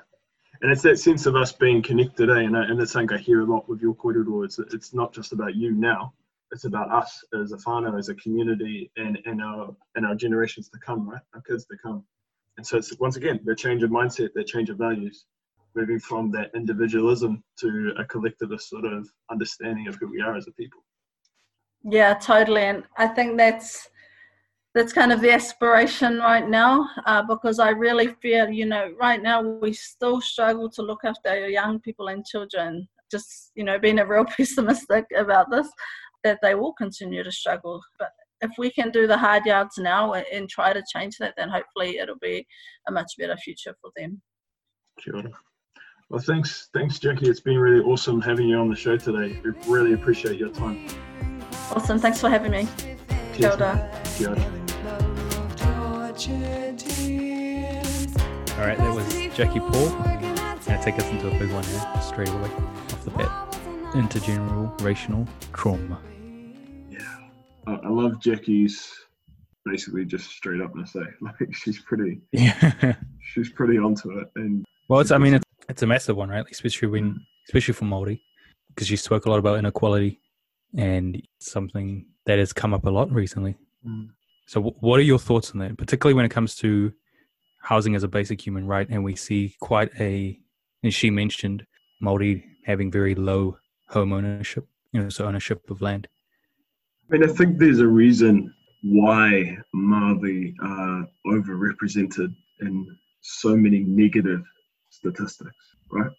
and 0.61 0.71
it's 0.71 0.83
that 0.83 0.99
sense 0.99 1.27
of 1.27 1.37
us 1.37 1.53
being 1.53 1.83
connected, 1.83 2.29
eh? 2.29 2.41
And, 2.41 2.55
and 2.57 2.81
it's 2.81 2.93
something 2.93 3.17
I 3.17 3.21
hear 3.21 3.41
a 3.41 3.47
lot 3.47 3.69
with 3.69 3.81
your 3.81 3.95
corridor. 3.95 4.45
It's 4.45 4.59
it's 4.59 4.93
not 4.93 5.13
just 5.13 5.33
about 5.33 5.57
you 5.57 5.73
now 5.73 6.13
it's 6.53 6.65
about 6.65 6.91
us 6.93 7.25
as 7.41 7.53
a 7.53 7.57
whānau, 7.57 7.99
as 7.99 8.09
a 8.09 8.15
community, 8.15 8.91
and, 8.97 9.19
and 9.25 9.43
our 9.43 9.75
and 9.97 10.07
our 10.07 10.15
generations 10.15 10.69
to 10.71 10.79
come, 10.79 11.09
right? 11.09 11.23
Our 11.35 11.43
kids 11.43 11.67
to 11.67 11.77
come. 11.83 12.05
And 12.57 12.67
so 12.67 12.77
it's 12.77 12.97
once 12.99 13.17
again 13.17 13.41
the 13.45 13.57
change 13.57 13.83
of 13.83 13.91
mindset, 13.91 14.31
the 14.35 14.45
change 14.45 14.71
of 14.71 14.79
values, 14.79 15.27
moving 15.75 15.99
from 15.99 16.31
that 16.33 16.51
individualism 16.55 17.43
to 17.59 17.95
a 17.99 18.05
collectivist 18.05 18.69
sort 18.69 18.85
of 18.85 19.09
understanding 19.31 19.89
of 19.89 19.97
who 19.97 20.09
we 20.09 20.21
are 20.21 20.37
as 20.37 20.47
a 20.47 20.53
people. 20.53 20.85
Yeah, 21.83 22.15
totally. 22.15 22.63
And 22.63 22.85
I 22.97 23.09
think 23.09 23.37
that's 23.37 23.89
that's 24.75 24.93
kind 24.93 25.13
of 25.13 25.21
the 25.21 25.31
aspiration 25.31 26.19
right 26.19 26.49
now 26.49 26.89
uh, 27.07 27.23
because 27.23 27.61
I 27.61 27.71
really 27.71 28.09
feel, 28.21 28.49
you 28.49 28.67
know, 28.67 28.91
right 28.99 29.23
now 29.23 29.41
we 29.41 29.73
still 29.73 30.21
struggle 30.21 30.69
to 30.71 30.83
look 30.83 31.01
after 31.05 31.29
our 31.29 31.49
young 31.49 31.79
people 31.79 32.09
and 32.09 32.27
children. 32.27 32.89
Just, 33.09 33.53
you 33.55 33.63
know, 33.63 33.79
being 33.79 34.01
a 34.01 34.07
real 34.07 34.25
pessimistic 34.37 35.05
about 35.17 35.49
this 35.51 35.69
that 36.25 36.41
they 36.43 36.55
will 36.55 36.73
continue 36.73 37.23
to 37.23 37.31
struggle. 37.31 37.81
But 37.99 38.11
if 38.41 38.51
we 38.59 38.71
can 38.71 38.91
do 38.91 39.07
the 39.07 39.17
hard 39.17 39.47
yards 39.47 39.79
now 39.79 40.15
and 40.15 40.49
try 40.49 40.73
to 40.73 40.83
change 40.93 41.17
that, 41.19 41.35
then 41.37 41.49
hopefully 41.49 41.99
it'll 41.99 42.19
be 42.21 42.47
a 42.89 42.93
much 42.93 43.13
better 43.19 43.37
future 43.37 43.75
for 43.81 43.91
them. 43.97 44.21
Sure. 44.99 45.23
Well, 46.11 46.21
thanks, 46.21 46.69
thanks, 46.75 46.99
Jackie. 46.99 47.29
It's 47.29 47.41
been 47.41 47.59
really 47.59 47.83
awesome 47.83 48.21
having 48.21 48.49
you 48.49 48.59
on 48.59 48.69
the 48.69 48.77
show 48.77 48.97
today. 48.97 49.41
We 49.43 49.53
really 49.67 49.95
appreciate 49.95 50.39
your 50.39 50.51
time. 50.51 50.87
Awesome. 51.73 51.99
Thanks 51.99 52.21
for 52.21 52.29
having 52.29 52.53
me. 52.53 52.69
Kia 53.33 53.51
ora. 53.51 54.03
Kia. 54.17 54.29
All 58.55 58.61
right, 58.61 58.79
that 58.79 58.95
was 58.95 59.15
Jackie 59.35 59.61
Paul. 59.61 59.89
Gonna 60.65 60.83
take 60.83 60.99
us 60.99 61.09
into 61.11 61.29
a 61.35 61.39
big 61.39 61.51
one 61.51 61.65
here, 61.65 61.83
straight 62.01 62.29
away 62.29 62.51
off 62.51 63.05
the 63.05 63.11
bat. 63.11 63.53
Intergenerational 63.95 65.29
trauma. 65.53 66.01
I, 67.67 67.75
I 67.75 67.89
love 67.89 68.21
Jackie's 68.21 68.91
basically 69.65 70.05
just 70.05 70.29
straight 70.31 70.61
up 70.61 70.75
and 70.75 70.87
say 70.89 71.01
like 71.21 71.35
she's 71.55 71.81
pretty, 71.81 72.21
Yeah. 72.33 72.95
she's 73.21 73.51
pretty 73.51 73.79
onto 73.79 74.19
it, 74.19 74.29
and 74.37 74.65
well, 74.89 75.01
it's 75.01 75.11
I 75.11 75.19
mean 75.19 75.35
it's, 75.35 75.45
it's 75.69 75.83
a 75.83 75.87
massive 75.87 76.17
one, 76.17 76.29
right? 76.29 76.45
Especially 76.51 76.89
when, 76.89 77.21
especially 77.49 77.75
for 77.75 77.85
Maori, 77.87 78.23
because 78.69 78.91
you 78.91 78.97
spoke 78.97 79.25
a 79.27 79.31
lot 79.31 79.39
about 79.39 79.59
inequality, 79.59 80.21
and 80.77 81.23
something 81.39 82.07
that 82.27 82.39
has 82.39 82.53
come 82.53 82.75
up 82.75 82.85
a 82.87 82.91
lot 82.91 83.11
recently. 83.13 83.57
Mm. 83.87 84.09
So, 84.47 84.61
wh- 84.63 84.83
what 84.83 84.99
are 85.01 85.05
your 85.05 85.19
thoughts 85.19 85.53
on 85.53 85.59
that, 85.61 85.79
particularly 85.79 86.15
when 86.15 86.25
it 86.27 86.31
comes 86.31 86.55
to 86.57 86.93
housing 87.63 87.95
as 87.95 88.03
a 88.03 88.09
basic 88.09 88.45
human 88.47 88.67
right? 88.67 88.87
And 88.91 89.03
we 89.03 89.17
see 89.17 89.55
quite 89.61 89.91
a, 89.99 90.39
and 90.83 90.93
she 90.93 91.09
mentioned 91.11 91.65
Maori 92.01 92.45
having 92.67 92.91
very 92.91 93.15
low 93.15 93.57
home 93.89 94.13
ownership, 94.13 94.67
you 94.93 95.03
know, 95.03 95.09
so 95.09 95.25
ownership 95.25 95.71
of 95.71 95.81
land. 95.81 96.09
I 97.11 97.19
mean, 97.19 97.29
I 97.29 97.33
think 97.33 97.59
there's 97.59 97.81
a 97.81 97.87
reason 97.87 98.55
why 98.83 99.59
Maori 99.75 100.55
are 100.63 101.07
overrepresented 101.27 102.35
in 102.61 102.97
so 103.21 103.55
many 103.55 103.81
negative 103.81 104.43
statistics, 104.89 105.75
right? 105.93 106.11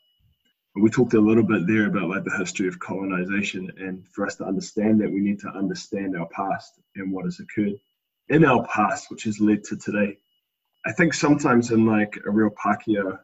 And 0.76 0.84
we 0.84 0.92
talked 0.92 1.16
a 1.16 1.20
little 1.20 1.44
bit 1.44 1.66
there 1.66 1.88
about 1.88 2.10
like 2.10 2.24
the 2.24 2.38
history 2.38 2.68
of 2.68 2.80
colonization, 2.80 3.72
and 3.80 4.04
for 4.14 4.28
us 4.28 4.36
to 4.36 4.46
understand 4.46 5.02
that, 5.02 5.12
we 5.12 5.22
need 5.22 5.40
to 5.40 5.50
understand 5.50 6.16
our 6.16 6.28
past 6.28 6.80
and 6.96 7.12
what 7.12 7.26
has 7.26 7.40
occurred 7.40 7.74
in 8.30 8.46
our 8.46 8.64
past, 8.68 9.10
which 9.10 9.24
has 9.24 9.40
led 9.40 9.64
to 9.64 9.78
today. 9.78 10.18
I 10.86 10.92
think 10.92 11.16
sometimes 11.16 11.72
in 11.72 11.88
like 11.88 12.16
a 12.28 12.30
real 12.30 12.52
Pākehā 12.64 13.18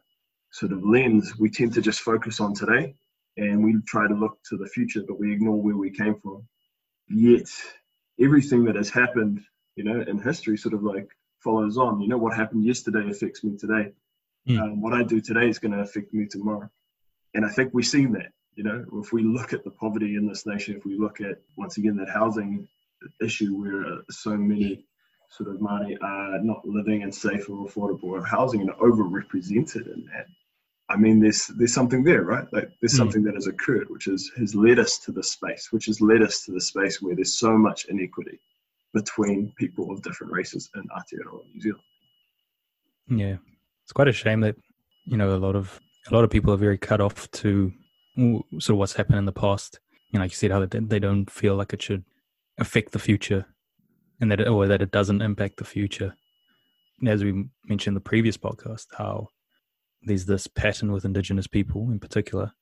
sort 0.50 0.72
of 0.72 0.84
lens, 0.84 1.38
we 1.38 1.48
tend 1.48 1.74
to 1.74 1.80
just 1.80 2.00
focus 2.00 2.40
on 2.40 2.54
today 2.54 2.96
and 3.36 3.62
we 3.62 3.76
try 3.86 4.08
to 4.08 4.14
look 4.14 4.38
to 4.48 4.56
the 4.56 4.66
future, 4.66 5.02
but 5.06 5.20
we 5.20 5.32
ignore 5.32 5.62
where 5.62 5.76
we 5.76 5.90
came 5.90 6.18
from. 6.20 6.44
Yet 7.08 7.48
everything 8.20 8.64
that 8.64 8.76
has 8.76 8.90
happened, 8.90 9.40
you 9.76 9.84
know, 9.84 10.00
in 10.00 10.18
history 10.18 10.56
sort 10.56 10.74
of 10.74 10.82
like 10.82 11.08
follows 11.40 11.76
on. 11.78 12.00
You 12.00 12.08
know, 12.08 12.18
what 12.18 12.34
happened 12.34 12.64
yesterday 12.64 13.10
affects 13.10 13.44
me 13.44 13.56
today. 13.56 13.92
Mm. 14.48 14.60
Um, 14.60 14.80
what 14.80 14.92
I 14.92 15.02
do 15.02 15.20
today 15.20 15.48
is 15.48 15.58
going 15.58 15.72
to 15.72 15.80
affect 15.80 16.12
me 16.12 16.26
tomorrow. 16.26 16.68
And 17.34 17.44
I 17.44 17.48
think 17.48 17.72
we've 17.72 17.86
seen 17.86 18.12
that, 18.12 18.32
you 18.54 18.64
know, 18.64 18.84
if 18.94 19.12
we 19.12 19.22
look 19.22 19.52
at 19.52 19.64
the 19.64 19.70
poverty 19.70 20.16
in 20.16 20.26
this 20.26 20.46
nation, 20.46 20.76
if 20.76 20.84
we 20.84 20.98
look 20.98 21.20
at, 21.20 21.38
once 21.56 21.78
again, 21.78 21.96
that 21.96 22.10
housing 22.10 22.68
issue 23.20 23.54
where 23.54 23.84
uh, 23.84 23.98
so 24.10 24.36
many 24.36 24.84
sort 25.30 25.48
of 25.48 25.56
Māori 25.56 25.96
are 26.02 26.38
not 26.42 26.66
living 26.66 27.02
in 27.02 27.10
safe 27.10 27.48
or 27.48 27.66
affordable 27.66 28.24
housing 28.24 28.60
and 28.60 28.70
overrepresented 28.72 29.92
in 29.92 30.04
that. 30.12 30.26
I 30.92 30.96
mean, 30.96 31.20
there's 31.20 31.46
there's 31.58 31.74
something 31.74 32.02
there, 32.04 32.22
right? 32.22 32.46
Like 32.52 32.68
there's 32.80 32.94
Mm. 32.94 33.02
something 33.02 33.22
that 33.24 33.34
has 33.34 33.46
occurred, 33.46 33.88
which 33.90 34.06
is 34.08 34.30
has 34.36 34.54
led 34.54 34.78
us 34.78 34.98
to 35.04 35.12
this 35.12 35.30
space, 35.32 35.68
which 35.72 35.86
has 35.86 36.00
led 36.00 36.22
us 36.22 36.44
to 36.44 36.52
the 36.52 36.60
space 36.60 37.00
where 37.02 37.14
there's 37.16 37.38
so 37.38 37.56
much 37.56 37.86
inequity 37.86 38.38
between 38.92 39.52
people 39.56 39.90
of 39.90 40.02
different 40.02 40.32
races 40.32 40.70
in 40.76 40.82
Aotearoa, 40.96 41.40
New 41.54 41.60
Zealand. 41.60 41.82
Yeah, 43.08 43.36
it's 43.84 43.92
quite 43.92 44.08
a 44.08 44.12
shame 44.12 44.40
that 44.40 44.56
you 45.06 45.16
know 45.16 45.34
a 45.34 45.38
lot 45.46 45.56
of 45.56 45.80
a 46.10 46.14
lot 46.14 46.24
of 46.24 46.30
people 46.30 46.52
are 46.52 46.58
very 46.68 46.78
cut 46.78 47.00
off 47.00 47.30
to 47.42 47.72
sort 48.58 48.74
of 48.74 48.76
what's 48.76 48.94
happened 48.94 49.18
in 49.18 49.24
the 49.24 49.32
past. 49.32 49.80
You 50.10 50.18
know, 50.18 50.24
like 50.24 50.32
you 50.32 50.36
said, 50.36 50.50
how 50.50 50.64
they, 50.64 50.78
they 50.80 50.98
don't 50.98 51.30
feel 51.30 51.56
like 51.56 51.72
it 51.72 51.80
should 51.82 52.04
affect 52.58 52.92
the 52.92 52.98
future, 52.98 53.46
and 54.20 54.30
that 54.30 54.40
it, 54.40 54.48
or 54.48 54.66
that 54.66 54.82
it 54.82 54.90
doesn't 54.90 55.22
impact 55.22 55.56
the 55.56 55.64
future. 55.64 56.14
And 57.00 57.08
as 57.08 57.24
we 57.24 57.32
mentioned 57.66 57.92
in 57.92 57.94
the 57.94 58.00
previous 58.12 58.36
podcast, 58.36 58.86
how 58.98 59.28
there's 60.04 60.26
this 60.26 60.46
pattern 60.46 60.92
with 60.92 61.04
Indigenous 61.04 61.46
people 61.46 61.90
in 61.90 61.98
particular, 61.98 62.52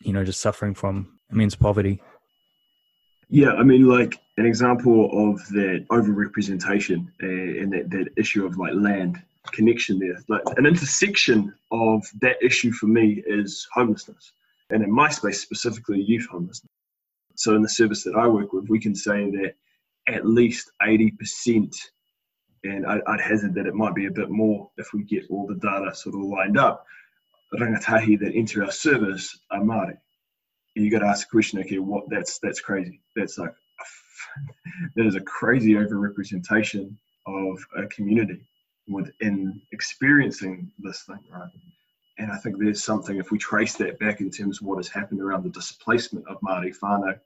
you 0.00 0.12
know, 0.12 0.24
just 0.24 0.40
suffering 0.40 0.74
from 0.74 1.18
immense 1.30 1.54
poverty. 1.54 2.00
Yeah, 3.28 3.52
I 3.52 3.62
mean, 3.62 3.88
like 3.88 4.20
an 4.36 4.44
example 4.44 5.30
of 5.30 5.40
that 5.48 5.86
overrepresentation 5.90 7.06
uh, 7.22 7.60
and 7.62 7.72
that, 7.72 7.90
that 7.90 8.08
issue 8.16 8.44
of 8.44 8.58
like 8.58 8.74
land 8.74 9.22
connection 9.52 9.98
there. 9.98 10.18
Like 10.28 10.42
an 10.58 10.66
intersection 10.66 11.54
of 11.70 12.04
that 12.20 12.36
issue 12.42 12.72
for 12.72 12.86
me 12.86 13.22
is 13.26 13.66
homelessness, 13.72 14.32
and 14.70 14.82
in 14.82 14.90
my 14.90 15.08
space 15.08 15.40
specifically, 15.40 16.02
youth 16.02 16.26
homelessness. 16.30 16.70
So 17.34 17.56
in 17.56 17.62
the 17.62 17.68
service 17.68 18.04
that 18.04 18.14
I 18.14 18.26
work 18.26 18.52
with, 18.52 18.68
we 18.68 18.78
can 18.78 18.94
say 18.94 19.30
that 19.30 19.54
at 20.08 20.26
least 20.26 20.70
eighty 20.82 21.10
percent, 21.10 21.74
and 22.64 22.86
I, 22.86 23.00
I'd 23.06 23.20
hazard 23.20 23.54
that 23.54 23.66
it 23.66 23.74
might 23.74 23.94
be 23.94 24.06
a 24.06 24.10
bit 24.10 24.30
more 24.30 24.70
if 24.78 24.92
we 24.92 25.02
get 25.02 25.24
all 25.30 25.46
the 25.46 25.56
data 25.56 25.94
sort 25.94 26.14
of 26.14 26.22
lined 26.22 26.58
up. 26.58 26.86
Rangatahi 27.54 28.18
that 28.20 28.34
enter 28.34 28.64
our 28.64 28.70
service 28.70 29.38
are 29.50 29.60
Māori 29.60 29.98
you 30.74 30.90
got 30.90 31.00
to 31.00 31.06
ask 31.06 31.26
the 31.26 31.30
question, 31.30 31.58
okay, 31.60 31.78
what? 31.78 32.08
That's 32.08 32.38
that's 32.38 32.60
crazy. 32.60 33.00
That's 33.14 33.38
like 33.38 33.54
that 34.96 35.06
is 35.06 35.14
a 35.14 35.20
crazy 35.20 35.74
overrepresentation 35.74 36.96
of 37.26 37.64
a 37.76 37.86
community 37.86 38.40
within 38.88 39.60
experiencing 39.72 40.70
this 40.78 41.02
thing, 41.02 41.20
right? 41.30 41.50
And 42.18 42.30
I 42.30 42.36
think 42.36 42.56
there's 42.58 42.82
something 42.82 43.18
if 43.18 43.30
we 43.30 43.38
trace 43.38 43.74
that 43.76 43.98
back 43.98 44.20
in 44.20 44.30
terms 44.30 44.60
of 44.60 44.66
what 44.66 44.78
has 44.78 44.88
happened 44.88 45.20
around 45.20 45.44
the 45.44 45.50
displacement 45.50 46.26
of 46.28 46.40
Māori 46.40 46.74
whānau, 46.78 47.18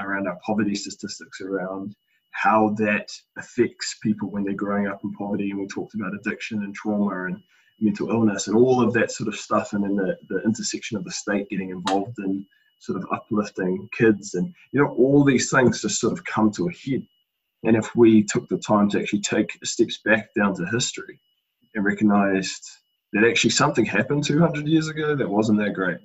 around 0.00 0.26
our 0.26 0.38
poverty 0.44 0.74
statistics, 0.74 1.40
around 1.40 1.94
how 2.34 2.74
that 2.78 3.08
affects 3.38 3.96
people 4.02 4.30
when 4.30 4.44
they're 4.44 4.54
growing 4.54 4.86
up 4.86 5.00
in 5.02 5.12
poverty, 5.12 5.50
and 5.50 5.60
we 5.60 5.66
talked 5.66 5.94
about 5.94 6.14
addiction 6.14 6.62
and 6.62 6.74
trauma 6.74 7.26
and 7.26 7.42
mental 7.80 8.10
illness 8.10 8.48
and 8.48 8.56
all 8.56 8.82
of 8.82 8.92
that 8.92 9.10
sort 9.10 9.28
of 9.28 9.36
stuff, 9.36 9.72
and 9.72 9.84
then 9.84 9.96
the, 9.96 10.16
the 10.28 10.42
intersection 10.42 10.96
of 10.96 11.04
the 11.04 11.10
state 11.10 11.48
getting 11.48 11.70
involved 11.70 12.18
in 12.18 12.44
sort 12.80 13.00
of 13.00 13.08
uplifting 13.12 13.88
kids 13.96 14.34
and 14.34 14.52
you 14.72 14.80
know 14.80 14.88
all 14.98 15.24
these 15.24 15.50
things 15.50 15.80
just 15.80 16.00
sort 16.00 16.12
of 16.12 16.24
come 16.24 16.50
to 16.50 16.68
a 16.68 16.72
head. 16.72 17.06
And 17.62 17.76
if 17.76 17.96
we 17.96 18.22
took 18.22 18.48
the 18.48 18.58
time 18.58 18.90
to 18.90 19.00
actually 19.00 19.22
take 19.22 19.58
steps 19.64 20.00
back 20.04 20.34
down 20.34 20.54
to 20.56 20.66
history 20.66 21.18
and 21.74 21.84
recognized 21.84 22.62
that 23.14 23.24
actually 23.24 23.50
something 23.50 23.86
happened 23.86 24.24
200 24.24 24.66
years 24.66 24.88
ago 24.88 25.16
that 25.16 25.30
wasn't 25.30 25.58
that 25.60 25.72
great 25.72 25.98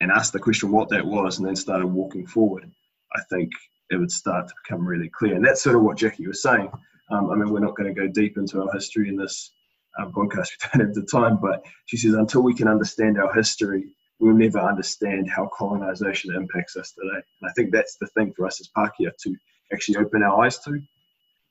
and 0.00 0.10
asked 0.10 0.32
the 0.32 0.40
question 0.40 0.72
what 0.72 0.88
that 0.88 1.06
was 1.06 1.38
and 1.38 1.46
then 1.46 1.56
started 1.56 1.86
walking 1.86 2.26
forward 2.26 2.70
i 3.14 3.20
think 3.30 3.50
it 3.90 3.96
would 3.96 4.10
start 4.10 4.48
to 4.48 4.54
become 4.62 4.86
really 4.86 5.08
clear 5.08 5.34
and 5.34 5.44
that's 5.44 5.62
sort 5.62 5.76
of 5.76 5.82
what 5.82 5.96
jackie 5.96 6.26
was 6.26 6.42
saying 6.42 6.70
um, 7.10 7.30
i 7.30 7.34
mean 7.34 7.50
we're 7.50 7.60
not 7.60 7.76
going 7.76 7.92
to 7.92 8.00
go 8.00 8.08
deep 8.08 8.36
into 8.36 8.60
our 8.62 8.72
history 8.72 9.08
in 9.08 9.16
this 9.16 9.52
um, 9.98 10.12
podcast 10.12 10.48
we 10.74 10.78
don't 10.78 10.86
have 10.86 10.94
the 10.94 11.02
time 11.02 11.38
but 11.40 11.64
she 11.86 11.96
says 11.96 12.14
until 12.14 12.42
we 12.42 12.54
can 12.54 12.68
understand 12.68 13.18
our 13.18 13.32
history 13.34 13.84
we'll 14.18 14.34
never 14.34 14.58
understand 14.58 15.30
how 15.30 15.48
colonization 15.56 16.34
impacts 16.34 16.76
us 16.76 16.92
today. 16.92 17.22
And 17.40 17.48
I 17.48 17.52
think 17.52 17.70
that's 17.72 17.96
the 17.96 18.06
thing 18.08 18.32
for 18.36 18.46
us 18.46 18.60
as 18.60 18.68
Pākehā 18.76 19.16
to 19.16 19.36
actually 19.72 19.96
open 19.98 20.22
our 20.22 20.44
eyes 20.44 20.58
to. 20.60 20.80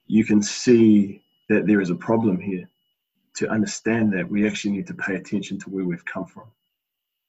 You 0.08 0.26
can 0.26 0.42
see 0.42 1.22
that 1.50 1.66
there 1.66 1.82
is 1.82 1.90
a 1.90 1.96
problem 1.96 2.40
here. 2.40 2.70
To 3.38 3.50
understand 3.50 4.12
that, 4.14 4.28
we 4.30 4.48
actually 4.48 4.72
need 4.72 4.88
to 4.88 4.96
pay 4.96 5.16
attention 5.16 5.60
to 5.60 5.70
where 5.70 5.86
we've 5.86 6.06
come 6.06 6.26
from. 6.26 6.46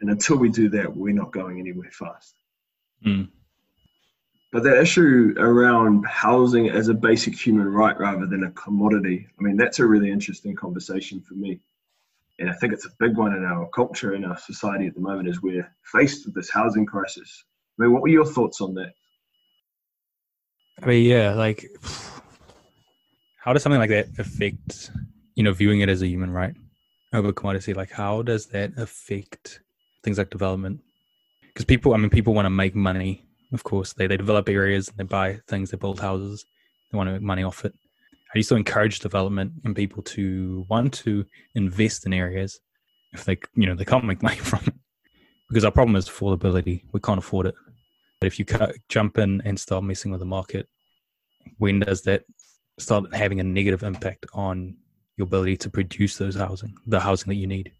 And 0.00 0.10
until 0.10 0.38
we 0.38 0.48
do 0.48 0.68
that, 0.70 0.96
we're 0.96 1.14
not 1.14 1.32
going 1.32 1.60
anywhere 1.60 1.90
fast. 1.92 2.34
Mm. 3.04 3.28
But 4.50 4.62
that 4.64 4.80
issue 4.80 5.34
around 5.36 6.06
housing 6.06 6.70
as 6.70 6.88
a 6.88 6.94
basic 6.94 7.38
human 7.38 7.68
right 7.68 7.98
rather 7.98 8.26
than 8.26 8.44
a 8.44 8.50
commodity, 8.52 9.26
I 9.38 9.42
mean, 9.42 9.56
that's 9.56 9.78
a 9.78 9.86
really 9.86 10.10
interesting 10.10 10.56
conversation 10.56 11.20
for 11.20 11.34
me 11.34 11.60
and 12.38 12.48
I 12.48 12.52
think 12.54 12.72
it's 12.72 12.86
a 12.86 12.90
big 12.98 13.16
one 13.16 13.34
in 13.34 13.44
our 13.44 13.68
culture 13.68 14.14
in 14.14 14.24
our 14.24 14.38
society 14.38 14.86
at 14.86 14.94
the 14.94 15.00
moment 15.00 15.28
as 15.28 15.42
we're 15.42 15.70
faced 15.82 16.24
with 16.24 16.34
this 16.34 16.50
housing 16.50 16.86
crisis. 16.86 17.44
I 17.78 17.82
mean, 17.82 17.92
what 17.92 18.02
were 18.02 18.08
your 18.08 18.24
thoughts 18.24 18.60
on 18.60 18.74
that? 18.74 18.92
I 20.82 20.86
mean, 20.86 21.04
yeah, 21.04 21.34
like 21.34 21.66
how 23.38 23.52
does 23.52 23.62
something 23.62 23.80
like 23.80 23.90
that 23.90 24.08
affect, 24.18 24.90
you 25.34 25.42
know, 25.42 25.52
viewing 25.52 25.80
it 25.80 25.88
as 25.88 26.02
a 26.02 26.06
human 26.06 26.30
right 26.30 26.54
over 27.12 27.32
commodity? 27.32 27.74
Like, 27.74 27.90
how 27.90 28.22
does 28.22 28.46
that 28.46 28.72
affect 28.76 29.60
things 30.04 30.18
like 30.18 30.30
development? 30.30 30.80
Because 31.42 31.64
people, 31.64 31.94
I 31.94 31.96
mean, 31.96 32.10
people 32.10 32.34
want 32.34 32.46
to 32.46 32.50
make 32.50 32.76
money. 32.76 33.24
Of 33.52 33.64
course, 33.64 33.92
they 33.92 34.06
they 34.06 34.16
develop 34.16 34.48
areas, 34.48 34.88
and 34.88 34.98
they 34.98 35.04
buy 35.04 35.40
things, 35.48 35.70
they 35.70 35.78
build 35.78 36.00
houses, 36.00 36.44
they 36.90 36.96
want 36.96 37.08
to 37.08 37.12
make 37.14 37.22
money 37.22 37.42
off 37.42 37.64
it. 37.64 37.72
How 38.28 38.34
do 38.34 38.38
you 38.40 38.42
still 38.42 38.58
encourage 38.58 39.00
development 39.00 39.52
and 39.64 39.74
people 39.74 40.02
to 40.02 40.66
want 40.68 40.92
to 40.94 41.24
invest 41.54 42.04
in 42.04 42.12
areas 42.12 42.60
if 43.14 43.24
they, 43.24 43.38
you 43.54 43.66
know, 43.66 43.74
they 43.74 43.86
can't 43.86 44.04
make 44.04 44.22
money 44.28 44.36
from 44.36 44.60
it? 44.66 44.74
Because 45.48 45.64
our 45.64 45.70
problem 45.70 45.96
is 45.96 46.08
affordability. 46.08 46.82
We 46.92 47.00
can't 47.00 47.18
afford 47.18 47.46
it. 47.46 47.54
But 48.20 48.26
if 48.26 48.38
you 48.38 48.44
jump 48.88 49.16
in 49.16 49.40
and 49.46 49.58
start 49.58 49.84
messing 49.84 50.10
with 50.10 50.20
the 50.20 50.26
market, 50.26 50.68
when 51.56 51.80
does 51.80 52.02
that 52.02 52.24
start 52.78 53.14
having 53.14 53.40
a 53.40 53.44
negative 53.44 53.82
impact 53.82 54.26
on 54.34 54.76
your 55.16 55.26
ability 55.26 55.56
to 55.58 55.70
produce 55.70 56.18
those 56.18 56.34
housing, 56.34 56.74
the 56.86 57.00
housing 57.00 57.28
that 57.28 57.36
you 57.36 57.46
need? 57.46 57.72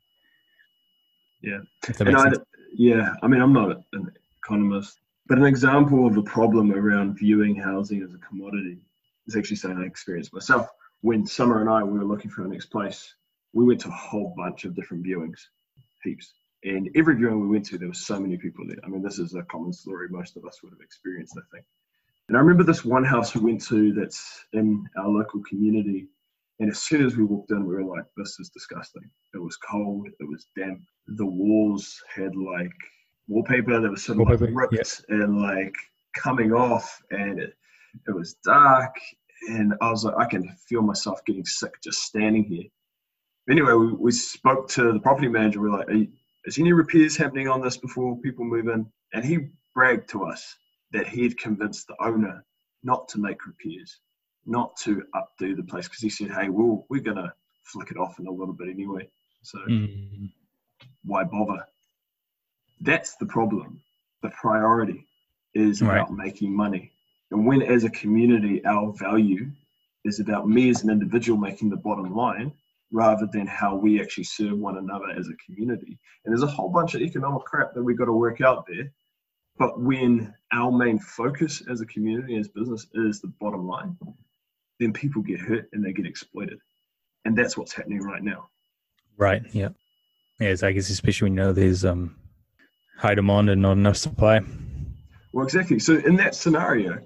Yeah. 1.43 1.59
If 1.88 1.99
that 1.99 2.09
And 2.09 2.16
I, 2.16 2.30
yeah, 2.74 3.14
I 3.22 3.26
mean, 3.26 3.40
I'm 3.40 3.53
not 3.53 3.82
an 3.93 4.11
economist, 4.43 4.99
but 5.29 5.39
an 5.39 5.45
example 5.45 6.07
of 6.07 6.16
a 6.16 6.22
problem 6.22 6.72
around 6.72 7.18
viewing 7.18 7.55
housing 7.55 8.03
as 8.03 8.14
a 8.14 8.18
commodity 8.18 8.79
is 9.26 9.37
actually 9.37 9.57
something 9.57 9.83
I 9.83 9.87
experienced 9.87 10.33
myself. 10.33 10.68
When 11.03 11.26
Summer 11.26 11.61
and 11.61 11.68
I 11.68 11.83
we 11.83 11.99
were 11.99 12.05
looking 12.05 12.31
for 12.31 12.43
our 12.43 12.49
next 12.49 12.66
place, 12.66 13.14
we 13.53 13.64
went 13.64 13.81
to 13.83 13.89
a 13.89 13.93
whole 13.93 14.35
bunch 14.37 14.64
of 14.64 14.74
different 14.74 15.05
viewings, 15.05 15.39
heaps. 16.03 16.33
And 16.64 16.91
every 16.97 17.14
viewing 17.14 17.41
we 17.41 17.49
went 17.49 17.66
to, 17.66 17.79
there 17.79 17.89
were 17.89 17.95
so 17.95 18.18
many 18.18 18.37
people 18.37 18.66
there. 18.66 18.79
I 18.85 18.89
mean, 18.89 19.03
this 19.03 19.18
is 19.18 19.35
a 19.35 19.43
common 19.43 19.72
story 19.72 20.09
most 20.09 20.37
of 20.37 20.45
us 20.45 20.62
would 20.62 20.72
have 20.72 20.81
experienced, 20.81 21.39
I 21.39 21.45
think. 21.55 21.64
And 22.29 22.37
I 22.37 22.41
remember 22.41 22.64
this 22.64 22.85
one 22.85 23.05
house 23.05 23.35
we 23.35 23.43
went 23.43 23.62
to 23.66 23.93
that's 23.93 24.47
in 24.55 24.87
our 24.99 25.09
local 25.09 25.43
community. 25.45 26.09
And 26.59 26.70
as 26.70 26.81
soon 26.81 27.05
as 27.05 27.16
we 27.16 27.24
walked 27.24 27.53
in, 27.53 27.64
we 27.64 27.74
were 27.74 27.85
like, 27.85 28.05
this 28.16 28.41
is 28.41 28.49
disgusting. 28.49 29.09
It 29.35 29.39
was 29.39 29.57
cold, 29.57 30.09
it 30.09 30.29
was 30.29 30.47
damp. 30.57 30.81
The 31.07 31.26
walls 31.26 32.03
had 32.14 32.35
like 32.35 32.72
wallpaper 33.29 33.81
that 33.81 33.91
was 33.91 34.05
sort 34.05 34.20
of 34.20 34.29
like 34.29 34.41
ripped 34.55 34.72
and 35.09 35.41
like 35.41 35.74
coming 36.14 36.53
off, 36.53 37.01
and 37.11 37.39
it, 37.39 37.55
it 38.07 38.14
was 38.14 38.35
dark. 38.45 38.95
And 39.51 39.74
I 39.81 39.91
was 39.91 40.05
like, 40.05 40.16
I 40.18 40.24
can 40.24 40.49
feel 40.68 40.83
myself 40.83 41.24
getting 41.24 41.45
sick 41.45 41.74
just 41.83 42.03
standing 42.03 42.45
here. 42.45 42.64
Anyway, 43.49 43.72
we, 43.72 43.93
we 43.93 44.12
spoke 44.12 44.68
to 44.70 44.93
the 44.93 45.01
property 45.01 45.29
manager. 45.29 45.61
We're 45.61 45.70
like, 45.79 45.89
Are 45.89 45.95
you, 45.95 46.09
is 46.45 46.59
any 46.59 46.72
repairs 46.72 47.16
happening 47.16 47.49
on 47.49 47.61
this 47.61 47.76
before 47.76 48.18
people 48.20 48.45
move 48.45 48.68
in? 48.68 48.87
And 49.14 49.24
he 49.24 49.49
bragged 49.74 50.09
to 50.11 50.24
us 50.24 50.57
that 50.93 51.07
he 51.07 51.22
had 51.22 51.39
convinced 51.39 51.87
the 51.87 51.95
owner 52.03 52.45
not 52.83 53.09
to 53.09 53.18
make 53.18 53.47
repairs, 53.47 54.01
not 54.47 54.76
to 54.79 55.03
updo 55.14 55.57
the 55.57 55.62
place, 55.62 55.87
because 55.87 56.01
he 56.01 56.11
said, 56.11 56.31
hey, 56.31 56.49
well, 56.49 56.87
we're 56.89 57.03
going 57.03 57.16
to 57.16 57.33
flick 57.64 57.91
it 57.91 57.97
off 57.97 58.18
in 58.18 58.26
a 58.26 58.31
little 58.31 58.55
bit 58.55 58.68
anyway. 58.68 59.09
So 59.43 59.59
Mm. 59.68 60.31
why 61.05 61.24
bother? 61.24 61.64
That's 62.81 63.16
the 63.16 63.26
problem. 63.26 63.81
The 64.22 64.31
priority 64.31 65.07
is 65.55 65.83
Right. 65.83 65.99
about 65.99 66.12
making 66.12 66.55
money. 66.55 66.93
And 67.31 67.47
when, 67.47 67.62
as 67.62 67.85
a 67.85 67.91
community, 67.91 68.64
our 68.64 68.93
value 68.93 69.51
is 70.05 70.20
about 70.20 70.49
me 70.49 70.70
as 70.70 70.83
an 70.83 70.91
individual 70.91 71.39
making 71.39 71.70
the 71.70 71.76
bottom 71.76 72.14
line 72.14 72.53
rather 72.91 73.26
than 73.26 73.47
how 73.47 73.76
we 73.76 74.01
actually 74.01 74.24
serve 74.24 74.59
one 74.59 74.79
another 74.79 75.11
as 75.11 75.29
a 75.29 75.35
community. 75.45 75.99
And 76.24 76.33
there's 76.33 76.43
a 76.43 76.47
whole 76.47 76.70
bunch 76.70 76.95
of 76.95 77.03
economic 77.03 77.45
crap 77.45 77.74
that 77.74 77.83
we've 77.83 77.99
got 77.99 78.07
to 78.07 78.12
work 78.12 78.41
out 78.41 78.66
there. 78.66 78.91
But 79.59 79.81
when 79.81 80.35
our 80.53 80.70
main 80.70 80.99
focus 80.99 81.62
as 81.68 81.81
a 81.81 81.87
community, 81.87 82.37
as 82.37 82.49
business, 82.49 82.87
is 82.95 83.20
the 83.20 83.26
bottom 83.41 83.66
line, 83.66 83.97
then 84.79 84.93
people 84.93 85.20
get 85.20 85.41
hurt 85.41 85.68
and 85.72 85.85
they 85.85 85.93
get 85.93 86.07
exploited. 86.07 86.61
And 87.24 87.37
that's 87.37 87.59
what's 87.59 87.72
happening 87.74 88.01
right 88.01 88.22
now. 88.22 88.49
Right. 89.16 89.43
Yeah. 89.53 89.70
Yeah. 90.39 90.51
It's, 90.51 90.62
I 90.62 90.72
guess 90.72 90.89
especially 90.89 91.26
when 91.26 91.33
you 91.33 91.43
know 91.43 91.53
there's 91.53 91.85
um 91.85 92.14
high 92.99 93.14
demand 93.14 93.49
and 93.51 93.62
not 93.62 93.72
enough 93.72 93.96
supply. 93.96 94.40
Well, 95.32 95.44
exactly. 95.44 95.78
So 95.78 95.94
in 95.96 96.16
that 96.16 96.34
scenario, 96.34 96.99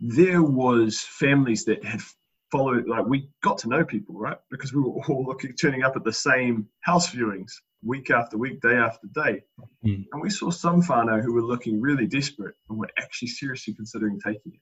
there 0.00 0.42
was 0.42 1.00
families 1.00 1.64
that 1.64 1.84
had 1.84 2.00
followed. 2.50 2.86
Like 2.86 3.06
we 3.06 3.28
got 3.42 3.58
to 3.58 3.68
know 3.68 3.84
people, 3.84 4.16
right? 4.18 4.38
Because 4.50 4.72
we 4.72 4.80
were 4.80 5.00
all 5.08 5.24
looking, 5.24 5.52
turning 5.54 5.82
up 5.82 5.96
at 5.96 6.04
the 6.04 6.12
same 6.12 6.68
house 6.80 7.10
viewings 7.12 7.50
week 7.82 8.10
after 8.10 8.36
week, 8.38 8.60
day 8.60 8.74
after 8.76 9.06
day, 9.14 9.42
Mm. 9.86 10.04
and 10.12 10.20
we 10.22 10.28
saw 10.28 10.50
some 10.50 10.82
whānau 10.82 11.22
who 11.22 11.32
were 11.32 11.42
looking 11.42 11.80
really 11.80 12.06
desperate 12.06 12.54
and 12.68 12.78
were 12.78 12.90
actually 12.98 13.28
seriously 13.28 13.72
considering 13.74 14.20
taking 14.20 14.52
it. 14.52 14.60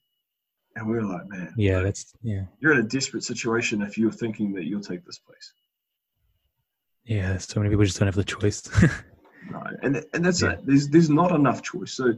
And 0.77 0.89
we 0.89 0.95
were 0.95 1.03
like, 1.05 1.27
man, 1.29 1.53
Yeah. 1.57 1.81
That's 1.81 2.15
yeah. 2.23 2.45
you're 2.61 2.73
in 2.75 2.79
a 2.79 2.89
desperate 2.89 3.25
situation 3.25 3.83
if 3.83 3.99
you're 3.99 4.13
thinking 4.13 4.53
that 4.55 4.67
you'll 4.67 4.81
take 4.81 5.05
this 5.05 5.19
place. 5.19 5.53
Yeah. 7.05 7.37
So 7.39 7.59
many 7.59 7.71
people 7.71 7.85
just 7.85 7.99
don't 7.99 8.07
have 8.07 8.15
the 8.15 8.23
choice. 8.23 8.63
Right. 9.47 9.77
And 9.83 10.05
and 10.15 10.25
that's 10.25 10.43
Yeah. 10.43 10.53
it. 10.53 10.67
There's 10.67 10.89
there's 10.89 11.11
not 11.11 11.33
enough 11.33 11.63
choice. 11.63 11.93
So 11.93 12.15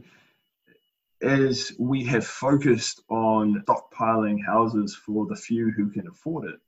as 1.21 1.73
we 1.77 2.03
have 2.05 2.25
focused 2.25 3.01
on 3.09 3.63
stockpiling 3.67 4.43
houses 4.43 4.95
for 4.95 5.27
the 5.27 5.35
few 5.35 5.69
who 5.71 5.89
can 5.89 6.07
afford 6.07 6.45
it, 6.45 6.59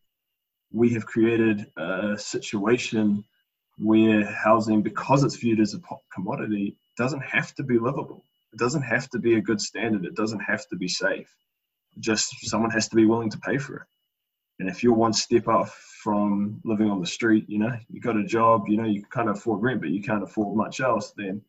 we 0.71 0.89
have 0.93 1.05
created 1.05 1.71
a 1.77 2.17
situation 2.17 3.23
where 3.77 4.25
housing, 4.25 4.83
because 4.83 5.23
it's 5.23 5.35
viewed 5.35 5.59
as 5.59 5.73
a 5.73 5.79
commodity, 6.13 6.75
doesn't 6.97 7.23
have 7.23 7.55
to 7.55 7.63
be 7.63 7.79
livable. 7.79 8.23
It 8.53 8.59
doesn't 8.59 8.83
have 8.83 9.09
to 9.09 9.19
be 9.19 9.35
a 9.35 9.41
good 9.41 9.59
standard. 9.59 10.05
It 10.05 10.15
doesn't 10.15 10.39
have 10.41 10.67
to 10.69 10.75
be 10.75 10.87
safe. 10.87 11.35
Just 11.99 12.47
someone 12.47 12.69
has 12.69 12.87
to 12.89 12.95
be 12.95 13.05
willing 13.05 13.31
to 13.31 13.39
pay 13.39 13.57
for 13.57 13.77
it. 13.77 13.87
And 14.59 14.69
if 14.69 14.83
you're 14.83 14.93
one 14.93 15.13
step 15.13 15.47
up 15.47 15.69
from 16.03 16.59
living 16.65 16.89
on 16.89 16.99
the 16.99 17.07
street, 17.07 17.45
you 17.47 17.59
know, 17.59 17.73
you 17.89 18.01
got 18.01 18.17
a 18.17 18.25
job, 18.25 18.65
you 18.67 18.75
know, 18.75 18.85
you 18.85 19.01
can 19.01 19.09
kind 19.09 19.29
of 19.29 19.37
afford 19.37 19.61
rent, 19.61 19.79
but 19.79 19.89
you 19.89 20.01
can't 20.01 20.23
afford 20.23 20.55
much 20.55 20.81
else, 20.81 21.13
then 21.15 21.41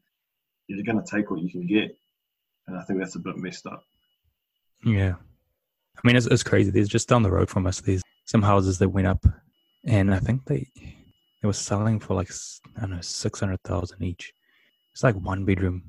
you're 0.68 0.84
going 0.84 1.02
to 1.02 1.10
take 1.10 1.30
what 1.30 1.40
you 1.40 1.50
can 1.50 1.66
get. 1.66 1.96
And 2.68 2.78
I 2.78 2.82
think 2.82 3.00
that's 3.00 3.16
a 3.16 3.18
bit 3.18 3.36
messed 3.36 3.66
up. 3.66 3.84
Yeah. 4.84 5.14
I 5.96 6.06
mean, 6.06 6.14
it's, 6.14 6.26
it's 6.26 6.44
crazy. 6.44 6.70
There's 6.70 6.88
just 6.88 7.08
down 7.08 7.22
the 7.22 7.32
road 7.32 7.50
from 7.50 7.66
us, 7.66 7.80
there's 7.80 8.02
some 8.26 8.42
houses 8.42 8.78
that 8.78 8.88
went 8.88 9.06
up, 9.06 9.26
and 9.84 10.14
I 10.14 10.18
think 10.18 10.44
they 10.46 10.66
they 10.76 11.46
were 11.46 11.52
selling 11.52 12.00
for 12.00 12.14
like 12.14 12.30
I 12.76 12.80
don't 12.80 12.90
know 12.90 13.00
six 13.00 13.40
hundred 13.40 13.62
thousand 13.64 14.02
each. 14.02 14.32
It's 14.92 15.02
like 15.02 15.14
one 15.16 15.44
bedroom. 15.44 15.82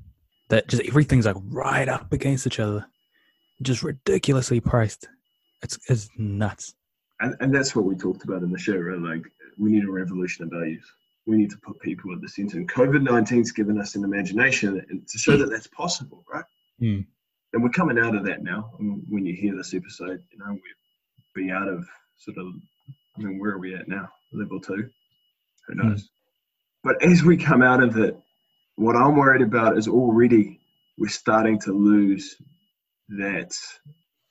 That 0.50 0.68
just 0.68 0.84
everything's 0.84 1.26
like 1.26 1.38
right 1.46 1.88
up 1.88 2.12
against 2.12 2.46
each 2.46 2.60
other, 2.60 2.86
just 3.62 3.84
ridiculously 3.84 4.60
priced. 4.60 5.08
It's 5.64 5.80
it's 5.90 6.10
nuts. 6.18 6.76
And, 7.26 7.36
and 7.40 7.56
that's 7.56 7.76
what 7.76 7.86
we 7.86 7.96
talked 7.96 8.24
about 8.24 8.44
in 8.44 8.52
the 8.52 8.60
show, 8.60 8.78
right? 8.78 9.00
Like, 9.00 9.24
we 9.58 9.72
need 9.72 9.84
a 9.84 9.92
revolution 9.92 10.46
of 10.46 10.52
values. 10.52 10.86
We 11.26 11.38
need 11.38 11.50
to 11.50 11.58
put 11.58 11.80
people 11.80 12.14
at 12.14 12.22
the 12.22 12.30
center. 12.30 12.58
And 12.58 12.72
COVID 12.72 13.08
19's 13.08 13.52
given 13.52 13.82
us 13.82 13.96
an 13.96 14.04
imagination 14.04 14.86
and 14.90 15.08
to 15.08 15.18
show 15.18 15.36
that 15.36 15.50
that's 15.50 15.66
possible, 15.66 16.24
right? 16.32 16.44
Hmm. 16.80 17.00
And 17.54 17.64
we're 17.64 17.70
coming 17.70 17.98
out 17.98 18.16
of 18.16 18.26
that 18.26 18.44
now. 18.44 18.70
And 18.78 19.04
when 19.10 19.26
you 19.26 19.34
hear 19.34 19.56
this 19.56 19.74
episode, 19.74 20.22
you 20.32 20.38
know, 20.38 20.52
we'll 20.52 21.46
be 21.48 21.50
out 21.50 21.68
of 21.68 21.88
sort 22.18 22.38
of, 22.38 22.46
I 23.18 23.22
mean, 23.22 23.40
where 23.40 23.54
are 23.54 23.60
we 23.60 23.74
at 23.74 23.88
now? 23.88 24.08
Level 24.32 24.60
two? 24.60 24.88
Who 25.68 25.76
knows? 25.76 26.08
But 26.84 27.02
as 27.02 27.24
we 27.24 27.38
come 27.38 27.64
out 27.64 27.82
of 27.82 27.98
it, 27.98 28.20
what 28.76 28.96
I'm 28.96 29.16
worried 29.16 29.42
about 29.42 29.80
is 29.80 29.88
already 29.88 30.60
we're 31.00 31.08
starting 31.08 31.60
to 31.62 31.72
lose 31.72 32.36
that, 33.10 33.58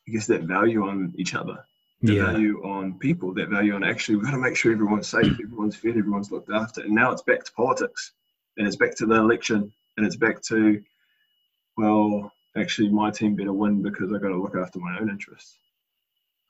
I 0.07 0.13
guess, 0.13 0.29
that 0.29 0.43
value 0.43 0.87
on 0.87 1.13
each 1.17 1.35
other 1.35 1.65
the 2.05 2.15
Yeah, 2.15 2.27
value 2.33 2.63
on 2.65 2.99
people, 2.99 3.33
that 3.35 3.49
value 3.49 3.75
on 3.75 3.83
actually, 3.83 4.17
we've 4.17 4.27
got 4.27 4.33
to 4.33 4.39
make 4.39 4.57
sure 4.57 4.73
everyone's 4.73 5.09
safe, 5.09 5.33
everyone's 5.43 5.77
fed, 5.77 5.97
everyone's 5.97 6.31
looked 6.31 6.51
after. 6.51 6.83
And 6.83 6.95
now 6.95 7.11
it's 7.13 7.23
back 7.23 7.45
to 7.45 7.53
politics 7.53 8.13
and 8.57 8.67
it's 8.67 8.77
back 8.77 8.95
to 8.97 9.07
the 9.07 9.15
election 9.15 9.73
and 9.97 10.07
it's 10.07 10.17
back 10.17 10.43
to, 10.43 10.83
well, 11.77 12.31
actually, 12.57 12.91
my 12.91 13.11
team 13.11 13.35
better 13.35 13.53
win 13.53 13.83
because 13.83 14.13
I've 14.13 14.23
got 14.23 14.29
to 14.29 14.41
look 14.41 14.57
after 14.57 14.79
my 14.79 14.99
own 15.01 15.09
interests. 15.09 15.59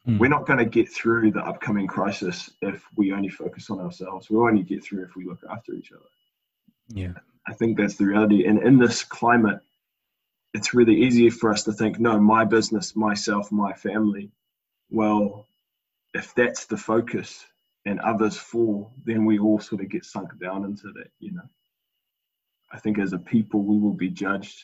Hmm. 0.04 0.18
We're 0.18 0.28
not 0.28 0.46
going 0.46 0.58
to 0.58 0.64
get 0.64 0.90
through 0.90 1.30
the 1.32 1.44
upcoming 1.44 1.86
crisis 1.86 2.50
if 2.60 2.84
we 2.96 3.12
only 3.12 3.28
focus 3.28 3.70
on 3.70 3.80
ourselves. 3.80 4.28
We'll 4.28 4.46
only 4.46 4.62
get 4.62 4.84
through 4.84 5.04
if 5.04 5.16
we 5.16 5.24
look 5.24 5.40
after 5.50 5.72
each 5.72 5.92
other. 5.92 6.10
yeah, 6.88 7.12
I 7.46 7.54
think 7.54 7.76
that's 7.78 7.96
the 7.96 8.06
reality. 8.06 8.46
And 8.46 8.62
in 8.62 8.78
this 8.78 9.04
climate, 9.04 9.60
it's 10.52 10.74
really 10.74 11.02
easy 11.02 11.30
for 11.30 11.50
us 11.52 11.64
to 11.64 11.72
think, 11.72 11.98
no, 11.98 12.20
my 12.20 12.44
business, 12.44 12.96
myself, 12.96 13.52
my 13.52 13.72
family. 13.72 14.30
Well, 14.90 15.46
if 16.14 16.34
that's 16.34 16.66
the 16.66 16.76
focus 16.76 17.44
and 17.86 18.00
others 18.00 18.36
fall, 18.36 18.92
then 19.04 19.24
we 19.24 19.38
all 19.38 19.60
sort 19.60 19.82
of 19.82 19.90
get 19.90 20.04
sunk 20.04 20.38
down 20.40 20.64
into 20.64 20.92
that, 20.92 21.10
you 21.18 21.32
know. 21.32 21.48
I 22.72 22.78
think 22.78 22.98
as 22.98 23.12
a 23.12 23.18
people, 23.18 23.62
we 23.62 23.78
will 23.78 23.92
be 23.92 24.10
judged. 24.10 24.60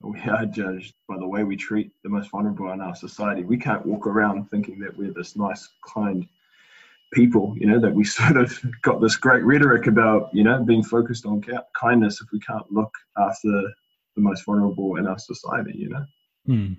We 0.00 0.20
are 0.28 0.46
judged 0.46 0.94
by 1.08 1.16
the 1.18 1.26
way 1.26 1.44
we 1.44 1.56
treat 1.56 1.92
the 2.02 2.10
most 2.10 2.30
vulnerable 2.30 2.70
in 2.72 2.80
our 2.80 2.94
society. 2.94 3.42
We 3.44 3.56
can't 3.56 3.86
walk 3.86 4.06
around 4.06 4.50
thinking 4.50 4.78
that 4.80 4.96
we're 4.96 5.12
this 5.12 5.36
nice, 5.36 5.68
kind 5.86 6.26
people, 7.12 7.54
you 7.58 7.66
know, 7.66 7.78
that 7.78 7.94
we 7.94 8.04
sort 8.18 8.36
of 8.36 8.58
got 8.82 9.00
this 9.00 9.16
great 9.16 9.44
rhetoric 9.44 9.86
about, 9.86 10.30
you 10.32 10.44
know, 10.44 10.62
being 10.62 10.82
focused 10.82 11.26
on 11.26 11.42
kindness 11.78 12.20
if 12.20 12.32
we 12.32 12.40
can't 12.40 12.70
look 12.72 12.92
after 13.18 13.50
the 14.14 14.20
most 14.20 14.44
vulnerable 14.44 14.96
in 14.96 15.06
our 15.06 15.18
society, 15.18 15.72
you 15.74 15.88
know. 15.88 16.04
Hmm. 16.46 16.72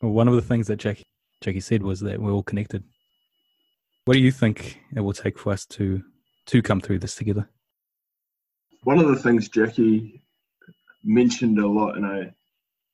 Well, 0.00 0.12
one 0.12 0.28
of 0.28 0.34
the 0.34 0.42
things 0.42 0.66
that 0.66 0.76
Jackie 0.76 1.04
Jackie 1.40 1.60
said 1.60 1.82
was 1.82 2.00
that 2.00 2.20
we're 2.20 2.32
all 2.32 2.42
connected. 2.42 2.84
What 4.04 4.14
do 4.14 4.20
you 4.20 4.30
think 4.30 4.80
it 4.94 5.00
will 5.00 5.12
take 5.12 5.38
for 5.38 5.52
us 5.52 5.66
to 5.66 6.02
to 6.46 6.62
come 6.62 6.80
through 6.80 7.00
this 7.00 7.14
together? 7.14 7.48
One 8.84 8.98
of 8.98 9.08
the 9.08 9.16
things 9.16 9.48
Jackie 9.48 10.22
mentioned 11.02 11.58
a 11.58 11.66
lot, 11.66 11.96
and 11.96 12.06
I, 12.06 12.32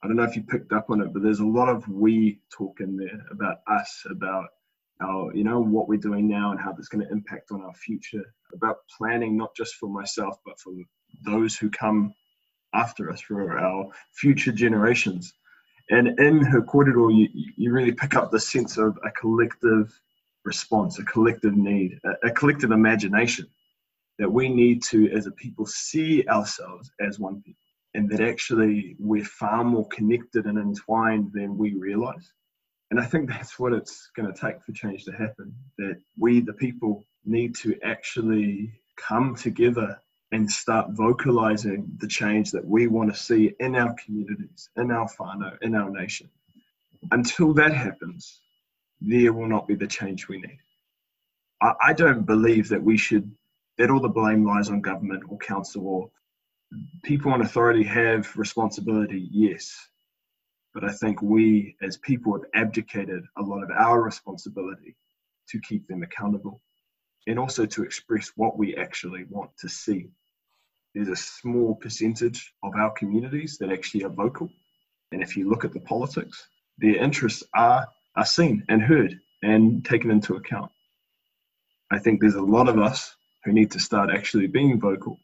I 0.03 0.07
don't 0.07 0.17
know 0.17 0.23
if 0.23 0.37
you 0.37 0.43
picked 0.43 0.73
up 0.73 0.91
on 0.91 1.01
it, 1.03 1.13
but 1.13 1.23
there's 1.23 1.41
a 1.41 1.47
lot 1.47 1.69
of 1.69 1.87
we 1.89 2.41
talk 2.51 2.81
in 2.81 2.97
there 2.97 3.21
about 3.31 3.59
us, 3.67 4.05
about 4.09 4.49
our, 5.03 5.35
you 5.35 5.45
know, 5.45 5.61
what 5.61 5.89
we're 5.89 5.99
doing 5.99 6.29
now 6.29 6.51
and 6.51 6.61
how 6.61 6.73
that's 6.73 6.89
going 6.89 7.05
to 7.05 7.13
impact 7.13 7.51
on 7.51 7.63
our 7.63 7.75
future, 7.75 8.25
about 8.55 8.77
planning 8.97 9.37
not 9.37 9.55
just 9.55 9.75
for 9.75 9.89
myself, 9.89 10.37
but 10.47 10.59
for 10.61 10.73
those 11.25 11.57
who 11.57 11.69
come 11.71 12.15
after 12.75 13.11
us, 13.11 13.21
for 13.21 13.59
our 13.59 13.87
future 14.13 14.53
generations. 14.53 15.35
And 15.91 16.19
in 16.21 16.45
her 16.45 16.63
kōrero, 16.63 17.15
you, 17.15 17.29
you 17.57 17.73
really 17.73 17.93
pick 17.93 18.15
up 18.15 18.31
the 18.31 18.41
sense 18.41 18.79
of 18.79 18.99
a 19.05 19.11
collective 19.11 19.99
response, 20.45 20.99
a 20.99 21.05
collective 21.05 21.57
need, 21.57 21.99
a, 22.05 22.29
a 22.29 22.31
collective 22.31 22.71
imagination. 22.71 23.47
that 24.19 24.31
we 24.31 24.49
need 24.49 24.83
to, 24.85 25.11
as 25.11 25.27
a 25.27 25.33
people, 25.33 25.67
see 25.67 26.25
ourselves 26.29 26.91
as 27.01 27.19
one 27.19 27.43
people, 27.43 27.59
and 27.95 28.09
that 28.11 28.21
actually 28.21 28.97
we're 28.99 29.25
far 29.25 29.65
more 29.65 29.87
connected 29.89 30.47
and 30.47 30.59
entwined 30.59 31.31
than 31.33 31.59
we 31.59 31.75
realize. 31.75 32.33
And 32.91 33.01
I 33.01 33.05
think 33.05 33.29
that's 33.29 33.59
what 33.59 33.73
it's 33.73 34.11
going 34.15 34.33
to 34.33 34.39
take 34.39 34.63
for 34.63 34.73
change 34.73 35.05
to 35.05 35.13
happen. 35.13 35.55
That 35.79 35.99
we, 36.19 36.41
the 36.41 36.53
people, 36.53 37.05
need 37.25 37.55
to 37.57 37.79
actually 37.83 38.73
come 38.97 39.35
together 39.35 39.99
and 40.33 40.51
start 40.51 40.91
vocalizing 40.91 41.87
the 41.99 42.09
change 42.09 42.51
that 42.51 42.65
we 42.65 42.87
want 42.87 43.13
to 43.13 43.21
see 43.21 43.55
in 43.61 43.77
our 43.77 43.95
communities, 44.03 44.71
in 44.77 44.91
our 44.91 45.07
whānau, 45.07 45.57
in 45.61 45.75
our 45.75 45.91
nation. 45.91 46.29
Until 47.11 47.53
that 47.55 47.75
happens, 47.75 48.41
there 49.01 49.33
will 49.33 49.49
not 49.49 49.69
be 49.69 49.75
the 49.75 49.87
change 49.87 50.29
we 50.29 50.39
need. 50.39 50.59
I, 51.61 51.73
I 51.85 51.93
don't 51.93 52.25
believe 52.25 52.69
that 52.71 52.83
we 52.83 52.97
should, 52.97 53.31
that 53.77 53.91
all 53.91 54.01
the 54.01 54.09
blame 54.09 54.47
lies 54.47 54.71
on 54.71 54.81
government 54.81 55.25
or 55.29 55.37
council 55.39 55.87
or 55.87 56.11
people 57.03 57.35
in 57.35 57.43
authority 57.43 57.83
have 57.85 58.35
responsibility, 58.37 59.29
yes. 59.31 59.77
But 60.73 60.85
I 60.85 60.93
think 60.93 61.21
we 61.21 61.77
as 61.83 61.99
people 61.99 62.33
have 62.33 62.47
abdicated 62.55 63.25
a 63.37 63.43
lot 63.43 63.63
of 63.63 63.71
our 63.71 64.01
responsibility 64.01 64.97
to 65.49 65.61
keep 65.61 65.87
them 65.89 66.03
accountable 66.03 66.63
and 67.27 67.39
also 67.39 67.67
to 67.67 67.83
express 67.83 68.33
what 68.37 68.57
we 68.57 68.75
actually 68.77 69.25
want 69.29 69.51
to 69.59 69.69
see. 69.69 70.09
There's 70.95 71.09
a 71.09 71.17
small 71.17 71.75
percentage 71.77 72.53
of 72.63 72.75
our 72.75 72.91
communities 72.91 73.57
that 73.59 73.73
actually 73.73 74.05
are 74.05 74.11
vocal. 74.11 74.51
And 75.11 75.23
if 75.23 75.37
you 75.37 75.49
look 75.49 75.65
at 75.65 75.73
the 75.73 75.81
politics, 75.81 76.47
their 76.79 76.97
interests 76.97 77.43
are, 77.55 77.87
are 78.17 78.25
seen 78.25 78.65
and 78.69 78.83
heard 78.83 79.19
and 79.43 79.85
taken 79.85 80.11
into 80.11 80.37
account. 80.37 80.71
I 81.91 81.99
think 81.99 82.21
there's 82.21 82.35
a 82.35 82.43
lot 82.43 82.69
of 82.69 82.79
us 82.79 83.15
who 83.45 83.53
need 83.53 83.71
to 83.73 83.81
start 83.81 84.11
actually 84.11 84.47
being 84.47 84.81
vocal, 84.81 85.19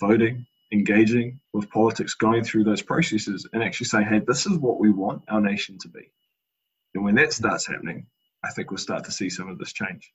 voting, 0.00 0.46
engaging 0.72 1.40
with 1.52 1.70
politics, 1.70 2.14
going 2.14 2.44
through 2.44 2.64
those 2.64 2.82
processes, 2.82 3.46
and 3.52 3.62
actually 3.62 3.86
saying, 3.86 4.06
hey, 4.06 4.20
this 4.26 4.46
is 4.46 4.58
what 4.58 4.80
we 4.80 4.90
want 4.90 5.22
our 5.28 5.40
nation 5.40 5.78
to 5.78 5.88
be. 5.88 6.10
And 6.94 7.04
when 7.04 7.16
that 7.16 7.32
starts 7.32 7.66
happening, 7.66 8.06
I 8.44 8.50
think 8.50 8.70
we'll 8.70 8.78
start 8.78 9.04
to 9.04 9.12
see 9.12 9.28
some 9.28 9.48
of 9.48 9.58
this 9.58 9.72
change. 9.72 10.12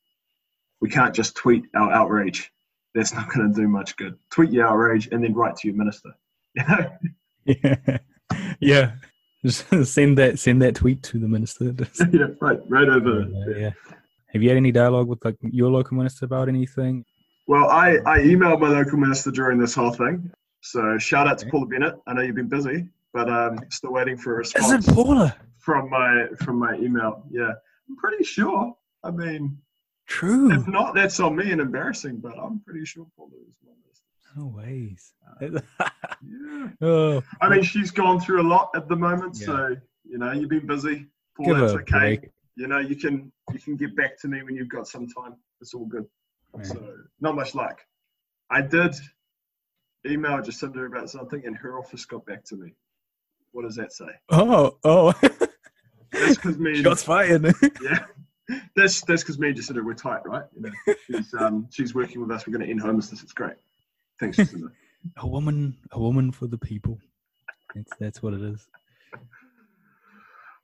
We 0.82 0.90
can't 0.90 1.16
just 1.16 1.36
tweet 1.36 1.66
our 1.76 1.92
outrage. 1.92 2.52
That's 2.96 3.14
not 3.14 3.32
going 3.32 3.54
to 3.54 3.62
do 3.62 3.68
much 3.68 3.96
good. 3.98 4.18
Tweet 4.32 4.52
your 4.52 4.68
outrage 4.68 5.10
and 5.12 5.24
then 5.24 5.34
write 5.34 5.58
to 5.58 5.68
your 5.68 5.78
minister. 5.78 6.10
You 7.48 7.56
know? 7.64 7.76
Yeah, 7.92 7.98
yeah. 8.60 8.92
Just 9.46 9.68
send 9.94 10.18
that 10.18 10.40
send 10.40 10.62
that 10.64 10.74
tweet 10.74 11.04
to 11.04 11.20
the 11.20 11.28
minister. 11.28 11.66
yeah, 12.12 12.28
right, 12.42 12.60
right 12.68 12.90
over. 12.90 13.22
Uh, 13.22 13.56
yeah. 13.56 13.72
Have 14.34 14.42
you 14.42 14.50
had 14.50 14.58
any 14.58 14.72
dialogue 14.72 15.08
with 15.08 15.24
like 15.24 15.36
your 15.42 15.70
local 15.70 15.96
minister 15.98 16.26
about 16.26 16.50
anything? 16.50 17.06
Well, 17.46 17.70
I, 17.70 17.98
I 18.08 18.20
emailed 18.20 18.60
my 18.62 18.70
local 18.70 18.98
minister 18.98 19.30
during 19.30 19.60
this 19.60 19.76
whole 19.76 19.92
thing. 19.92 20.32
So 20.62 20.98
shout 20.98 21.28
out 21.28 21.38
to 21.40 21.46
Paula 21.48 21.68
Bennett. 21.68 21.96
I 22.08 22.14
know 22.14 22.24
you've 22.24 22.36
been 22.36 22.50
busy, 22.50 22.88
but 23.14 23.30
um, 23.30 23.60
still 23.70 23.94
waiting 23.94 24.18
for 24.18 24.40
a 24.40 24.42
Is 24.42 24.56
response 24.56 24.88
it 24.88 24.96
Paula? 24.96 25.36
from 25.60 25.90
my 25.92 26.26
from 26.44 26.58
my 26.58 26.74
email. 26.76 27.24
Yeah, 27.30 27.52
I'm 27.88 27.98
pretty 27.98 28.24
sure. 28.24 28.76
I 29.04 29.12
mean, 29.12 29.60
True. 30.08 30.52
if 30.52 30.68
not, 30.68 30.94
that's 30.94 31.20
on 31.20 31.36
me 31.36 31.52
and 31.52 31.60
embarrassing. 31.62 32.18
But 32.18 32.38
I'm 32.38 32.60
pretty 32.66 32.86
sure 32.86 33.06
Paula 33.18 33.32
is 33.50 33.58
my 33.66 33.72
minister. 33.84 34.06
No 34.36 34.48
ways. 34.48 35.14
Uh, 35.42 35.60
yeah. 36.22 36.68
oh, 36.82 37.24
I 37.42 37.50
mean, 37.50 37.64
she's 37.64 37.92
gone 37.92 38.20
through 38.20 38.42
a 38.42 38.48
lot 38.48 38.70
at 38.76 38.88
the 38.88 38.96
moment, 38.96 39.38
Yeah. 39.40 39.46
so 39.46 39.76
you 40.04 40.18
know 40.18 40.32
you've 40.32 40.50
been 40.50 40.68
busy. 40.68 41.08
Paul, 41.36 41.46
give 41.48 41.58
that's 41.58 41.74
okay. 41.74 41.98
break. 42.18 42.30
You 42.56 42.68
know, 42.68 42.80
you 42.80 42.96
can 42.96 43.32
you 43.52 43.60
can 43.60 43.76
get 43.76 43.96
back 43.96 44.20
to 44.22 44.28
me 44.28 44.44
when 44.44 44.56
you've 44.56 44.70
got 44.70 44.88
some 44.88 45.08
time. 45.08 45.36
It's 45.62 45.74
all 45.74 45.86
good. 45.86 46.06
Right. 46.54 46.66
So 46.66 46.82
not 47.20 47.36
much 47.36 47.56
luck. 47.56 47.82
I 48.50 48.62
did 48.62 48.96
email 50.06 50.38
Jacinda 50.40 50.86
about 50.86 51.10
something, 51.10 51.42
and 51.46 51.58
her 51.58 51.78
office 51.80 52.06
got 52.06 52.26
back 52.26 52.44
to 52.46 52.56
me. 52.56 52.74
What 53.52 53.64
does 53.64 53.76
that 53.76 53.92
say? 53.94 54.06
Oh, 54.30 54.78
oh. 54.84 55.14
That's 56.12 56.36
because 56.36 56.58
me. 56.58 56.82
Shots 56.82 57.04
fired. 57.04 57.44
yeah, 57.82 58.06
that's 58.76 59.02
that's 59.02 59.24
because 59.24 59.40
me 59.40 59.50
and 59.50 59.58
Jacinda 59.58 59.84
we're 59.84 59.94
tight, 59.94 60.22
right? 60.26 60.44
You 60.56 60.62
know, 60.64 60.96
she's 61.08 61.34
um 61.34 61.68
she's 61.72 61.96
working 61.96 62.22
with 62.22 62.32
us. 62.32 62.46
We're 62.46 62.54
going 62.54 62.66
to 62.66 62.72
end 62.72 62.82
homelessness. 62.82 63.24
It's 63.24 63.34
great. 63.34 63.56
Thanks, 64.20 64.38
Jacinda. 64.38 64.72
a 65.18 65.28
woman, 65.28 65.78
a 65.92 66.00
woman 66.00 66.32
for 66.32 66.48
the 66.48 66.58
people. 66.58 67.00
That's 67.74 67.92
that's 68.00 68.24
what 68.24 68.34
it 68.34 68.42
is. 68.42 68.68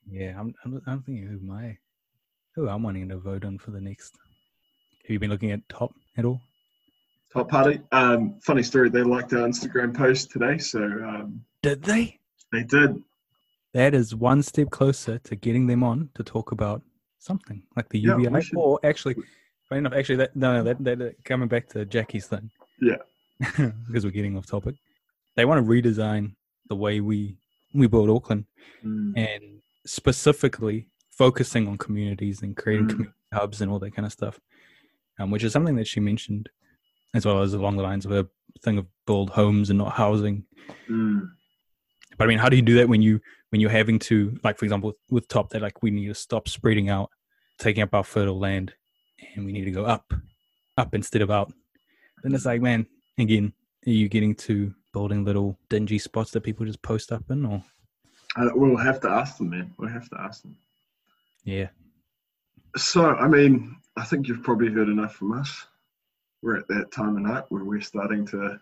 Yeah, 0.10 0.40
I'm. 0.40 0.54
I'm, 0.66 0.82
I'm 0.88 1.02
thinking 1.04 1.28
who 1.28 1.40
my, 1.40 1.78
who 2.56 2.68
I'm 2.68 2.84
wanting 2.84 3.10
to 3.10 3.18
vote 3.18 3.46
on 3.46 3.58
for 3.58 3.72
the 3.72 3.82
next. 3.82 4.18
Have 5.04 5.12
you 5.12 5.20
been 5.20 5.30
looking 5.30 5.52
at 5.52 5.68
top 5.70 5.94
at 6.18 6.26
all? 6.26 6.42
Top 7.34 7.50
party. 7.50 7.80
Um, 7.92 8.36
funny 8.44 8.64
story. 8.64 8.90
They 8.90 9.04
liked 9.04 9.34
our 9.34 9.48
Instagram 9.48 9.96
post 9.96 10.32
today, 10.32 10.58
so 10.58 10.80
um, 10.80 11.44
Did 11.62 11.84
they? 11.84 12.20
they 12.52 12.64
did. 12.64 13.02
That 13.74 13.94
is 13.94 14.14
one 14.14 14.44
step 14.44 14.70
closer 14.70 15.18
to 15.20 15.36
getting 15.36 15.68
them 15.68 15.82
on 15.82 16.10
to 16.16 16.24
talk 16.24 16.52
about 16.52 16.82
something 17.26 17.62
like 17.76 17.88
the 17.90 18.00
Yeah, 18.00 18.18
UBI, 18.18 18.42
should- 18.42 18.58
or 18.58 18.80
actually, 18.84 19.16
funny 19.70 19.80
enough, 19.80 19.94
actually, 19.94 20.18
that 20.18 20.36
no, 20.36 20.54
no, 20.58 20.64
that, 20.64 20.84
that, 20.84 21.00
that 21.00 21.24
coming 21.24 21.48
back 21.48 21.70
to 21.70 21.86
Jackie's 21.86 22.28
thing. 22.28 22.50
Yeah. 22.82 22.98
because 23.88 24.04
we're 24.04 24.12
getting 24.12 24.38
off 24.38 24.46
topic. 24.46 24.76
They 25.36 25.46
want 25.46 25.64
to 25.66 25.70
redesign 25.72 26.36
the 26.68 26.76
way 26.76 27.00
we 27.00 27.38
we 27.74 27.88
build 27.88 28.10
Auckland, 28.10 28.46
Mm. 28.86 29.14
and 29.16 29.44
specifically 29.86 30.88
focusing 31.10 31.68
on 31.68 31.78
communities 31.78 32.42
and 32.42 32.58
creating 32.58 32.88
Mm. 32.88 32.90
community 32.90 33.16
hubs 33.34 33.62
and 33.62 33.72
all 33.72 33.80
that 33.80 33.96
kind 33.96 34.06
of 34.06 34.12
stuff, 34.12 34.40
um, 35.20 35.30
which 35.32 35.44
is 35.44 35.54
something 35.54 35.76
that 35.76 35.88
she 35.88 36.00
mentioned, 36.00 36.50
as 37.14 37.26
well 37.26 37.42
as 37.44 37.54
along 37.54 37.78
the 37.78 37.84
lines 37.84 38.06
of 38.06 38.12
a 38.12 38.28
thing 38.64 38.78
of 38.78 38.86
build 39.08 39.30
homes 39.30 39.70
and 39.70 39.78
not 39.80 39.94
housing. 39.94 40.44
Mm. 40.90 41.30
But 42.18 42.26
I 42.26 42.28
mean, 42.28 42.40
how 42.40 42.50
do 42.50 42.56
you 42.56 42.62
do 42.62 42.76
that 42.76 42.90
when 42.90 43.02
you 43.02 43.20
when 43.50 43.62
you're 43.62 43.70
having 43.70 44.00
to, 44.00 44.38
like, 44.44 44.58
for 44.58 44.66
example, 44.66 44.94
with 45.10 45.28
top, 45.28 45.50
they're 45.50 45.62
like, 45.62 45.84
we 45.84 45.92
need 45.92 46.08
to 46.08 46.14
stop 46.14 46.48
spreading 46.48 46.90
out, 46.90 47.10
taking 47.60 47.84
up 47.84 47.94
our 47.94 48.04
fertile 48.04 48.40
land, 48.40 48.74
and 49.36 49.46
we 49.46 49.52
need 49.52 49.66
to 49.66 49.72
go 49.72 49.86
up, 49.86 50.14
up 50.78 50.96
instead 50.96 51.22
of 51.22 51.30
out. 51.30 51.52
Then 52.24 52.34
it's 52.34 52.46
like, 52.46 52.62
man, 52.62 52.86
again, 53.18 53.52
are 53.86 53.92
you 53.92 54.08
getting 54.08 54.36
to 54.36 54.74
building 54.94 55.26
little 55.26 55.58
dingy 55.70 55.98
spots 56.00 56.32
that 56.32 56.42
people 56.42 56.66
just 56.66 56.82
post 56.82 57.12
up 57.12 57.30
in, 57.30 57.46
or 57.46 57.64
we'll 58.38 58.78
have 58.78 59.02
to 59.02 59.10
ask 59.10 59.38
them, 59.38 59.50
man. 59.50 59.74
We'll 59.78 59.90
have 59.90 60.10
to 60.10 60.22
ask 60.22 60.42
them. 60.44 60.56
yeah, 61.44 61.68
So, 62.78 63.16
I 63.16 63.28
mean, 63.28 63.76
I 63.98 64.06
think 64.06 64.28
you've 64.28 64.44
probably 64.44 64.70
heard 64.70 64.88
enough 64.88 65.16
from 65.16 65.34
us. 65.34 65.66
We're 66.42 66.58
at 66.58 66.68
that 66.70 66.92
time 66.92 67.18
of 67.18 67.24
night 67.24 67.44
where 67.50 67.66
we're 67.66 67.82
starting 67.82 68.26
to, 68.28 68.60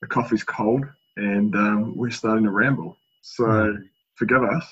the 0.00 0.06
coffee's 0.06 0.44
cold 0.44 0.84
and 1.16 1.54
um, 1.54 1.96
we're 1.96 2.10
starting 2.10 2.44
to 2.44 2.50
ramble. 2.50 2.96
So, 3.22 3.44
Mm. 3.44 3.88
forgive 4.16 4.42
us. 4.42 4.66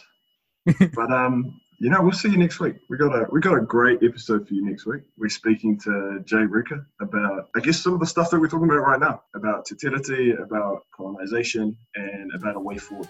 but, 0.94 1.10
um, 1.10 1.60
you 1.78 1.90
know, 1.90 2.00
we'll 2.00 2.12
see 2.12 2.28
you 2.30 2.36
next 2.36 2.60
week. 2.60 2.76
We 2.88 2.96
got 2.96 3.12
a 3.12 3.26
we 3.32 3.40
got 3.40 3.54
a 3.58 3.60
great 3.60 4.02
episode 4.04 4.46
for 4.46 4.54
you 4.54 4.64
next 4.64 4.86
week. 4.86 5.02
We're 5.18 5.28
speaking 5.28 5.76
to 5.80 6.20
Jay 6.24 6.36
Ruka 6.46 6.84
about, 7.00 7.48
I 7.56 7.60
guess, 7.60 7.80
some 7.80 7.94
of 7.94 7.98
the 8.00 8.06
stuff 8.06 8.30
that 8.30 8.38
we're 8.38 8.46
talking 8.46 8.68
about 8.68 8.86
right 8.86 9.00
now 9.00 9.22
about 9.34 9.66
Te 9.66 9.74
Tiriti, 9.74 10.40
about 10.40 10.82
colonization, 10.94 11.76
and 11.96 12.32
about 12.34 12.54
a 12.54 12.60
way 12.60 12.78
forward. 12.78 13.08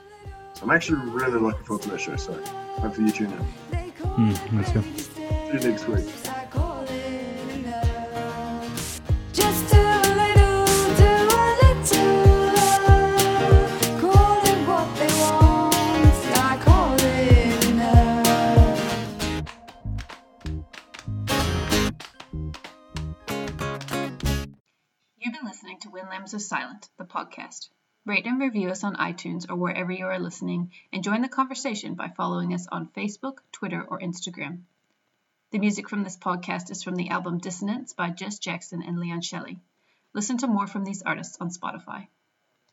So 0.54 0.62
I'm 0.62 0.70
actually 0.70 1.00
really 1.10 1.38
looking 1.38 1.64
forward 1.64 1.82
to 1.82 1.90
that 1.90 2.00
show. 2.00 2.16
So 2.16 2.32
hopefully 2.80 3.08
you 3.08 3.12
tune 3.12 3.32
in. 3.32 3.78
Hmm, 3.90 4.56
let's 4.56 4.72
go. 4.72 4.80
See 4.80 5.52
you 5.52 5.70
next 5.70 5.86
week. 5.88 6.41
Lambs 26.32 26.46
Silent, 26.46 26.88
the 26.96 27.04
podcast. 27.04 27.68
Rate 28.06 28.24
and 28.24 28.40
review 28.40 28.70
us 28.70 28.84
on 28.84 28.96
iTunes 28.96 29.50
or 29.50 29.56
wherever 29.56 29.92
you 29.92 30.06
are 30.06 30.18
listening, 30.18 30.72
and 30.90 31.04
join 31.04 31.20
the 31.20 31.28
conversation 31.28 31.94
by 31.94 32.08
following 32.08 32.54
us 32.54 32.66
on 32.72 32.88
Facebook, 32.96 33.40
Twitter, 33.52 33.84
or 33.86 34.00
Instagram. 34.00 34.62
The 35.50 35.58
music 35.58 35.90
from 35.90 36.04
this 36.04 36.16
podcast 36.16 36.70
is 36.70 36.82
from 36.82 36.96
the 36.96 37.10
album 37.10 37.36
Dissonance 37.36 37.92
by 37.92 38.08
Jess 38.08 38.38
Jackson 38.38 38.82
and 38.82 38.98
Leon 38.98 39.20
Shelley. 39.20 39.60
Listen 40.14 40.38
to 40.38 40.46
more 40.46 40.66
from 40.66 40.84
these 40.84 41.02
artists 41.02 41.36
on 41.38 41.50
Spotify. 41.50 42.06